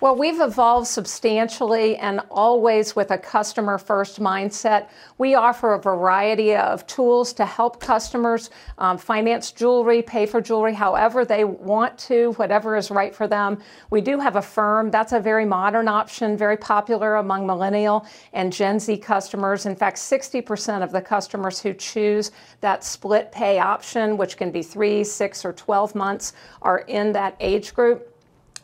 Well, 0.00 0.14
we've 0.14 0.40
evolved 0.40 0.86
substantially 0.86 1.96
and 1.96 2.20
always 2.30 2.94
with 2.94 3.10
a 3.10 3.18
customer 3.18 3.78
first 3.78 4.20
mindset. 4.20 4.90
We 5.18 5.34
offer 5.34 5.74
a 5.74 5.80
variety 5.80 6.54
of 6.54 6.86
tools 6.86 7.32
to 7.32 7.44
help 7.44 7.80
customers 7.80 8.50
um, 8.78 8.96
finance 8.96 9.50
jewelry, 9.50 10.02
pay 10.02 10.24
for 10.26 10.40
jewelry 10.40 10.72
however 10.72 11.24
they 11.24 11.42
want 11.42 11.98
to, 11.98 12.30
whatever 12.34 12.76
is 12.76 12.92
right 12.92 13.12
for 13.12 13.26
them. 13.26 13.58
We 13.90 14.00
do 14.00 14.20
have 14.20 14.36
Affirm, 14.36 14.92
That's 14.92 15.12
a 15.12 15.18
very 15.18 15.44
modern 15.44 15.88
option, 15.88 16.36
very 16.36 16.56
popular 16.56 17.16
among 17.16 17.44
millennial 17.44 18.06
and 18.32 18.52
Gen 18.52 18.78
Z 18.78 18.98
customers. 18.98 19.66
In 19.66 19.74
fact, 19.74 19.96
60% 19.96 20.84
of 20.84 20.92
the 20.92 21.02
customers 21.02 21.60
who 21.60 21.74
choose 21.74 22.30
that 22.60 22.84
split 22.84 23.32
pay 23.32 23.58
option, 23.58 24.16
which 24.16 24.36
can 24.36 24.52
be 24.52 24.62
three, 24.62 25.02
six, 25.02 25.44
or 25.44 25.52
12 25.52 25.96
months, 25.96 26.34
are 26.62 26.84
in 26.86 27.10
that 27.14 27.34
age 27.40 27.74
group. 27.74 28.14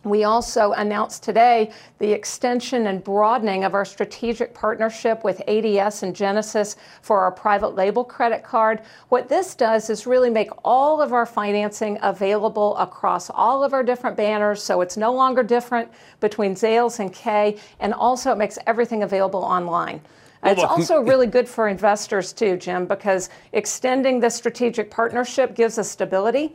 We 0.04 0.24
also 0.24 0.72
announced 0.72 1.22
today 1.22 1.70
the 1.98 2.12
extension 2.12 2.86
and 2.86 3.02
broadening 3.02 3.64
of 3.64 3.72
our 3.72 3.86
strategic 3.86 4.52
partnership 4.52 5.24
with 5.24 5.40
ADS 5.48 6.02
and 6.02 6.14
Genesis 6.14 6.76
for 7.00 7.20
our 7.20 7.32
private 7.32 7.74
label 7.74 8.04
credit 8.04 8.44
card. 8.44 8.82
What 9.08 9.30
this 9.30 9.54
does 9.54 9.88
is 9.88 10.06
really 10.06 10.28
make 10.28 10.50
all 10.62 11.00
of 11.00 11.14
our 11.14 11.24
financing 11.24 11.98
available 12.02 12.76
across 12.76 13.30
all 13.30 13.64
of 13.64 13.72
our 13.72 13.82
different 13.82 14.16
banners, 14.16 14.62
so 14.62 14.82
it's 14.82 14.98
no 14.98 15.12
longer 15.12 15.42
different 15.42 15.90
between 16.20 16.54
Zales 16.54 17.00
and 17.00 17.12
Kay, 17.12 17.56
and 17.80 17.94
also 17.94 18.30
it 18.30 18.36
makes 18.36 18.58
everything 18.66 19.02
available 19.02 19.42
online. 19.42 20.02
It's 20.46 20.62
also 20.62 21.00
really 21.00 21.26
good 21.26 21.48
for 21.48 21.68
investors 21.68 22.34
too, 22.34 22.58
Jim, 22.58 22.84
because 22.84 23.30
extending 23.54 24.20
the 24.20 24.28
strategic 24.28 24.90
partnership 24.90 25.54
gives 25.54 25.78
us 25.78 25.90
stability 25.90 26.54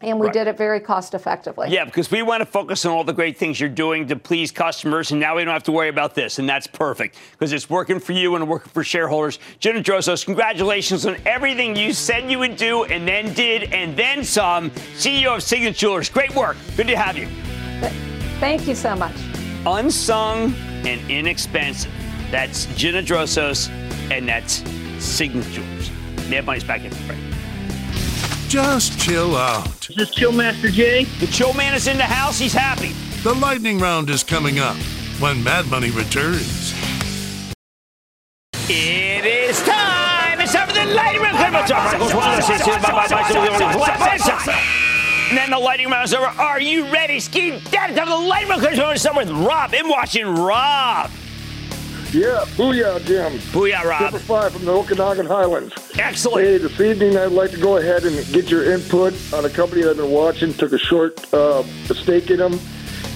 and 0.00 0.20
we 0.20 0.26
right. 0.26 0.32
did 0.32 0.46
it 0.46 0.56
very 0.56 0.80
cost 0.80 1.14
effectively. 1.14 1.68
Yeah, 1.70 1.84
because 1.84 2.10
we 2.10 2.22
want 2.22 2.40
to 2.40 2.46
focus 2.46 2.84
on 2.84 2.92
all 2.92 3.02
the 3.02 3.12
great 3.12 3.36
things 3.36 3.58
you're 3.58 3.68
doing 3.68 4.06
to 4.08 4.16
please 4.16 4.52
customers, 4.52 5.10
and 5.10 5.20
now 5.20 5.36
we 5.36 5.44
don't 5.44 5.52
have 5.52 5.64
to 5.64 5.72
worry 5.72 5.88
about 5.88 6.14
this, 6.14 6.38
and 6.38 6.48
that's 6.48 6.66
perfect 6.66 7.16
because 7.32 7.52
it's 7.52 7.68
working 7.68 7.98
for 7.98 8.12
you 8.12 8.36
and 8.36 8.48
working 8.48 8.70
for 8.72 8.84
shareholders. 8.84 9.38
Gina 9.58 9.80
Drosos, 9.80 10.24
congratulations 10.24 11.04
on 11.04 11.16
everything 11.26 11.74
you 11.74 11.92
said 11.92 12.30
you 12.30 12.38
would 12.38 12.56
do 12.56 12.84
and 12.84 13.06
then 13.08 13.34
did, 13.34 13.72
and 13.72 13.96
then 13.96 14.22
some. 14.22 14.70
CEO 14.98 15.36
of 15.36 15.42
Signet 15.42 15.74
Jewelers, 15.74 16.08
great 16.08 16.34
work. 16.34 16.56
Good 16.76 16.86
to 16.86 16.96
have 16.96 17.16
you. 17.16 17.26
Thank 18.38 18.68
you 18.68 18.74
so 18.74 18.94
much. 18.94 19.16
Unsung 19.66 20.54
and 20.86 21.10
inexpensive. 21.10 21.92
That's 22.30 22.66
Gina 22.76 23.02
Drosos, 23.02 23.68
and 24.10 24.28
that's 24.28 24.62
Signet 25.04 25.44
Jewelers. 25.46 25.90
Money's 26.44 26.62
back 26.62 26.84
in. 26.84 26.92
Right. 27.08 27.27
Just 28.48 28.98
chill 28.98 29.36
out. 29.36 29.90
Is 29.90 29.96
this 29.96 30.10
Chill 30.10 30.32
Master 30.32 30.70
Jay? 30.70 31.04
The 31.04 31.26
Chill 31.26 31.52
Man 31.52 31.74
is 31.74 31.86
in 31.86 31.98
the 31.98 32.04
house. 32.04 32.38
He's 32.38 32.54
happy. 32.54 32.92
The 33.22 33.34
lightning 33.34 33.78
round 33.78 34.08
is 34.08 34.24
coming 34.24 34.58
up 34.58 34.74
when 35.20 35.44
Mad 35.44 35.66
Money 35.66 35.90
returns. 35.90 36.72
It 38.70 39.26
is 39.26 39.62
time. 39.64 40.40
It's 40.40 40.54
time 40.54 40.66
for 40.66 40.72
the 40.72 40.86
lightning 40.94 41.20
round. 41.20 41.36
And 45.28 45.36
then 45.36 45.50
the 45.50 45.58
lightning 45.58 45.90
round 45.90 46.06
is 46.06 46.14
over. 46.14 46.24
Are 46.24 46.58
you 46.58 46.90
ready, 46.90 47.20
Ski? 47.20 47.60
Dad, 47.70 47.94
time 47.94 48.08
the 48.08 48.16
lightning 48.16 48.48
round. 48.48 48.62
We're 48.62 48.96
start 48.96 49.16
with 49.16 49.30
Rob 49.30 49.74
in 49.74 49.90
Washington. 49.90 50.36
Rob. 50.36 51.10
Yeah, 52.12 52.46
booyah, 52.56 53.04
Jim. 53.04 53.34
Booyah, 53.52 53.84
Rob. 53.84 54.00
Number 54.00 54.18
five 54.18 54.54
from 54.54 54.64
the 54.64 54.72
Okanagan 54.72 55.26
Highlands. 55.26 55.74
Excellent. 55.98 56.46
Hey, 56.46 56.56
this 56.56 56.80
evening 56.80 57.18
I'd 57.18 57.32
like 57.32 57.50
to 57.50 57.58
go 57.58 57.76
ahead 57.76 58.04
and 58.04 58.16
get 58.32 58.50
your 58.50 58.72
input 58.72 59.12
on 59.34 59.44
a 59.44 59.50
company 59.50 59.84
I've 59.84 59.98
been 59.98 60.10
watching. 60.10 60.54
Took 60.54 60.72
a 60.72 60.78
short 60.78 61.22
uh, 61.34 61.62
stake 61.92 62.30
in 62.30 62.38
them, 62.38 62.58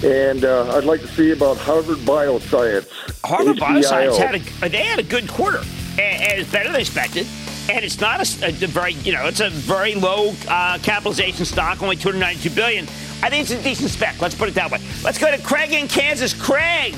and 0.04 0.44
uh, 0.44 0.76
I'd 0.76 0.84
like 0.84 1.00
to 1.00 1.08
see 1.08 1.30
about 1.30 1.56
Harvard 1.56 1.98
Bioscience. 1.98 2.86
Harvard 3.24 3.56
HBIO. 3.56 3.82
Bioscience 3.82 4.18
had 4.18 4.34
a 4.34 4.68
they 4.68 4.84
had 4.84 4.98
a 4.98 5.02
good 5.02 5.26
quarter, 5.26 5.62
and, 5.92 6.22
and 6.22 6.40
it's 6.40 6.52
better 6.52 6.70
than 6.70 6.80
expected. 6.80 7.26
And 7.70 7.82
it's 7.86 7.98
not 7.98 8.20
a, 8.20 8.48
a, 8.48 8.50
very, 8.50 8.92
you 8.92 9.12
know, 9.12 9.26
it's 9.26 9.40
a 9.40 9.48
very 9.48 9.94
low 9.94 10.34
uh, 10.48 10.78
capitalization 10.82 11.46
stock, 11.46 11.80
only 11.80 11.96
292 11.96 12.50
billion. 12.54 12.84
I 13.22 13.30
think 13.30 13.42
it's 13.42 13.52
a 13.52 13.62
decent 13.62 13.88
spec. 13.88 14.20
Let's 14.20 14.34
put 14.34 14.48
it 14.50 14.54
that 14.56 14.70
way. 14.70 14.80
Let's 15.02 15.16
go 15.16 15.34
to 15.34 15.40
Craig 15.42 15.72
in 15.72 15.88
Kansas. 15.88 16.34
Craig. 16.34 16.96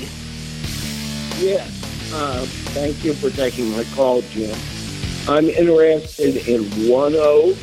Yeah. 1.37 1.65
Uh, 2.13 2.45
thank 2.73 3.03
you 3.03 3.13
for 3.13 3.29
taking 3.29 3.71
my 3.71 3.83
call, 3.95 4.21
Jim. 4.21 4.57
I'm 5.27 5.49
interested 5.49 6.47
in 6.47 6.63
ONEOK, 6.87 7.57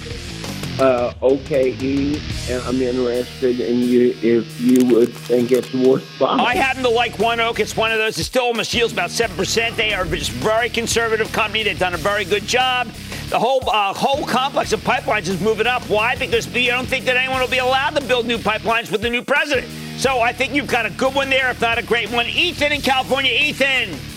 uh, 0.80 1.14
OKE, 1.22 2.50
and 2.50 2.62
I'm 2.64 2.82
interested 2.82 3.60
in 3.60 3.78
you 3.78 4.14
if 4.20 4.60
you 4.60 4.84
would 4.86 5.14
think 5.14 5.52
it's 5.52 5.72
worth 5.72 6.04
buying. 6.18 6.40
I 6.40 6.56
happen 6.56 6.82
to 6.82 6.88
like 6.88 7.14
ONEOK. 7.18 7.60
It's 7.60 7.76
one 7.76 7.92
of 7.92 7.98
those. 7.98 8.18
It 8.18 8.24
still 8.24 8.44
almost 8.44 8.74
yields 8.74 8.92
about 8.92 9.10
seven 9.10 9.36
percent. 9.36 9.76
They 9.76 9.94
are 9.94 10.04
just 10.04 10.32
very 10.32 10.68
conservative 10.68 11.30
company. 11.32 11.62
They've 11.62 11.78
done 11.78 11.94
a 11.94 11.98
very 11.98 12.24
good 12.24 12.46
job. 12.46 12.88
The 13.28 13.38
whole 13.38 13.62
uh, 13.70 13.94
whole 13.94 14.26
complex 14.26 14.72
of 14.72 14.80
pipelines 14.80 15.28
is 15.28 15.40
moving 15.40 15.66
up. 15.66 15.82
Why? 15.88 16.16
Because 16.16 16.48
we 16.48 16.66
don't 16.66 16.86
think 16.86 17.04
that 17.04 17.16
anyone 17.16 17.40
will 17.40 17.48
be 17.48 17.58
allowed 17.58 17.90
to 17.90 18.02
build 18.02 18.26
new 18.26 18.38
pipelines 18.38 18.90
with 18.90 19.02
the 19.02 19.10
new 19.10 19.22
president. 19.22 19.68
So 19.98 20.20
I 20.20 20.32
think 20.32 20.52
you've 20.52 20.66
got 20.66 20.84
a 20.84 20.90
good 20.90 21.14
one 21.14 21.30
there, 21.30 21.48
if 21.50 21.60
not 21.60 21.78
a 21.78 21.82
great 21.82 22.10
one. 22.10 22.26
Ethan 22.26 22.72
in 22.72 22.80
California. 22.80 23.32
Ethan. 23.32 24.11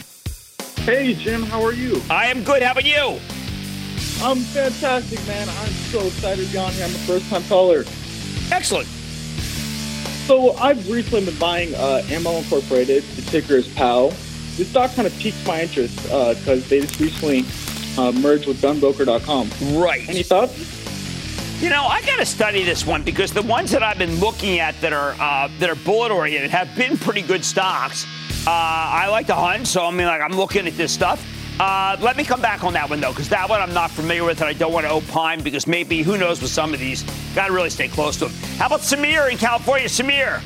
Hey, 0.85 1.15
Jim, 1.15 1.41
how 1.41 1.63
are 1.63 1.73
you? 1.73 1.99
I 2.11 2.27
am 2.27 2.43
good. 2.43 2.61
How 2.61 2.73
about 2.73 2.85
you? 2.85 3.19
I'm 4.21 4.37
fantastic, 4.37 5.17
man. 5.25 5.49
I'm 5.49 5.71
so 5.89 6.05
excited 6.05 6.45
to 6.45 6.51
be 6.51 6.59
on 6.59 6.71
here. 6.73 6.85
I'm 6.85 6.91
a 6.91 6.97
first 6.99 7.27
time 7.27 7.41
caller. 7.45 7.85
Excellent. 8.51 8.87
So 10.27 10.55
I've 10.57 10.87
recently 10.87 11.25
been 11.25 11.39
buying 11.39 11.73
uh, 11.73 12.03
Ammo 12.11 12.33
Incorporated. 12.33 13.01
The 13.01 13.23
ticker 13.23 13.55
is 13.55 13.67
POW. 13.69 14.09
This 14.57 14.69
stock 14.69 14.93
kind 14.93 15.07
of 15.07 15.17
piqued 15.17 15.47
my 15.47 15.63
interest 15.63 15.95
because 16.03 16.47
uh, 16.47 16.69
they 16.69 16.81
just 16.81 16.99
recently 16.99 17.45
uh, 17.97 18.11
merged 18.11 18.47
with 18.47 18.61
GunBroker.com. 18.61 19.79
Right. 19.81 20.07
Any 20.07 20.21
thoughts? 20.21 20.53
You 21.63 21.71
know, 21.71 21.85
I 21.85 22.01
got 22.05 22.17
to 22.17 22.27
study 22.27 22.63
this 22.63 22.85
one 22.85 23.01
because 23.01 23.33
the 23.33 23.41
ones 23.41 23.71
that 23.71 23.81
I've 23.81 23.97
been 23.97 24.19
looking 24.19 24.59
at 24.59 24.79
that 24.81 24.93
are 24.93 25.15
uh, 25.19 25.49
that 25.57 25.67
are 25.67 25.75
bullet 25.83 26.11
oriented 26.11 26.51
have 26.51 26.75
been 26.75 26.95
pretty 26.95 27.23
good 27.23 27.43
stocks. 27.43 28.05
Uh, 28.47 28.51
I 28.51 29.07
like 29.09 29.27
to 29.27 29.35
hunt, 29.35 29.67
so 29.67 29.85
I 29.85 29.91
mean, 29.91 30.07
like 30.07 30.21
I'm 30.21 30.33
looking 30.33 30.67
at 30.67 30.77
this 30.77 30.91
stuff. 30.91 31.25
Uh, 31.59 31.95
let 32.01 32.17
me 32.17 32.23
come 32.23 32.41
back 32.41 32.63
on 32.63 32.73
that 32.73 32.89
one 32.89 32.99
though, 32.99 33.11
because 33.11 33.29
that 33.29 33.49
one 33.49 33.61
I'm 33.61 33.73
not 33.73 33.89
familiar 33.89 34.23
with, 34.23 34.41
and 34.41 34.49
I 34.49 34.53
don't 34.53 34.73
want 34.73 34.85
to 34.85 34.91
opine 34.91 35.41
because 35.41 35.65
maybe 35.67 36.01
who 36.03 36.17
knows 36.17 36.41
with 36.41 36.51
some 36.51 36.73
of 36.73 36.79
these. 36.79 37.03
Got 37.33 37.47
to 37.47 37.53
really 37.53 37.69
stay 37.69 37.87
close 37.87 38.17
to 38.17 38.25
them. 38.25 38.33
How 38.57 38.67
about 38.67 38.81
Samir 38.81 39.31
in 39.31 39.37
California? 39.37 39.87
Samir. 39.87 40.41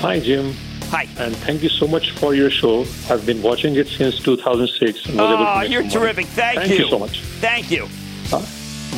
Hi, 0.00 0.20
Jim. 0.20 0.54
Hi. 0.90 1.08
And 1.18 1.34
thank 1.36 1.62
you 1.62 1.68
so 1.68 1.86
much 1.88 2.12
for 2.12 2.34
your 2.34 2.48
show. 2.50 2.82
I've 3.10 3.26
been 3.26 3.42
watching 3.42 3.74
it 3.76 3.88
since 3.88 4.20
2006. 4.20 5.06
And 5.06 5.16
was 5.18 5.30
able 5.32 5.44
to 5.44 5.50
Oh, 5.50 5.60
you're 5.62 5.82
terrific. 5.88 6.26
Thank, 6.26 6.60
thank 6.60 6.78
you. 6.78 6.88
so 6.88 6.98
much. 6.98 7.20
Thank 7.40 7.70
you. 7.70 7.88
Uh, 8.32 8.44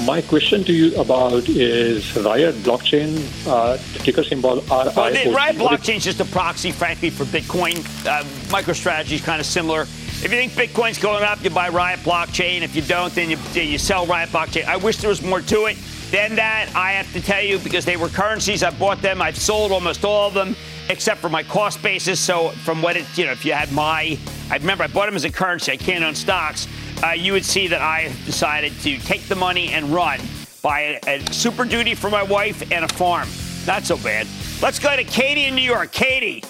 my 0.05 0.23
question 0.23 0.65
to 0.65 0.73
you 0.73 0.99
about 1.01 1.49
is 1.49 2.17
Riot 2.17 2.55
blockchain, 2.57 3.21
uh, 3.47 3.77
ticker 4.03 4.25
symbol 4.25 4.61
RIOT. 4.63 4.97
Well, 4.97 5.13
the 5.13 5.31
Riot 5.31 5.57
blockchain 5.57 5.97
is 5.97 6.05
just 6.05 6.21
a 6.21 6.25
proxy, 6.25 6.73
frankly, 6.73 7.11
for 7.11 7.25
Bitcoin. 7.25 7.79
Uh, 8.07 8.25
MicroStrategy 8.49 9.13
is 9.13 9.21
kind 9.21 9.41
of 9.41 9.47
similar. 9.47 9.83
If 9.83 10.25
you 10.25 10.29
think 10.31 10.53
Bitcoin's 10.53 10.99
going 10.99 11.23
up, 11.23 11.43
you 11.43 11.51
buy 11.51 11.69
Riot 11.69 12.01
blockchain. 12.01 12.63
If 12.63 12.77
you 12.77 12.83
don't, 12.83 13.15
then 13.15 13.31
you, 13.31 13.39
you 13.55 13.79
sell 13.79 14.07
Riot 14.07 14.31
blockchain. 14.31 14.65
I 14.67 14.77
wish 14.77 14.99
there 14.99 15.11
was 15.11 15.23
more 15.23 15.41
to 15.41 15.67
it 15.67 15.77
than 16.11 16.37
that. 16.37 16.71
I 16.75 16.93
have 16.93 17.13
to 17.13 17.21
tell 17.21 17.43
you, 17.43 17.59
because 17.59 17.85
they 17.85 17.97
were 17.97 18.09
currencies, 18.09 18.63
I 18.63 18.71
bought 18.71 19.01
them. 19.03 19.23
I've 19.23 19.39
sold 19.39 19.73
almost 19.73 20.05
all 20.05 20.29
of 20.29 20.35
them, 20.35 20.57
except 20.89 21.21
for 21.21 21.29
my 21.29 21.43
cost 21.43 21.83
basis. 21.83 22.21
So 22.21 22.51
from 22.51 22.83
what 22.83 22.97
it, 22.97 23.07
you 23.17 23.27
know, 23.27 23.33
if 23.33 23.45
you 23.45 23.53
had 23.53 23.73
my, 23.73 24.19
I 24.51 24.57
remember 24.57 24.85
I 24.85 24.89
bought 24.89 25.07
them 25.07 25.17
as 25.17 25.25
a 25.25 25.31
currency. 25.31 25.73
I 25.73 25.77
can't 25.77 26.05
own 26.05 26.15
stocks. 26.15 26.67
Uh, 27.03 27.13
you 27.13 27.33
would 27.33 27.45
see 27.45 27.67
that 27.69 27.81
I 27.81 28.13
decided 28.27 28.73
to 28.81 28.99
take 28.99 29.23
the 29.23 29.35
money 29.35 29.73
and 29.73 29.87
run, 29.93 30.21
buy 30.63 30.99
a, 31.07 31.17
a 31.21 31.33
super 31.33 31.65
duty 31.65 31.95
for 31.95 32.11
my 32.11 32.23
wife 32.23 32.71
and 32.71 32.85
a 32.85 32.89
farm. 32.89 33.29
Not 33.67 33.85
so 33.85 33.97
bad. 33.97 34.27
Let's 34.61 34.79
go 34.79 34.95
to 34.95 35.05
Katie 35.05 35.45
in 35.47 35.55
New 35.55 35.63
York. 35.63 35.93
Katie. 35.93 36.45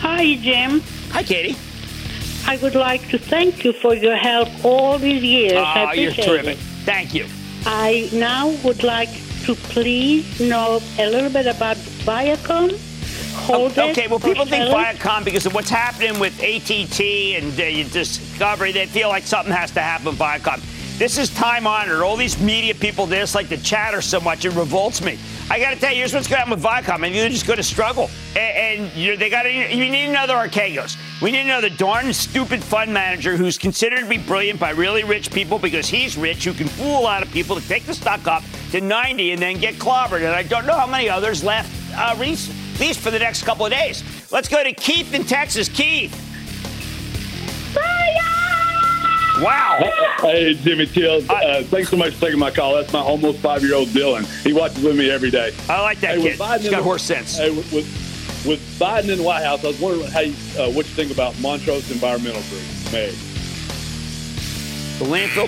Hi, 0.00 0.34
Jim. 0.36 0.80
Hi, 1.10 1.22
Katie. 1.22 1.56
I 2.46 2.56
would 2.58 2.74
like 2.74 3.08
to 3.10 3.18
thank 3.18 3.64
you 3.64 3.72
for 3.72 3.94
your 3.94 4.16
help 4.16 4.48
all 4.64 4.98
these 4.98 5.22
years. 5.22 5.52
I 5.54 5.84
Oh, 5.88 5.92
you're 5.92 6.10
appreciate 6.10 6.26
terrific. 6.26 6.56
it. 6.58 6.60
Thank 6.84 7.14
you. 7.14 7.26
I 7.66 8.08
now 8.12 8.48
would 8.64 8.82
like 8.82 9.10
to 9.44 9.54
please 9.54 10.40
know 10.40 10.80
a 10.98 11.08
little 11.08 11.30
bit 11.30 11.46
about 11.46 11.76
Viacom. 11.76 12.78
Hold 13.32 13.72
it 13.72 13.78
Okay, 13.78 14.06
well, 14.06 14.20
people 14.20 14.44
think. 14.44 14.70
Viacom 14.70 15.24
because 15.24 15.46
of 15.46 15.54
what's 15.54 15.70
happening 15.70 16.18
with 16.18 16.40
AT&T 16.42 17.36
and 17.36 17.52
uh, 17.52 17.90
Discovery. 17.92 18.72
They 18.72 18.86
feel 18.86 19.08
like 19.08 19.24
something 19.24 19.52
has 19.52 19.70
to 19.72 19.80
happen 19.80 20.06
with 20.06 20.18
Viacom. 20.18 20.60
This 21.00 21.16
is 21.16 21.30
time 21.30 21.66
honored. 21.66 22.02
All 22.02 22.14
these 22.14 22.38
media 22.42 22.74
people, 22.74 23.06
they 23.06 23.18
just 23.20 23.34
like 23.34 23.48
to 23.48 23.56
chatter 23.56 24.02
so 24.02 24.20
much, 24.20 24.44
it 24.44 24.50
revolts 24.50 25.02
me. 25.02 25.18
I 25.48 25.58
got 25.58 25.72
to 25.72 25.80
tell 25.80 25.90
you, 25.92 25.96
here's 25.96 26.12
what's 26.12 26.28
going 26.28 26.42
on 26.42 26.50
with 26.50 26.62
Viacom, 26.62 27.06
and 27.06 27.14
you're 27.14 27.30
just 27.30 27.46
going 27.46 27.56
to 27.56 27.62
struggle. 27.62 28.10
And, 28.36 28.82
and 28.82 28.92
you 28.92 29.16
they 29.16 29.30
got 29.30 29.44
to. 29.44 29.50
You 29.50 29.88
need 29.88 30.10
another 30.10 30.34
Archegos. 30.34 30.98
We 31.22 31.32
need 31.32 31.46
another 31.46 31.70
darn 31.70 32.12
stupid 32.12 32.62
fund 32.62 32.92
manager 32.92 33.38
who's 33.38 33.56
considered 33.56 34.00
to 34.00 34.08
be 34.10 34.18
brilliant 34.18 34.60
by 34.60 34.72
really 34.72 35.02
rich 35.02 35.32
people 35.32 35.58
because 35.58 35.88
he's 35.88 36.18
rich, 36.18 36.44
who 36.44 36.52
can 36.52 36.68
fool 36.68 37.00
a 37.00 37.00
lot 37.00 37.22
of 37.22 37.32
people 37.32 37.58
to 37.58 37.66
take 37.66 37.86
the 37.86 37.94
stock 37.94 38.26
up 38.26 38.42
to 38.72 38.82
90 38.82 39.32
and 39.32 39.40
then 39.40 39.56
get 39.56 39.76
clobbered. 39.76 40.18
And 40.18 40.28
I 40.28 40.42
don't 40.42 40.66
know 40.66 40.76
how 40.76 40.86
many 40.86 41.08
others 41.08 41.42
left, 41.42 41.72
uh, 41.96 42.12
at 42.12 42.18
least 42.80 43.00
for 43.00 43.10
the 43.10 43.18
next 43.18 43.44
couple 43.44 43.66
of 43.66 43.72
days. 43.72 44.02
Let's 44.32 44.48
go 44.48 44.62
to 44.64 44.72
Keith 44.72 45.12
in 45.14 45.24
Texas. 45.24 45.68
Keith. 45.68 46.16
Wow. 49.40 49.78
Hey, 50.20 50.52
Jimmy 50.54 50.84
Chill. 50.86 51.22
Uh, 51.30 51.62
thanks 51.64 51.88
so 51.88 51.96
much 51.96 52.12
for 52.14 52.20
taking 52.26 52.38
my 52.38 52.50
call. 52.50 52.74
That's 52.74 52.92
my 52.92 53.00
almost 53.00 53.38
five 53.38 53.62
year 53.62 53.74
old 53.74 53.88
Dylan. 53.88 54.26
He 54.44 54.52
watches 54.52 54.82
with 54.84 54.98
me 54.98 55.10
every 55.10 55.30
day. 55.30 55.54
I 55.68 55.80
like 55.80 55.98
that 56.00 56.18
hey, 56.18 56.22
kid. 56.22 56.38
Biden 56.38 56.56
He's 56.58 56.66
in 56.66 56.70
got 56.72 56.78
the- 56.78 56.82
horse 56.84 57.02
sense. 57.02 57.38
Hey, 57.38 57.50
with, 57.50 57.72
with, 57.72 57.86
with 58.46 58.60
Biden 58.78 59.08
in 59.10 59.18
the 59.18 59.24
White 59.24 59.42
House, 59.44 59.64
I 59.64 59.68
was 59.68 59.80
wondering 59.80 60.10
how 60.10 60.20
you, 60.20 60.34
uh, 60.58 60.70
what 60.72 60.86
you 60.86 60.94
think 60.94 61.10
about 61.10 61.38
Montrose 61.40 61.90
Environmental 61.90 62.42
Group. 62.50 62.62
May. 62.92 63.10
The 64.98 65.06
landfill, 65.06 65.46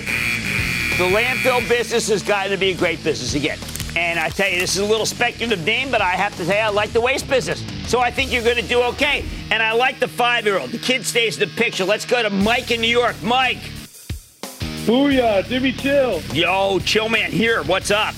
the 0.97 1.14
landfill 1.14 1.68
business 1.68 2.09
has 2.09 2.22
gotten 2.22 2.53
to 2.53 2.57
be 2.57 2.70
a 2.70 2.74
great 2.74 3.05
business 3.05 3.35
again. 3.35 3.59
And 3.95 4.18
I 4.18 4.30
tell 4.30 4.49
you, 4.49 4.59
this 4.59 4.74
is 4.74 4.78
a 4.78 4.84
little 4.84 5.05
speculative 5.05 5.64
name, 5.66 5.90
but 5.90 6.01
I 6.01 6.12
have 6.12 6.34
to 6.38 6.45
say 6.45 6.61
I 6.61 6.70
like 6.70 6.93
the 6.93 7.01
waste 7.01 7.28
business. 7.28 7.62
So 7.86 8.01
I 8.01 8.11
think 8.11 8.32
you're 8.32 8.43
going 8.43 8.57
to 8.57 8.62
do 8.62 8.82
okay. 8.82 9.24
And 9.51 9.62
I 9.62 9.72
like 9.72 10.01
the 10.01 10.09
five-year-old. 10.09 10.70
The 10.70 10.78
kid 10.78 11.05
stays 11.05 11.40
in 11.40 11.49
the 11.49 11.55
picture. 11.57 11.84
Let's 11.84 12.07
go 12.07 12.22
to 12.22 12.30
Mike 12.30 12.70
in 12.70 12.80
New 12.80 12.86
York. 12.86 13.16
Mike. 13.22 13.59
Booyah, 14.86 15.45
Jimmy 15.47 15.72
Chill. 15.72 16.20
Yo, 16.32 16.78
chill 16.80 17.09
man 17.09 17.30
here. 17.30 17.62
What's 17.64 17.90
up? 17.90 18.14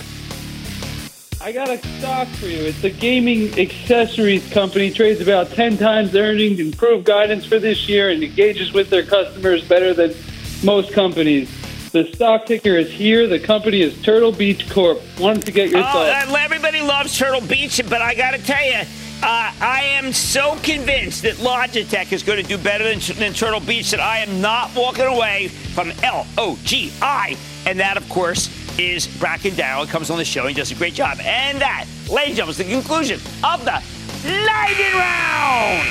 I 1.41 1.53
got 1.53 1.69
a 1.69 1.77
stock 1.99 2.29
for 2.29 2.47
you. 2.47 2.61
It's 2.61 2.83
a 2.85 2.91
gaming 2.91 3.59
accessories 3.59 4.51
company, 4.51 4.91
trades 4.91 5.21
about 5.21 5.51
10 5.51 5.77
times 5.77 6.17
earnings, 6.17 6.59
improved 6.59 7.05
guidance 7.05 7.45
for 7.45 7.59
this 7.59 7.87
year, 7.87 8.09
and 8.09 8.23
engages 8.23 8.73
with 8.73 8.89
their 8.89 9.05
customers 9.05 9.63
better 9.67 9.93
than 9.93 10.15
most 10.63 10.93
companies. 10.93 11.51
The 11.95 12.13
stock 12.13 12.47
ticker 12.47 12.77
is 12.77 12.91
here. 12.91 13.29
The 13.29 13.39
company 13.39 13.81
is 13.81 14.03
Turtle 14.03 14.33
Beach 14.33 14.69
Corp. 14.69 15.01
Wanted 15.21 15.47
to 15.47 15.53
get 15.53 15.71
your 15.71 15.79
Oh, 15.79 15.83
thoughts. 15.85 16.29
uh, 16.29 16.37
everybody 16.41 16.81
loves 16.81 17.17
Turtle 17.17 17.41
Beach, 17.41 17.81
but 17.89 18.03
I 18.03 18.17
got 18.17 18.33
to 18.33 18.39
tell 18.39 18.65
you, 18.67 18.79
uh, 18.79 18.85
I 19.23 19.85
am 19.93 20.13
so 20.13 20.57
convinced 20.65 21.23
that 21.23 21.35
Logitech 21.37 22.11
is 22.11 22.25
going 22.25 22.43
to 22.43 22.49
do 22.49 22.59
better 22.59 22.83
than, 22.83 22.99
than 23.17 23.33
Turtle 23.33 23.61
Beach 23.61 23.93
that 23.93 24.01
I 24.01 24.19
am 24.19 24.41
not 24.41 24.75
walking 24.75 25.05
away 25.05 25.47
from 25.47 25.93
L 26.03 26.27
O 26.37 26.59
G 26.65 26.93
I. 27.01 27.37
And 27.65 27.79
that, 27.79 27.97
of 27.97 28.09
course, 28.09 28.51
is 28.77 29.07
Bracken 29.07 29.55
Darrell. 29.55 29.87
Comes 29.87 30.11
on 30.11 30.19
the 30.19 30.25
show. 30.25 30.49
He 30.49 30.55
does 30.55 30.73
a 30.73 30.75
great 30.75 30.95
job. 30.95 31.19
And 31.21 31.61
that, 31.61 31.87
ladies 32.11 32.41
and 32.41 32.49
gentlemen, 32.49 32.51
is 32.51 32.57
the 32.59 32.65
conclusion 32.65 33.21
of 33.45 33.65
the 33.65 33.81
Lightning 34.27 34.95
Round. 34.95 35.89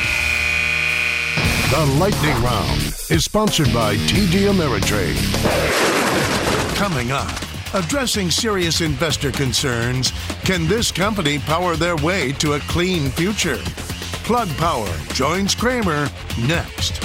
The 1.71 1.85
Lightning 1.97 2.43
Round 2.43 2.92
is 3.13 3.25
sponsored 3.25 3.71
by 3.71 3.95
TD 3.95 4.51
Ameritrade. 4.51 5.15
Coming 6.75 7.11
up, 7.11 7.31
addressing 7.75 8.31
serious 8.31 8.81
investor 8.81 9.31
concerns, 9.31 10.11
can 10.43 10.67
this 10.67 10.91
company 10.91 11.37
power 11.37 11.75
their 11.75 11.95
way 11.97 12.31
to 12.33 12.53
a 12.53 12.59
clean 12.61 13.11
future? 13.11 13.59
Plug 14.25 14.49
Power 14.57 14.91
joins 15.13 15.53
Cramer 15.53 16.09
next. 16.47 17.03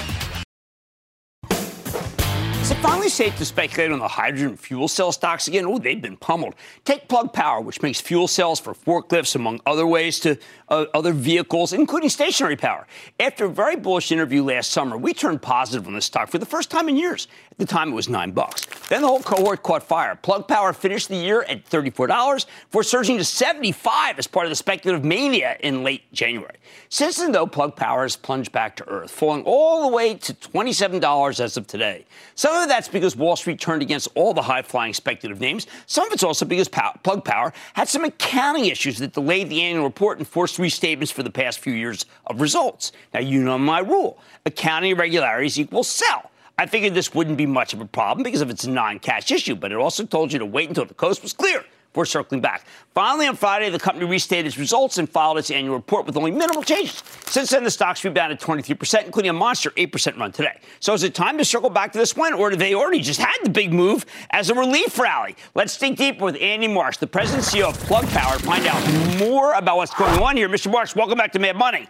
Is 2.69 2.73
it 2.73 2.83
finally 2.83 3.09
safe 3.09 3.35
to 3.39 3.47
speculate 3.47 3.93
on 3.93 3.99
the 3.99 4.09
hydrogen 4.09 4.55
fuel 4.59 4.89
cell 4.89 5.11
stocks 5.11 5.49
again? 5.49 5.65
Oh, 5.65 5.79
they've 5.79 6.03
been 6.03 6.19
pummeled. 6.19 6.55
Take 6.85 7.09
Plug 7.09 7.33
Power, 7.33 7.63
which 7.63 7.81
makes 7.81 7.99
fuel 7.99 8.29
cells 8.29 8.61
for 8.61 8.75
forklifts, 8.75 9.35
among 9.35 9.63
other 9.65 9.87
ways, 9.87 10.21
to 10.21 10.37
uh, 10.69 10.85
other 10.93 11.15
vehicles, 11.15 11.73
including 11.73 12.11
stationary 12.11 12.57
power. 12.57 12.87
After 13.19 13.47
a 13.47 13.49
very 13.49 13.77
bullish 13.77 14.13
interview 14.13 14.45
last 14.45 14.71
summer, 14.71 14.99
we 14.99 15.15
turned 15.15 15.41
positive 15.41 15.87
on 15.87 15.95
this 15.95 16.05
stock 16.05 16.29
for 16.29 16.37
the 16.37 16.45
first 16.45 16.71
time 16.71 16.91
in 16.91 16.99
years. 16.99 17.27
The 17.59 17.67
time, 17.67 17.91
it 17.91 17.95
was 17.95 18.09
nine 18.09 18.31
bucks. 18.31 18.67
Then 18.89 19.03
the 19.03 19.09
whole 19.09 19.21
cohort 19.21 19.65
caught 19.65 19.83
fire. 19.83 20.15
Plug 20.15 20.47
Power 20.47 20.73
finished 20.73 21.09
the 21.09 21.17
year 21.17 21.43
at 21.43 21.69
$34 21.69 22.47
before 22.71 22.85
surging 22.85 23.19
to 23.19 23.25
75 23.25 24.17
as 24.17 24.29
part 24.29 24.47
of 24.47 24.51
the 24.51 24.57
speculative 24.57 25.05
mania 25.05 25.57
in 25.59 25.83
late 25.83 26.11
January. 26.13 26.55
Since 26.89 27.17
then, 27.17 27.33
though, 27.33 27.49
Plug 27.49 27.75
Power 27.75 28.03
has 28.03 28.15
plunged 28.15 28.53
back 28.53 28.77
to 28.77 28.89
earth, 28.89 29.11
falling 29.11 29.43
all 29.43 29.91
the 29.91 29.95
way 29.95 30.15
to 30.15 30.35
$27 30.35 31.41
as 31.41 31.57
of 31.57 31.67
today. 31.67 32.07
Some 32.37 32.55
of 32.55 32.69
that's 32.69 32.87
because 32.87 33.17
Wall 33.17 33.35
Street 33.35 33.59
turned 33.61 33.83
against 33.83 34.07
all 34.15 34.33
the 34.33 34.43
high-flying 34.43 34.95
speculative 34.95 35.41
names. 35.41 35.67
Some 35.87 36.07
of 36.07 36.13
it's 36.13 36.23
also 36.23 36.47
because 36.47 36.69
Pow- 36.69 36.95
Plug 37.03 37.25
Power 37.25 37.53
had 37.75 37.89
some 37.89 38.05
accounting 38.05 38.67
issues 38.67 38.99
that 38.99 39.15
delayed 39.15 39.49
the 39.49 39.63
annual 39.63 39.85
report 39.85 40.19
and 40.19 40.29
forced 40.29 40.59
restatements 40.59 41.13
for 41.13 41.25
the 41.25 41.31
past 41.31 41.59
few 41.59 41.73
years 41.73 42.07
of 42.29 42.41
results. 42.41 42.93
Now, 43.13 43.21
you 43.21 43.43
know 43.43 43.59
my 43.59 43.81
rule. 43.81 44.19
Accounting 44.47 44.93
irregularities 44.93 45.59
equals 45.59 45.89
sell. 45.89 46.31
I 46.61 46.67
figured 46.67 46.93
this 46.93 47.15
wouldn't 47.15 47.39
be 47.39 47.47
much 47.47 47.73
of 47.73 47.81
a 47.81 47.87
problem 47.87 48.25
because 48.25 48.41
of 48.41 48.51
its 48.51 48.67
non-cash 48.67 49.31
issue, 49.31 49.55
but 49.55 49.71
it 49.71 49.77
also 49.77 50.05
told 50.05 50.33
you 50.33 50.41
to 50.41 50.47
wait 50.47 50.69
until 50.69 50.85
the 50.85 50.95
coast 50.95 51.23
was 51.23 51.33
clear 51.33 51.65
before 51.93 52.05
circling 52.05 52.41
back. 52.41 52.67
Finally, 52.95 53.29
on 53.29 53.37
Friday, 53.37 53.71
the 53.71 53.79
company 53.79 54.07
restated 54.07 54.47
its 54.47 54.59
results 54.59 54.99
and 54.99 55.09
filed 55.09 55.39
its 55.39 55.53
annual 55.53 55.77
report 55.77 56.05
with 56.05 56.17
only 56.17 56.33
minimal 56.33 56.65
changes. 56.65 57.03
Since 57.27 57.51
then, 57.51 57.63
the 57.63 57.71
stock's 57.71 58.05
rebounded 58.05 58.41
23%, 58.41 59.05
including 59.05 59.31
a 59.31 59.33
monster 59.33 59.71
8% 59.71 60.19
run 60.19 60.33
today. 60.33 60.59
So 60.81 60.93
is 60.95 61.05
it 61.05 61.15
time 61.15 61.39
to 61.39 61.45
circle 61.45 61.71
back 61.71 61.93
to 61.93 61.99
this 61.99 62.17
one, 62.17 62.35
or 62.35 62.51
did 62.51 62.59
they 62.59 62.75
already 62.75 63.03
just 63.03 63.21
had 63.21 63.37
the 63.45 63.51
big 63.51 63.73
move 63.73 64.05
as 64.31 64.51
a 64.51 64.55
relief 64.55 64.99
rally? 64.99 65.37
Let's 65.55 65.79
dig 65.79 65.97
deeper 65.97 66.25
with 66.25 66.37
Andy 66.41 66.67
Marsh, 66.67 66.97
the 66.97 67.07
president 67.07 67.53
and 67.55 67.63
CEO 67.63 67.69
of 67.69 67.79
Plug 67.85 68.07
Power, 68.09 68.37
to 68.37 68.43
find 68.43 68.67
out 68.67 69.19
more 69.21 69.53
about 69.53 69.77
what's 69.77 69.95
going 69.95 70.21
on 70.21 70.37
here. 70.37 70.49
Mr. 70.49 70.71
Marsh, 70.73 70.97
welcome 70.97 71.17
back 71.17 71.31
to 71.33 71.39
Mad 71.39 71.57
Money. 71.57 71.87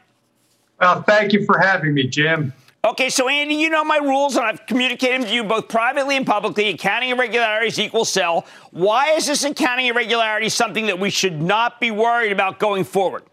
Well, 0.79 1.03
thank 1.03 1.33
you 1.33 1.45
for 1.47 1.59
having 1.59 1.95
me, 1.95 2.07
Jim. 2.07 2.53
Okay, 2.85 3.11
so 3.11 3.29
Andy, 3.29 3.57
you 3.57 3.70
know 3.70 3.83
my 3.83 3.97
rules, 3.97 4.37
and 4.37 4.45
I've 4.45 4.64
communicated 4.66 5.22
them 5.22 5.29
to 5.29 5.35
you 5.35 5.43
both 5.43 5.68
privately 5.68 6.16
and 6.16 6.24
publicly. 6.24 6.68
Accounting 6.68 7.11
irregularities 7.11 7.79
equal 7.81 8.05
sell. 8.05 8.47
Why 8.70 9.14
is 9.14 9.26
this 9.26 9.43
accounting 9.43 9.87
irregularity 9.87 10.49
something 10.49 10.87
that 10.87 10.99
we 10.99 11.11
should 11.11 11.43
not 11.43 11.81
be 11.81 11.91
worried 11.91 12.31
about 12.31 12.61
going 12.61 12.85
forward? 12.85 13.24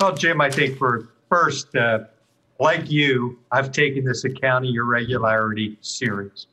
Well, 0.00 0.14
Jim, 0.14 0.40
I 0.40 0.48
think 0.48 0.78
for 0.78 1.08
first, 1.28 1.74
uh, 1.74 2.04
like 2.60 2.88
you, 2.88 3.38
I've 3.50 3.72
taken 3.72 4.04
this 4.04 4.22
accounting 4.24 4.74
irregularity 4.74 5.76
serious. 5.80 6.46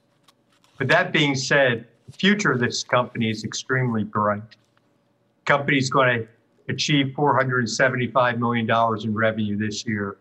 But 0.79 0.87
that 0.87 1.13
being 1.13 1.35
said, 1.35 1.85
the 2.07 2.13
future 2.13 2.51
of 2.51 2.59
this 2.59 2.83
company 2.83 3.29
is 3.29 3.43
extremely 3.43 4.03
bright. 4.03 4.41
The 4.49 5.45
company's 5.45 5.91
going 5.91 6.21
to 6.21 6.27
achieve 6.73 7.13
$475 7.15 8.39
million 8.39 9.03
in 9.03 9.13
revenue 9.13 9.57
this 9.57 9.85
year. 9.85 10.17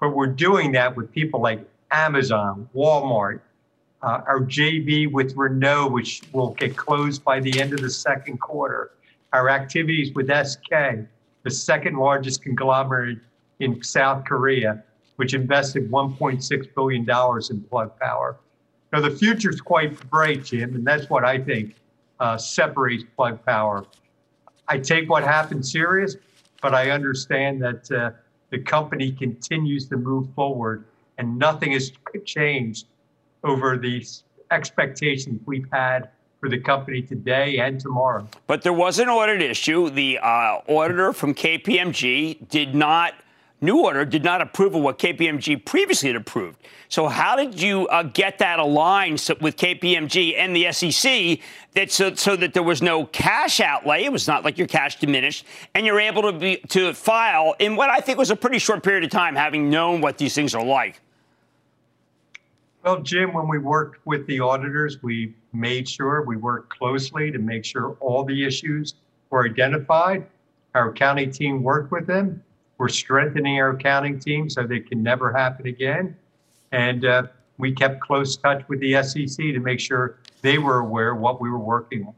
But 0.00 0.10
we're 0.10 0.26
doing 0.26 0.72
that 0.72 0.96
with 0.96 1.10
people 1.12 1.40
like 1.40 1.66
Amazon, 1.90 2.68
Walmart, 2.74 3.40
uh, 4.02 4.20
our 4.26 4.40
JV 4.40 5.10
with 5.10 5.34
Renault, 5.36 5.90
which 5.90 6.22
will 6.32 6.50
get 6.54 6.76
closed 6.76 7.24
by 7.24 7.40
the 7.40 7.60
end 7.60 7.72
of 7.72 7.80
the 7.80 7.90
second 7.90 8.38
quarter, 8.38 8.90
our 9.32 9.48
activities 9.48 10.12
with 10.14 10.28
SK, 10.28 10.70
the 11.42 11.50
second 11.50 11.96
largest 11.96 12.42
conglomerate 12.42 13.18
in 13.60 13.82
South 13.82 14.24
Korea, 14.24 14.82
which 15.16 15.32
invested 15.32 15.90
$1.6 15.90 16.74
billion 16.74 17.06
in 17.50 17.60
Plug 17.68 17.98
Power. 17.98 18.36
Now, 18.92 19.00
the 19.00 19.10
future 19.10 19.50
is 19.50 19.60
quite 19.60 19.98
bright, 20.10 20.44
Jim, 20.44 20.74
and 20.74 20.86
that's 20.86 21.08
what 21.08 21.24
I 21.24 21.38
think 21.38 21.76
uh, 22.20 22.36
separates 22.36 23.04
Plug 23.16 23.44
Power. 23.44 23.86
I 24.68 24.78
take 24.78 25.08
what 25.08 25.24
happened 25.24 25.66
serious, 25.66 26.16
but 26.62 26.74
I 26.74 26.90
understand 26.90 27.62
that 27.62 27.90
uh, 27.90 28.10
the 28.54 28.60
company 28.60 29.10
continues 29.10 29.88
to 29.88 29.96
move 29.96 30.28
forward 30.36 30.84
and 31.18 31.36
nothing 31.36 31.72
has 31.72 31.90
changed 32.24 32.86
over 33.42 33.76
the 33.76 34.06
expectations 34.52 35.40
we've 35.44 35.66
had 35.72 36.10
for 36.38 36.48
the 36.48 36.58
company 36.58 37.02
today 37.02 37.58
and 37.58 37.80
tomorrow. 37.80 38.28
But 38.46 38.62
there 38.62 38.72
was 38.72 39.00
an 39.00 39.08
audit 39.08 39.42
issue. 39.42 39.90
The 39.90 40.20
uh, 40.22 40.60
auditor 40.68 41.12
from 41.12 41.34
KPMG 41.34 42.48
did 42.48 42.76
not 42.76 43.14
new 43.64 43.84
order 43.84 44.04
did 44.04 44.22
not 44.22 44.40
approve 44.40 44.74
of 44.74 44.82
what 44.82 44.98
KPMG 44.98 45.64
previously 45.64 46.10
had 46.10 46.16
approved. 46.16 46.58
So 46.88 47.08
how 47.08 47.34
did 47.34 47.60
you 47.60 47.88
uh, 47.88 48.04
get 48.04 48.38
that 48.38 48.58
aligned 48.58 49.18
so, 49.18 49.34
with 49.40 49.56
KPMG 49.56 50.36
and 50.36 50.54
the 50.54 50.70
SEC 50.72 51.40
that 51.72 51.90
so, 51.90 52.14
so, 52.14 52.36
that 52.36 52.54
there 52.54 52.62
was 52.62 52.82
no 52.82 53.06
cash 53.06 53.60
outlay? 53.60 54.04
It 54.04 54.12
was 54.12 54.28
not 54.28 54.44
like 54.44 54.58
your 54.58 54.68
cash 54.68 54.98
diminished, 55.00 55.44
and 55.74 55.84
you're 55.86 55.98
able 55.98 56.22
to 56.22 56.32
be 56.32 56.56
to 56.68 56.92
file 56.92 57.56
in 57.58 57.74
what 57.74 57.90
I 57.90 57.98
think 57.98 58.18
was 58.18 58.30
a 58.30 58.36
pretty 58.36 58.58
short 58.58 58.82
period 58.82 59.04
of 59.04 59.10
time, 59.10 59.34
having 59.34 59.70
known 59.70 60.00
what 60.00 60.18
these 60.18 60.34
things 60.34 60.54
are 60.54 60.64
like. 60.64 61.00
Well, 62.84 63.00
Jim, 63.00 63.32
when 63.32 63.48
we 63.48 63.58
worked 63.58 64.06
with 64.06 64.26
the 64.26 64.40
auditors, 64.40 65.02
we 65.02 65.34
made 65.54 65.88
sure 65.88 66.22
we 66.22 66.36
worked 66.36 66.68
closely 66.68 67.32
to 67.32 67.38
make 67.38 67.64
sure 67.64 67.96
all 68.00 68.24
the 68.24 68.44
issues 68.44 68.94
were 69.30 69.46
identified. 69.46 70.26
Our 70.74 70.92
county 70.92 71.26
team 71.26 71.62
worked 71.62 71.90
with 71.90 72.06
them 72.06 72.42
we're 72.84 72.88
strengthening 72.90 73.58
our 73.58 73.70
accounting 73.70 74.18
team 74.18 74.50
so 74.50 74.66
they 74.66 74.78
can 74.78 75.02
never 75.02 75.32
happen 75.32 75.66
again. 75.66 76.14
And 76.70 77.06
uh, 77.06 77.22
we 77.56 77.72
kept 77.72 77.98
close 78.02 78.36
touch 78.36 78.62
with 78.68 78.78
the 78.80 79.02
SEC 79.02 79.38
to 79.38 79.58
make 79.58 79.80
sure 79.80 80.18
they 80.42 80.58
were 80.58 80.80
aware 80.80 81.12
of 81.12 81.18
what 81.18 81.40
we 81.40 81.48
were 81.48 81.58
working 81.58 82.04
on. 82.06 82.12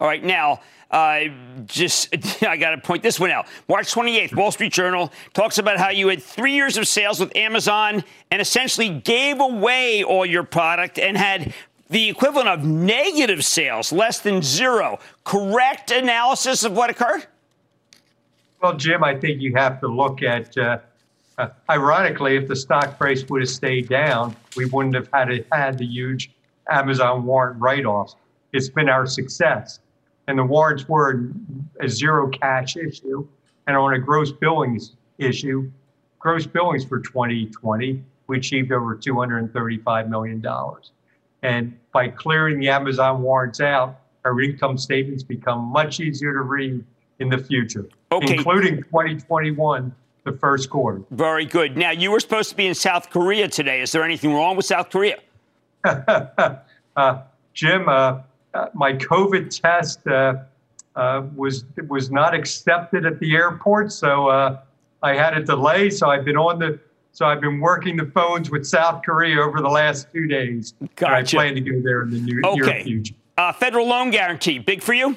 All 0.00 0.06
right, 0.06 0.22
now, 0.22 0.60
uh, 0.92 1.22
just 1.64 2.14
I 2.44 2.56
got 2.56 2.70
to 2.70 2.78
point 2.78 3.02
this 3.02 3.18
one 3.18 3.32
out. 3.32 3.48
March 3.68 3.92
28th, 3.92 4.36
Wall 4.36 4.52
Street 4.52 4.72
Journal 4.72 5.12
talks 5.34 5.58
about 5.58 5.76
how 5.76 5.90
you 5.90 6.06
had 6.06 6.22
three 6.22 6.52
years 6.52 6.76
of 6.76 6.86
sales 6.86 7.18
with 7.18 7.34
Amazon 7.34 8.04
and 8.30 8.40
essentially 8.40 8.90
gave 8.90 9.40
away 9.40 10.04
all 10.04 10.24
your 10.24 10.44
product 10.44 11.00
and 11.00 11.16
had 11.16 11.52
the 11.90 12.08
equivalent 12.08 12.46
of 12.48 12.64
negative 12.64 13.44
sales, 13.44 13.90
less 13.90 14.20
than 14.20 14.40
zero. 14.40 15.00
Correct 15.24 15.90
analysis 15.90 16.62
of 16.62 16.74
what 16.74 16.90
occurred? 16.90 17.26
Well, 18.66 18.76
Jim, 18.76 19.04
I 19.04 19.14
think 19.14 19.40
you 19.40 19.54
have 19.54 19.78
to 19.78 19.86
look 19.86 20.24
at. 20.24 20.58
Uh, 20.58 20.78
uh, 21.38 21.50
ironically, 21.70 22.34
if 22.34 22.48
the 22.48 22.56
stock 22.56 22.98
price 22.98 23.24
would 23.28 23.42
have 23.42 23.48
stayed 23.48 23.88
down, 23.88 24.34
we 24.56 24.64
wouldn't 24.64 24.96
have 24.96 25.08
had 25.12 25.30
it, 25.30 25.46
had 25.52 25.78
the 25.78 25.86
huge 25.86 26.32
Amazon 26.68 27.24
warrant 27.24 27.60
write-offs. 27.60 28.16
It's 28.52 28.68
been 28.68 28.88
our 28.88 29.06
success, 29.06 29.78
and 30.26 30.36
the 30.36 30.42
warrants 30.42 30.88
were 30.88 31.30
a 31.78 31.88
zero 31.88 32.28
cash 32.28 32.76
issue, 32.76 33.28
and 33.68 33.76
on 33.76 33.94
a 33.94 34.00
gross 34.00 34.32
billings 34.32 34.96
issue, 35.18 35.70
gross 36.18 36.44
billings 36.44 36.84
for 36.84 36.98
2020, 36.98 38.02
we 38.26 38.36
achieved 38.36 38.72
over 38.72 38.96
235 38.96 40.10
million 40.10 40.40
dollars. 40.40 40.90
And 41.44 41.78
by 41.92 42.08
clearing 42.08 42.58
the 42.58 42.70
Amazon 42.70 43.22
warrants 43.22 43.60
out, 43.60 44.00
our 44.24 44.40
income 44.40 44.76
statements 44.76 45.22
become 45.22 45.60
much 45.60 46.00
easier 46.00 46.32
to 46.32 46.40
read 46.40 46.84
in 47.18 47.28
the 47.28 47.38
future, 47.38 47.86
okay. 48.12 48.34
including 48.34 48.82
2021, 48.82 49.94
the 50.24 50.32
first 50.32 50.68
quarter. 50.70 51.02
Very 51.10 51.46
good. 51.46 51.76
Now, 51.76 51.92
you 51.92 52.10
were 52.10 52.20
supposed 52.20 52.50
to 52.50 52.56
be 52.56 52.66
in 52.66 52.74
South 52.74 53.10
Korea 53.10 53.48
today. 53.48 53.80
Is 53.80 53.92
there 53.92 54.04
anything 54.04 54.34
wrong 54.34 54.56
with 54.56 54.66
South 54.66 54.90
Korea? 54.90 55.18
uh, 55.84 57.22
Jim, 57.54 57.88
uh, 57.88 58.20
uh, 58.52 58.68
my 58.74 58.92
COVID 58.94 59.50
test 59.60 60.06
uh, 60.06 60.34
uh, 60.94 61.22
was 61.34 61.64
was 61.88 62.10
not 62.10 62.34
accepted 62.34 63.06
at 63.06 63.18
the 63.20 63.34
airport, 63.34 63.92
so 63.92 64.28
uh, 64.28 64.60
I 65.02 65.14
had 65.14 65.36
a 65.36 65.42
delay. 65.42 65.90
So 65.90 66.08
I've 66.08 66.24
been 66.24 66.36
on 66.36 66.58
the 66.58 66.78
so 67.12 67.26
I've 67.26 67.40
been 67.40 67.60
working 67.60 67.96
the 67.96 68.06
phones 68.06 68.50
with 68.50 68.66
South 68.66 69.02
Korea 69.04 69.40
over 69.40 69.60
the 69.60 69.68
last 69.68 70.08
two 70.12 70.26
days. 70.26 70.74
Gotcha. 70.96 71.14
I 71.14 71.22
plan 71.22 71.54
to 71.54 71.60
go 71.60 71.80
there 71.82 72.02
in 72.02 72.10
the 72.10 72.20
near, 72.20 72.40
okay. 72.44 72.72
near 72.72 72.82
future. 72.82 73.14
federal 73.58 73.86
loan 73.86 74.10
guarantee, 74.10 74.58
big 74.58 74.82
for 74.82 74.92
you? 74.92 75.16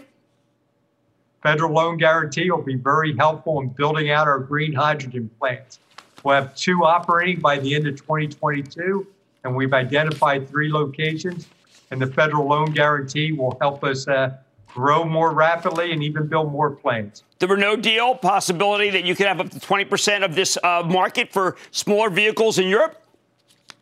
Federal 1.41 1.73
loan 1.73 1.97
guarantee 1.97 2.51
will 2.51 2.61
be 2.61 2.75
very 2.75 3.15
helpful 3.15 3.61
in 3.61 3.69
building 3.69 4.11
out 4.11 4.27
our 4.27 4.39
green 4.39 4.73
hydrogen 4.73 5.29
plants. 5.39 5.79
We'll 6.23 6.35
have 6.35 6.55
two 6.55 6.83
operating 6.83 7.39
by 7.39 7.59
the 7.59 7.73
end 7.75 7.87
of 7.87 7.95
2022, 7.95 9.07
and 9.43 9.55
we've 9.55 9.73
identified 9.73 10.49
three 10.49 10.71
locations. 10.71 11.47
And 11.91 12.01
the 12.01 12.07
federal 12.07 12.47
loan 12.47 12.71
guarantee 12.71 13.31
will 13.31 13.57
help 13.61 13.83
us 13.83 14.07
uh, 14.07 14.35
grow 14.67 15.05
more 15.05 15.33
rapidly 15.33 15.91
and 15.91 16.03
even 16.03 16.27
build 16.27 16.51
more 16.51 16.71
plants. 16.71 17.23
The 17.39 17.47
Renault 17.47 17.77
deal, 17.77 18.15
possibility 18.15 18.89
that 18.89 19.05
you 19.05 19.15
could 19.15 19.27
have 19.27 19.39
up 19.39 19.49
to 19.49 19.59
20% 19.59 20.23
of 20.23 20.35
this 20.35 20.57
uh, 20.63 20.83
market 20.85 21.31
for 21.31 21.55
smaller 21.71 22.09
vehicles 22.09 22.59
in 22.59 22.67
Europe? 22.67 23.01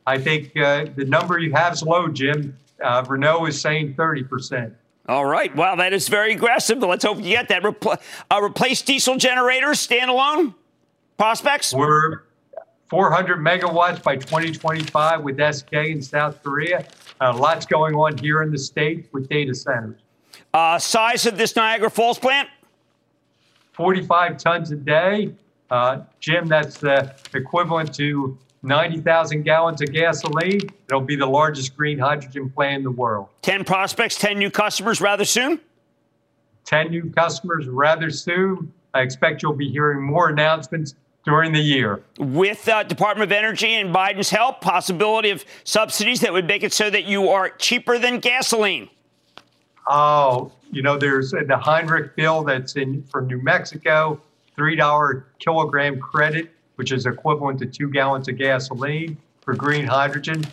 I 0.05 0.17
think 0.19 0.55
uh, 0.55 0.85
the 0.95 1.05
number 1.05 1.37
you 1.39 1.51
have 1.53 1.73
is 1.73 1.83
low, 1.83 2.07
Jim. 2.07 2.55
Uh, 2.81 3.03
Renault 3.07 3.47
is 3.47 3.59
saying 3.59 3.95
30%. 3.95 4.73
All 5.07 5.25
right. 5.25 5.55
Well, 5.55 5.77
that 5.77 5.93
is 5.93 6.09
very 6.09 6.33
aggressive, 6.33 6.79
but 6.79 6.89
let's 6.89 7.05
hope 7.05 7.17
you 7.17 7.23
get 7.23 7.47
that. 7.47 7.63
Repl- 7.63 7.99
uh, 8.29 8.41
replace 8.43 8.81
diesel 8.81 9.15
generators, 9.17 9.85
standalone 9.85 10.53
prospects? 11.17 11.73
We're 11.73 12.23
400 12.89 13.39
megawatts 13.39 14.03
by 14.03 14.17
2025 14.17 15.21
with 15.21 15.39
SK 15.55 15.73
in 15.73 16.01
South 16.01 16.43
Korea. 16.43 16.85
Uh, 17.21 17.37
lots 17.37 17.65
going 17.65 17.95
on 17.95 18.17
here 18.17 18.43
in 18.43 18.51
the 18.51 18.57
States 18.57 19.07
with 19.13 19.29
data 19.29 19.55
centers. 19.55 19.99
Uh, 20.53 20.77
size 20.77 21.25
of 21.25 21.37
this 21.37 21.55
Niagara 21.55 21.89
Falls 21.89 22.19
plant? 22.19 22.49
45 23.73 24.37
tons 24.37 24.71
a 24.71 24.75
day. 24.75 25.33
Uh, 25.69 26.01
Jim, 26.19 26.47
that's 26.47 26.77
the 26.77 27.13
equivalent 27.33 27.93
to 27.95 28.37
90,000 28.67 29.43
gallons 29.43 29.81
of 29.81 29.91
gasoline. 29.91 30.59
It'll 30.87 31.01
be 31.01 31.15
the 31.15 31.25
largest 31.25 31.75
green 31.75 31.97
hydrogen 31.97 32.49
plant 32.49 32.79
in 32.79 32.83
the 32.83 32.91
world. 32.91 33.29
10 33.41 33.63
prospects, 33.63 34.17
10 34.19 34.37
new 34.37 34.51
customers 34.51 35.01
rather 35.01 35.25
soon? 35.25 35.59
10 36.65 36.91
new 36.91 37.09
customers 37.11 37.67
rather 37.67 38.11
soon. 38.11 38.71
I 38.93 39.01
expect 39.01 39.41
you'll 39.41 39.53
be 39.53 39.69
hearing 39.69 40.01
more 40.01 40.29
announcements 40.29 40.95
during 41.23 41.53
the 41.53 41.59
year. 41.59 42.01
With 42.19 42.67
uh, 42.67 42.83
Department 42.83 43.31
of 43.31 43.31
Energy 43.31 43.73
and 43.73 43.93
Biden's 43.93 44.29
help, 44.29 44.61
possibility 44.61 45.29
of 45.29 45.45
subsidies 45.63 46.21
that 46.21 46.33
would 46.33 46.47
make 46.47 46.63
it 46.63 46.73
so 46.73 46.89
that 46.89 47.05
you 47.05 47.29
are 47.29 47.49
cheaper 47.49 47.97
than 47.97 48.19
gasoline. 48.19 48.89
Oh, 49.87 50.51
you 50.71 50.81
know, 50.81 50.97
there's 50.97 51.31
the 51.31 51.57
Heinrich 51.57 52.15
bill 52.17 52.43
that's 52.43 52.75
in 52.75 53.03
from 53.03 53.27
New 53.27 53.41
Mexico, 53.41 54.19
$3 54.57 55.23
kilogram 55.39 55.99
credit 55.99 56.49
which 56.77 56.91
is 56.91 57.05
equivalent 57.05 57.59
to 57.59 57.65
two 57.65 57.89
gallons 57.89 58.27
of 58.27 58.37
gasoline 58.37 59.17
for 59.41 59.53
green 59.53 59.85
hydrogen. 59.85 60.43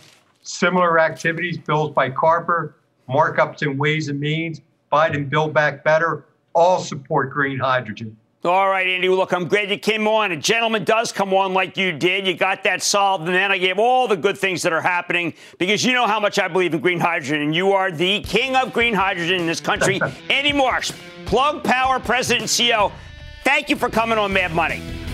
Similar 0.41 0.99
activities, 0.99 1.57
bills 1.57 1.91
by 1.91 2.09
Carper, 2.09 2.75
markups 3.09 3.63
in 3.63 3.77
Ways 3.77 4.09
and 4.09 4.19
Means, 4.19 4.61
Biden 4.91 5.29
Build 5.29 5.53
Back 5.53 5.83
Better, 5.83 6.25
all 6.53 6.79
support 6.79 7.31
green 7.31 7.59
hydrogen. 7.59 8.15
All 8.43 8.69
right, 8.69 8.85
Andy. 8.85 9.09
Look, 9.09 9.33
I'm 9.33 9.47
glad 9.47 9.71
you 9.71 9.79
came 9.79 10.07
on. 10.07 10.31
A 10.31 10.37
gentleman 10.37 10.83
does 10.83 11.11
come 11.11 11.33
on 11.33 11.55
like 11.55 11.77
you 11.77 11.91
did. 11.91 12.27
You 12.27 12.35
got 12.35 12.63
that 12.65 12.83
solved, 12.83 13.25
and 13.25 13.33
then 13.33 13.51
I 13.51 13.57
gave 13.57 13.79
all 13.79 14.07
the 14.07 14.15
good 14.15 14.37
things 14.37 14.61
that 14.61 14.71
are 14.71 14.81
happening 14.81 15.33
because 15.57 15.83
you 15.83 15.93
know 15.93 16.05
how 16.05 16.19
much 16.19 16.37
I 16.37 16.47
believe 16.47 16.73
in 16.75 16.79
green 16.79 16.99
hydrogen, 16.99 17.41
and 17.41 17.55
you 17.55 17.71
are 17.71 17.91
the 17.91 18.21
king 18.21 18.55
of 18.55 18.71
green 18.71 18.93
hydrogen 18.93 19.41
in 19.41 19.47
this 19.47 19.59
country. 19.59 19.99
Andy 20.29 20.53
Marsh, 20.53 20.91
Plug 21.25 21.63
Power 21.63 21.99
President 21.99 22.43
and 22.43 22.49
CEO. 22.49 22.91
Thank 23.43 23.69
you 23.69 23.75
for 23.75 23.89
coming 23.89 24.19
on 24.19 24.31
Mad 24.31 24.53
Money. 24.53 25.04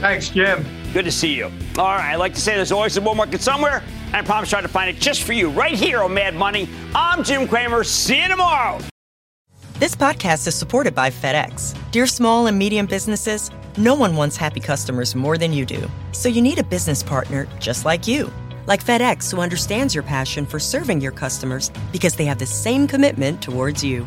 Thanks, 0.00 0.30
Jim. 0.30 0.64
Good 0.92 1.04
to 1.04 1.12
see 1.12 1.34
you. 1.34 1.44
All 1.78 1.84
right, 1.84 2.12
I 2.12 2.16
like 2.16 2.34
to 2.34 2.40
say 2.40 2.56
there's 2.56 2.72
always 2.72 2.96
a 2.96 3.00
bull 3.00 3.14
market 3.14 3.42
somewhere, 3.42 3.82
and 4.06 4.16
I 4.16 4.22
promise 4.22 4.48
to 4.48 4.54
try 4.54 4.62
to 4.62 4.68
find 4.68 4.88
it 4.88 5.00
just 5.00 5.22
for 5.24 5.34
you 5.34 5.50
right 5.50 5.74
here 5.74 6.00
on 6.02 6.14
Mad 6.14 6.34
Money. 6.34 6.68
I'm 6.94 7.22
Jim 7.22 7.46
Cramer. 7.46 7.84
See 7.84 8.22
you 8.22 8.28
tomorrow. 8.28 8.78
This 9.78 9.94
podcast 9.94 10.46
is 10.46 10.54
supported 10.54 10.94
by 10.94 11.10
FedEx. 11.10 11.76
Dear 11.90 12.06
small 12.06 12.46
and 12.46 12.58
medium 12.58 12.86
businesses, 12.86 13.50
No 13.76 13.94
one 13.94 14.16
wants 14.16 14.36
happy 14.36 14.60
customers 14.60 15.14
more 15.14 15.38
than 15.38 15.52
you 15.52 15.64
do. 15.64 15.88
So 16.12 16.28
you 16.28 16.42
need 16.42 16.58
a 16.58 16.64
business 16.64 17.02
partner 17.02 17.46
just 17.60 17.84
like 17.84 18.08
you. 18.08 18.30
Like 18.66 18.84
FedEx, 18.84 19.30
who 19.32 19.40
understands 19.40 19.94
your 19.94 20.02
passion 20.02 20.44
for 20.44 20.58
serving 20.58 21.00
your 21.00 21.12
customers 21.12 21.70
because 21.92 22.14
they 22.14 22.24
have 22.24 22.38
the 22.38 22.46
same 22.46 22.86
commitment 22.86 23.40
towards 23.40 23.84
you. 23.84 24.06